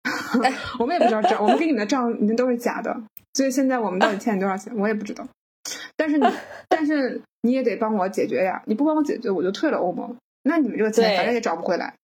[0.81, 3.01] 我们也不知道账，我们给你们的账你们都是假的，
[3.35, 5.24] 所以现在我们到底欠你多少钱，我也不知道。
[5.97, 6.27] 但是你，
[6.69, 8.61] 但是你也得帮我解决呀！
[8.66, 10.16] 你不帮我解决，我就退了欧盟。
[10.43, 11.94] 那你们这个钱反正也找不回来。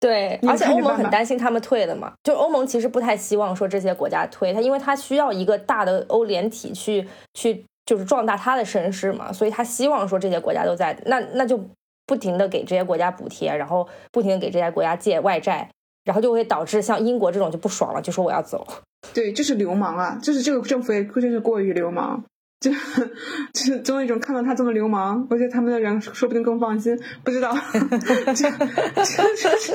[0.00, 11.62] 对，而且欧盟很担心他们退的嘛，就欧盟其实不太希望说这些国家退，他因为他需要一个大的欧联体去去就是壮大他的声势嘛，所以他希望说这些国家都在，那那就
[12.06, 15.68] 不停的给这些国家补贴，然后不停的给这些国家借外债，
[16.04, 18.66] 然后就会导致像英国这种就不爽了，就说我要走。
[19.12, 20.18] 对，就是流氓啊！
[20.22, 22.24] 就是这个政府也真是过于流氓。
[22.60, 22.70] 就
[23.54, 26.94] 就是总有一种看到他这么流氓，我觉得他们的人说不定更放心。
[27.24, 28.52] 不知道， 就就是
[28.94, 29.72] 就是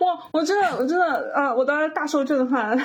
[0.00, 0.18] 我！
[0.32, 1.54] 我真的我真的呃！
[1.54, 2.78] 我当时大受震撼。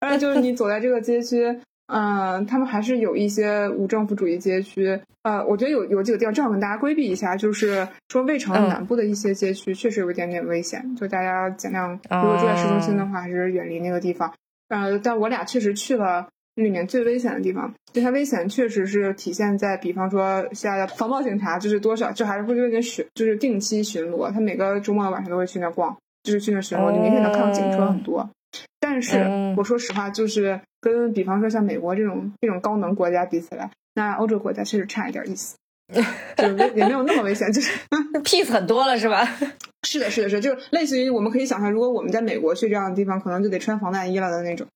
[0.00, 1.44] 而且就是你走在这个街区，
[1.86, 5.00] 嗯、呃，他们还是有一些无政府主义街区。
[5.22, 14.34] 呃，我觉得有有几个地方正好跟大家规避一下，就是说魏城南部的一些街区确实有一点点危险，嗯、就大家尽量如果住在市中心的话，还是远离那个地方。
[14.68, 16.26] 呃，但我俩确实去了。
[16.54, 17.72] 里面最危险的地方。
[17.92, 28.28] 就它危险确实是体现在，比方说现在的防暴警察，就是多少就还是会有点巡，就是定期巡逻，他每个周末晚上都会去那逛，就是去那巡逻，你明显能看到警车很多。
[28.80, 35.56] 但是嗯我说实话，就是跟比方说像美国这种这种高能国家比起来，那欧洲国家确实差一点意思，
[36.36, 37.72] 就是也没有那么危险，就是。
[38.24, 39.26] peace 很多了是吧？
[39.84, 44.66] 是的，是的，是的，就是类似于我们可以想象，如果我们在美国去这样的地方，可能就得穿防弹衣了的那种。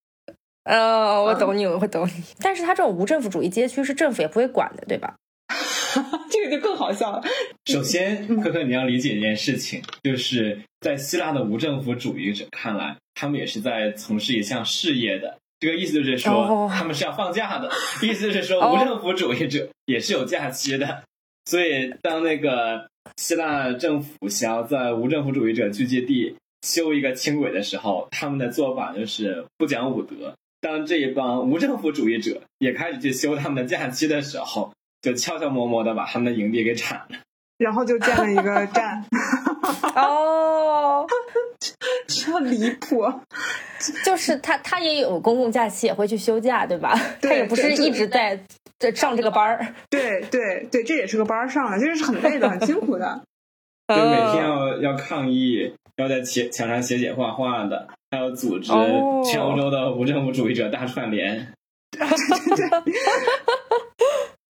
[0.66, 2.12] 呃，我懂你，我懂你。
[2.40, 5.14] 但是它这种无政府主义街区是政府也不会管的，对吧？
[6.28, 7.22] 这个就更好笑了。
[7.66, 15.38] 首先，可可你要理解一件事情，就是在希腊的无政府主义者看来，他们也是在从事一项事业的。
[15.60, 17.70] 这个意思就是说，哦他们是要放假的，
[18.02, 21.04] 意思就是说，哦无政府主义者也是有假期的。
[21.44, 30.34] 所以，当那个希腊政府想要在无政府主义者聚集地修一个轻轨的时候，他们的做法就是不讲武德。
[30.60, 34.72] 当这一帮无政府主义者也开始去休他们的假期的时候，
[35.02, 37.18] 就悄悄摸摸的把他们的营地给铲了。
[37.58, 39.02] 然后就建了一个站，
[39.96, 41.06] 哦，
[42.06, 43.10] 这离谱。
[44.04, 46.94] 就是他，他也有公共假期，也会去休假，对吧？
[47.20, 48.38] 对他也不是一直在
[48.78, 49.74] 在上这个班儿。
[49.88, 53.22] 对对对，这也是个班儿上的，这是很累的，很辛苦的。
[53.88, 61.52] 就每天哦要要抗议，要在墙墙上写写画画的，还有组织哦全欧洲的无政府主义者大串联。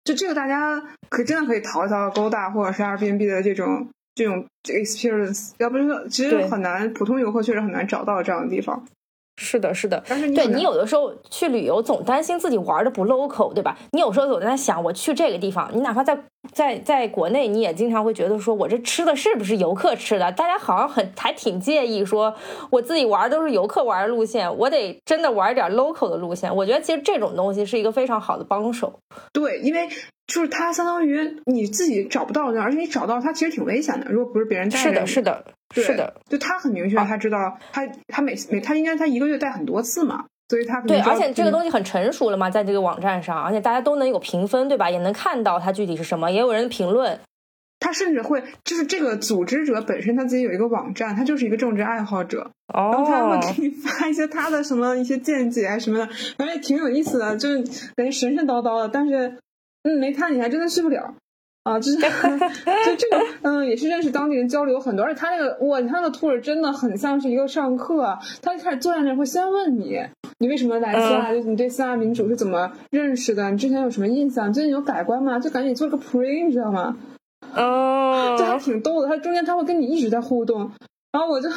[0.03, 8.85] 就这个，大家可真的可以淘一淘勾大或者是 Airbnb 的这种这种 experience，要不然说其实很难，普通游客确实很难找到这样的地方。
[9.43, 10.01] 是的，是的。
[10.07, 13.77] 但是你对你有的时候去旅游，总担心自己玩的不 local，对吧？
[13.91, 16.18] 你有时候总在想，我去这个地方，你哪怕在
[16.53, 20.31] 在在国内，你也经常会觉得说，我这吃的是不是游客吃的？
[20.31, 22.34] 大家好像很还挺介意说，
[22.69, 26.55] 我自己玩都是游客玩的路线，我得真的玩点 local 的路线。
[26.55, 28.93] 我觉得其实这种东西是一个非常好的帮手。
[29.34, 29.88] 对，因为
[30.31, 34.09] 就是它相当于你自己找不到的，而且你找到它其实挺危险的。
[34.09, 35.43] 如果不是别人带着是的，
[35.75, 36.13] 是的，是的。
[36.29, 44.89] 就他很明确，他知道他他每每他应该他一个月带很多次嘛，所以他对，而且这个嗯东西很成熟了嘛，在这个网站上，而且大家都能有评分，对吧？
[44.89, 47.19] 也能看到它具体是什么，也有人评论。
[47.83, 56.05] 他甚至会就是这个组织者本身他自己有一个网站，他就是一个政治爱好者，然后他会哦，给你发一些他的什么一些见解啊什么的，
[56.37, 57.57] 反正也挺有意思的，就是
[57.95, 59.35] 感觉神神叨叨的，但是
[59.83, 61.13] 嗯没看你还真的睡不了。
[61.63, 62.05] 啊，就是就
[62.97, 68.17] 这个，嗯，也是认识当地人交流很多，而且他那个，哇，他那个 tour 真的很像是一个上课。
[68.41, 69.99] 他一开始坐在那儿会先问你，
[70.39, 71.31] 你为什么来希腊？
[71.31, 73.51] 就是你对希腊民主是怎么认识的？
[73.51, 74.51] 你之前有什么印象？
[74.51, 75.37] 最近有改观吗？
[75.37, 76.97] 就感觉你做了个 pre，你知道吗？
[77.55, 79.07] 哦，这还挺逗的。
[79.07, 80.71] 他中间他会跟你一直在互动，
[81.11, 81.47] 然后我就，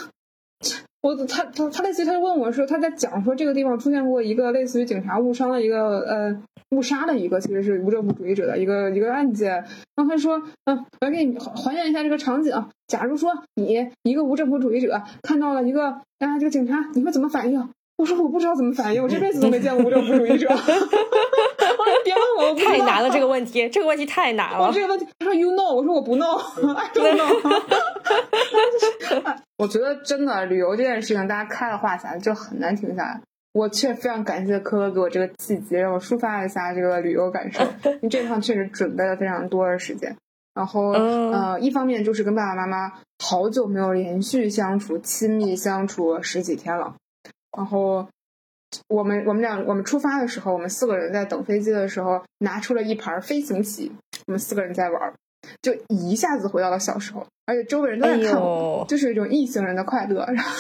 [1.01, 6.43] 我他他他类似于他就问我说他在讲说这个地方出现过一个类似于警察误伤的一个呃
[6.75, 9.53] 误杀的一个其实是无政府主义者的一个一个案件，
[9.95, 12.53] 然后他说嗯我要给你还还原一下这个场景，
[12.87, 15.89] 假如说你一个无政府主义者看到了一个
[16.19, 17.69] 啊这个警察，你会怎么反应？
[17.97, 20.49] 我说我不知道怎么反应，我这辈子都没见过无政府主义者。
[21.77, 24.67] 我说别问我，我不太难了，这个问题，这个问题太难了。
[24.67, 27.63] 我这个问题，他说 you know，我说我不 know，I don't know。
[29.59, 33.21] 我觉得真的旅游这件事情，大家开了话匣子就很难停下来。
[33.55, 37.63] 我确实非常感谢科科给我这个契机，让我抒发一下这个旅游感受。
[37.87, 40.17] 因为这趟确实准备了非常多的时间，
[40.55, 42.93] 然后、嗯呃，一方面就是跟爸爸妈妈
[43.25, 46.97] 好久没有连续相处、亲密相处十几天了，
[47.57, 48.09] 然后
[48.89, 53.93] 我们我们俩我们出发的时候，我们四个人在等飞机的时候，拿出了一盘飞行棋，
[54.27, 55.15] 我们四个人在玩儿，
[55.63, 60.25] 就一下子回到了小时候，而且周围人都在看我们，哎就是一种异性人的快乐。
[60.27, 60.51] 然后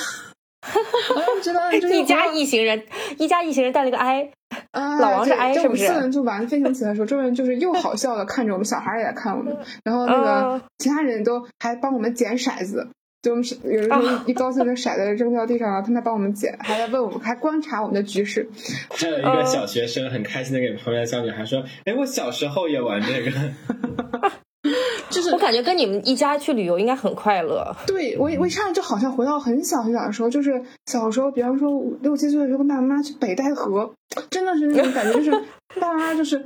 [1.14, 2.82] 我 就觉得这一家一行人，
[3.18, 4.30] 一家一行人带了个 I，
[4.72, 12.88] 啊，老王是对 I 就是我们不是四个人就玩飞行棋的时候，周围人就是又好笑的看着我们，小孩也在看我们，然后那个嗯其他人都还帮我们捡骰子。
[13.22, 18.46] 就我们是有的时候啊一高兴，就骰子扔到地上，然后他们还帮我们捡，还在问我们，还观察我们的局势。
[18.90, 23.30] 还有一个小学生很开心的给旁边的小女孩说：“哎，我小时候也玩这个。
[25.14, 27.74] 就是我感觉跟你们一家去旅游应该很快乐。
[27.86, 33.92] 对我，我一上来就好像回到很小很小的时候，就是小时候，比方说五六七岁的时候，跟爸爸妈妈去北戴河，
[34.30, 35.30] 真的是那种感觉，就是
[35.80, 36.44] 爸爸妈妈就是，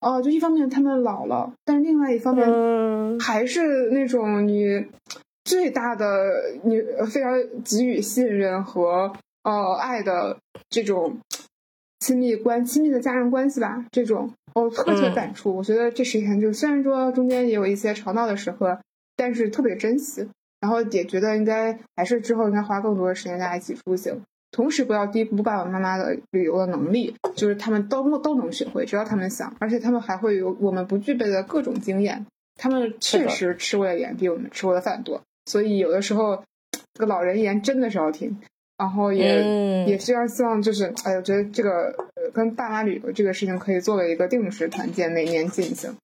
[0.00, 4.84] 哦、就一方面他们老了，但是另外一方面嗯，还是那种你
[5.44, 6.06] 最大的
[6.64, 6.80] 你
[7.10, 7.32] 非常
[7.64, 10.36] 给予信任和呃爱的
[10.68, 11.18] 这种
[12.00, 15.54] 亲密关亲密的家人关系吧，这种我特别感触。
[15.54, 18.80] 我觉得这十天就虽然说中间也有一些吵闹的时刻，
[19.16, 20.28] 但是特别珍惜。
[20.60, 24.20] 然后也觉得应该还是之后应该花更多的时间大家一起出行。
[24.50, 32.26] 同时不要低估爸爸妈妈的旅游的能力，就是他们都都能学会，只要他们想，而且他们还会有我们不具备的各种经验。
[32.56, 36.44] 他们确实吃过的盐比我们吃过的饭多，所以有的时候
[36.92, 38.38] 这 个老人言真的是要听。
[38.80, 45.94] 然后也、嗯也希望希望，就是哎，我觉得这个呃跟爸妈旅游这个事情可以作为一个定时团建，每年进行。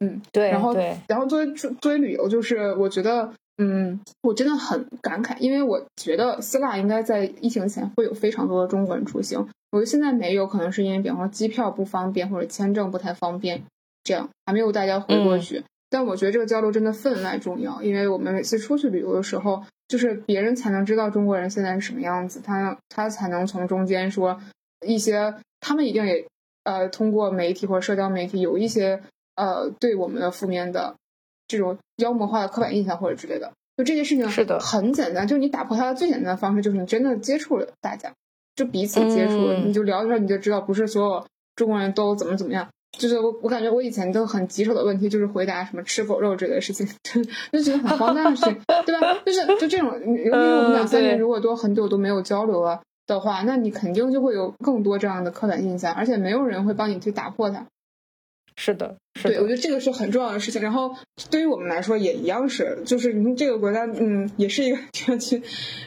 [0.00, 9.38] 嗯，对，然后对，然后作为作为旅游，就是我觉得，嗯，我真的很感慨，因为我觉得希腊应该在疫情前会有非常多的中国人出行，
[9.70, 13.62] 我觉得现在没有，可能是因为比方说机票不方便或者签证不太方便，
[14.02, 15.62] 这样还没有大家回过去。
[15.94, 24.40] 但我觉得这个交流真的分外重要，因为我们每次出去旅游的时候，就是别人才能知道中国人现在是什么样子，他他才能从中间说
[24.84, 26.26] 一些，他们一定也
[26.64, 29.00] 呃通过媒体或者社交媒体有一些
[29.36, 30.96] 呃对我们的负面的
[31.46, 33.52] 这种妖魔化的刻板印象或者之类的。
[33.76, 38.12] 就这些事情是的很简单，就是你打破它的最简单的方式，就是你真的接触了大家，
[38.56, 42.68] 就彼此接触你就聊着你就知道，不是所有中国人都怎么怎么样。
[42.98, 46.86] 就是我，我感觉我以前都很棘手的问题，就是回答什么吃否肉这类事情，
[47.52, 49.14] 就觉得很荒诞的事情，对吧？
[49.24, 57.66] 就是就这种，因为我们两三年如果都很久都没有交流了的话，那你肯定就会有更多这样的刻板印象，而且没有人会帮你去打破它。
[58.56, 60.62] 是的，是对，我，觉得这个是很重要的事情。
[60.62, 60.94] 然后
[61.28, 65.42] 对于我们来说也一样是，就是你看这个国家，嗯，也是一个地区，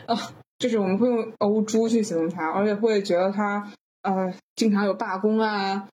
[0.05, 0.17] 啊，
[0.59, 3.71] 就是我们会用欧猪去形容它，而且会觉得它
[4.01, 5.87] 呃经常有罢工啊，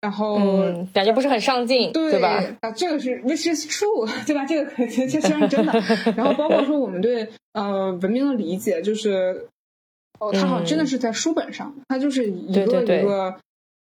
[0.00, 0.38] 然后。
[0.38, 2.42] 嗯，感觉不是很上进，对吧？
[2.60, 4.44] 啊，这个是 which is true， 对吧？
[4.46, 5.72] 这个可这这是真的。
[6.16, 9.46] 然后包括说我们对呃文明的理解，就是
[10.18, 13.36] 哦，它好像真的是在书本上，它就是一个对对对一个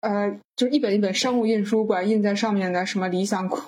[0.01, 3.59] 呃，就是一本一本商务印书馆印在上面的什么理想国，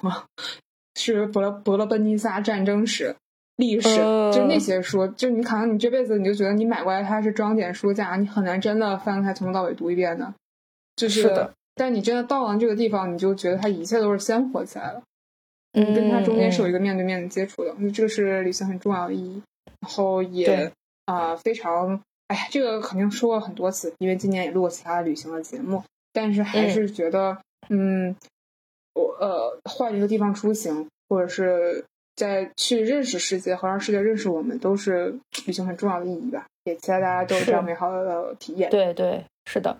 [0.96, 3.16] 是伯罗伯罗奔尼撒战争史。
[3.56, 10.32] 历史、嗯就是那些书，就你可能你这辈子你就觉得你买过来它是装点书架，你很难真的翻开从头到尾读一遍的。
[10.96, 15.02] 就是是的但你真的到了这个地方，你就觉得它一切都是鲜活起来了。
[15.74, 19.42] 嗯你跟它中间是有一个，面对面的接触的，嗯这个是旅行很重要的意义。
[19.80, 20.72] 然后也对
[21.06, 27.38] 啊、非常，哎呀，这个肯定说过很多次，因为今年也录过其他的旅行的节目，但是还是觉得，
[27.70, 28.16] 嗯，
[28.96, 31.86] 我呃换一个地方出行，或者是
[32.16, 36.48] 在去认识世界和让世界认识我们，都是旅行很重要的意义吧。
[36.64, 38.70] 也期待大家都有这样美好的体验。
[38.72, 39.78] 对对，是的，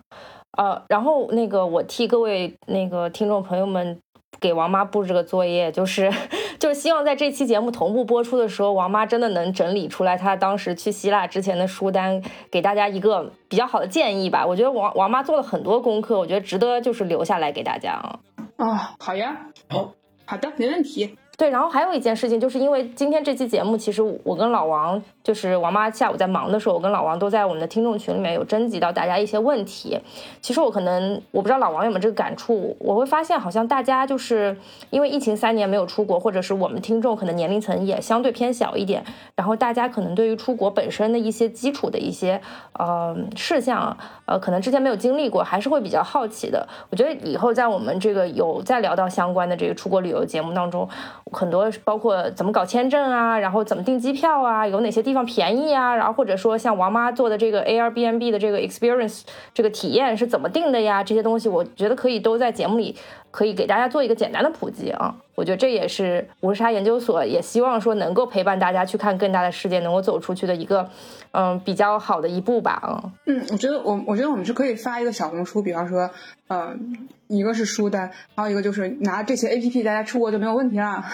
[0.56, 4.00] 呃，然后那个我替各位那个听众朋友们
[4.40, 6.10] 给王妈布置个作业，就是
[6.58, 14.44] 就是希望在这期节目同步播出的时候，王妈真的能整理出来她当时去希腊之前的书单，给大家一个比较好的建议吧。
[14.46, 18.18] 我觉得王王妈做了很多功课，我觉得值得就是留下来给大家啊。
[18.56, 19.92] 啊、好呀，好，
[20.24, 21.16] 好的，没问题。
[21.38, 29.96] 对，然后还有一件事情，就是因为今天这期节目，其实我跟老王，就是王妈下午在忙的时候，我跟老王都在我们的听众群里面有征集到大家一些问题。
[30.42, 34.56] 其实我可能我不知道老王有没有这个感触，我会发现好像大家就是
[34.90, 39.04] 因为疫情三年没有出国，或者是我们听众可能年龄层也相对偏小一点，
[39.36, 42.40] 然后大家可能对于出国本身的一些基础的一些
[42.72, 46.66] 呃事项，呃，可能之前没有经历过，还是会比较好奇的。
[46.90, 50.88] 我觉得以后在我们这个有再聊到相关的这个出国旅游节目当中，
[51.32, 59.22] 很多包括怎么搞签证啊，然后怎么订机票啊，有哪些地方便宜啊，然后或者说像王妈做的这个 Airbnb 的这个 experience
[59.52, 62.96] 这个体验是怎么定的呀，这些东西我觉得可以都在节目里
[63.38, 65.14] 可以给大家做一个简单的普及啊。
[65.36, 70.90] 我觉得这也是无时差研究所也希望说能够陪伴大家去看更大的世界，能够走出去的一个
[71.30, 72.82] 嗯比较好的一步吧
[73.26, 73.38] 嗯。
[73.38, 76.10] 嗯，我觉得我我觉得我们是可以发一个小红书，比方说，
[76.48, 76.98] 嗯，
[77.28, 81.04] 一个是书单，还有一个就是拿这些 A P P，大家出国就没有问题了。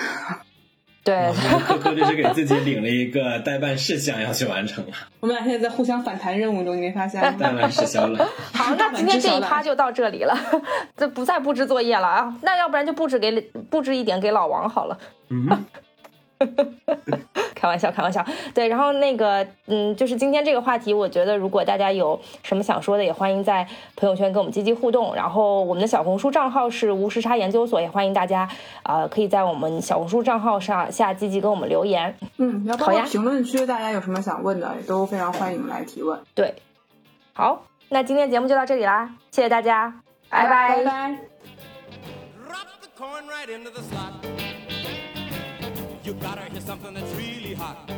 [1.04, 1.30] 对，
[1.66, 7.36] 科科就是给自己领了一个代办事项要去完成了，我们俩现在在互相反弹任务中，你没发现吗？
[7.38, 8.26] 代办事项了。
[8.54, 10.34] 好，那今天这一趴就到这里了，
[10.96, 12.34] 这不再布置作业了啊。
[12.40, 13.38] 那要不然就布置给
[13.70, 14.98] 布置一点给老王好了。
[15.28, 15.46] 嗯，
[17.54, 18.24] 开玩笑，开玩笑。
[18.52, 23.66] 对，然后那个，嗯，就是今天这个话题，我觉得如果大家有什么想说的，也欢迎在
[23.96, 25.14] 朋友圈跟我们积极互动。
[25.14, 28.48] 然后我们的小红书账号是无时差研究所，也欢迎大家
[28.82, 32.14] 啊、呃可以在我们小红书账号上下积极跟我们留言。
[32.36, 36.20] 嗯，好呀评论区，大家有什么想问的，也都非常欢迎来提问。
[36.34, 36.54] 对，
[37.32, 39.94] 好，那今天节目就到这里啦，谢谢大家，
[40.28, 41.18] 拜拜拜。
[42.46, 44.43] Drop
[46.74, 47.88] something that's really hot.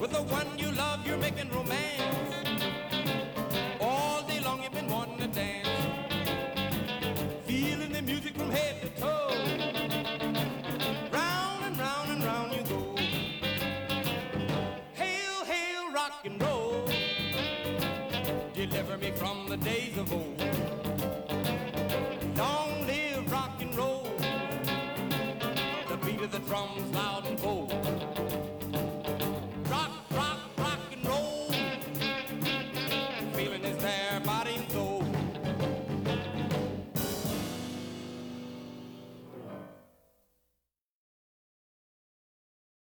[0.00, 1.87] With the one you love, you're making romance.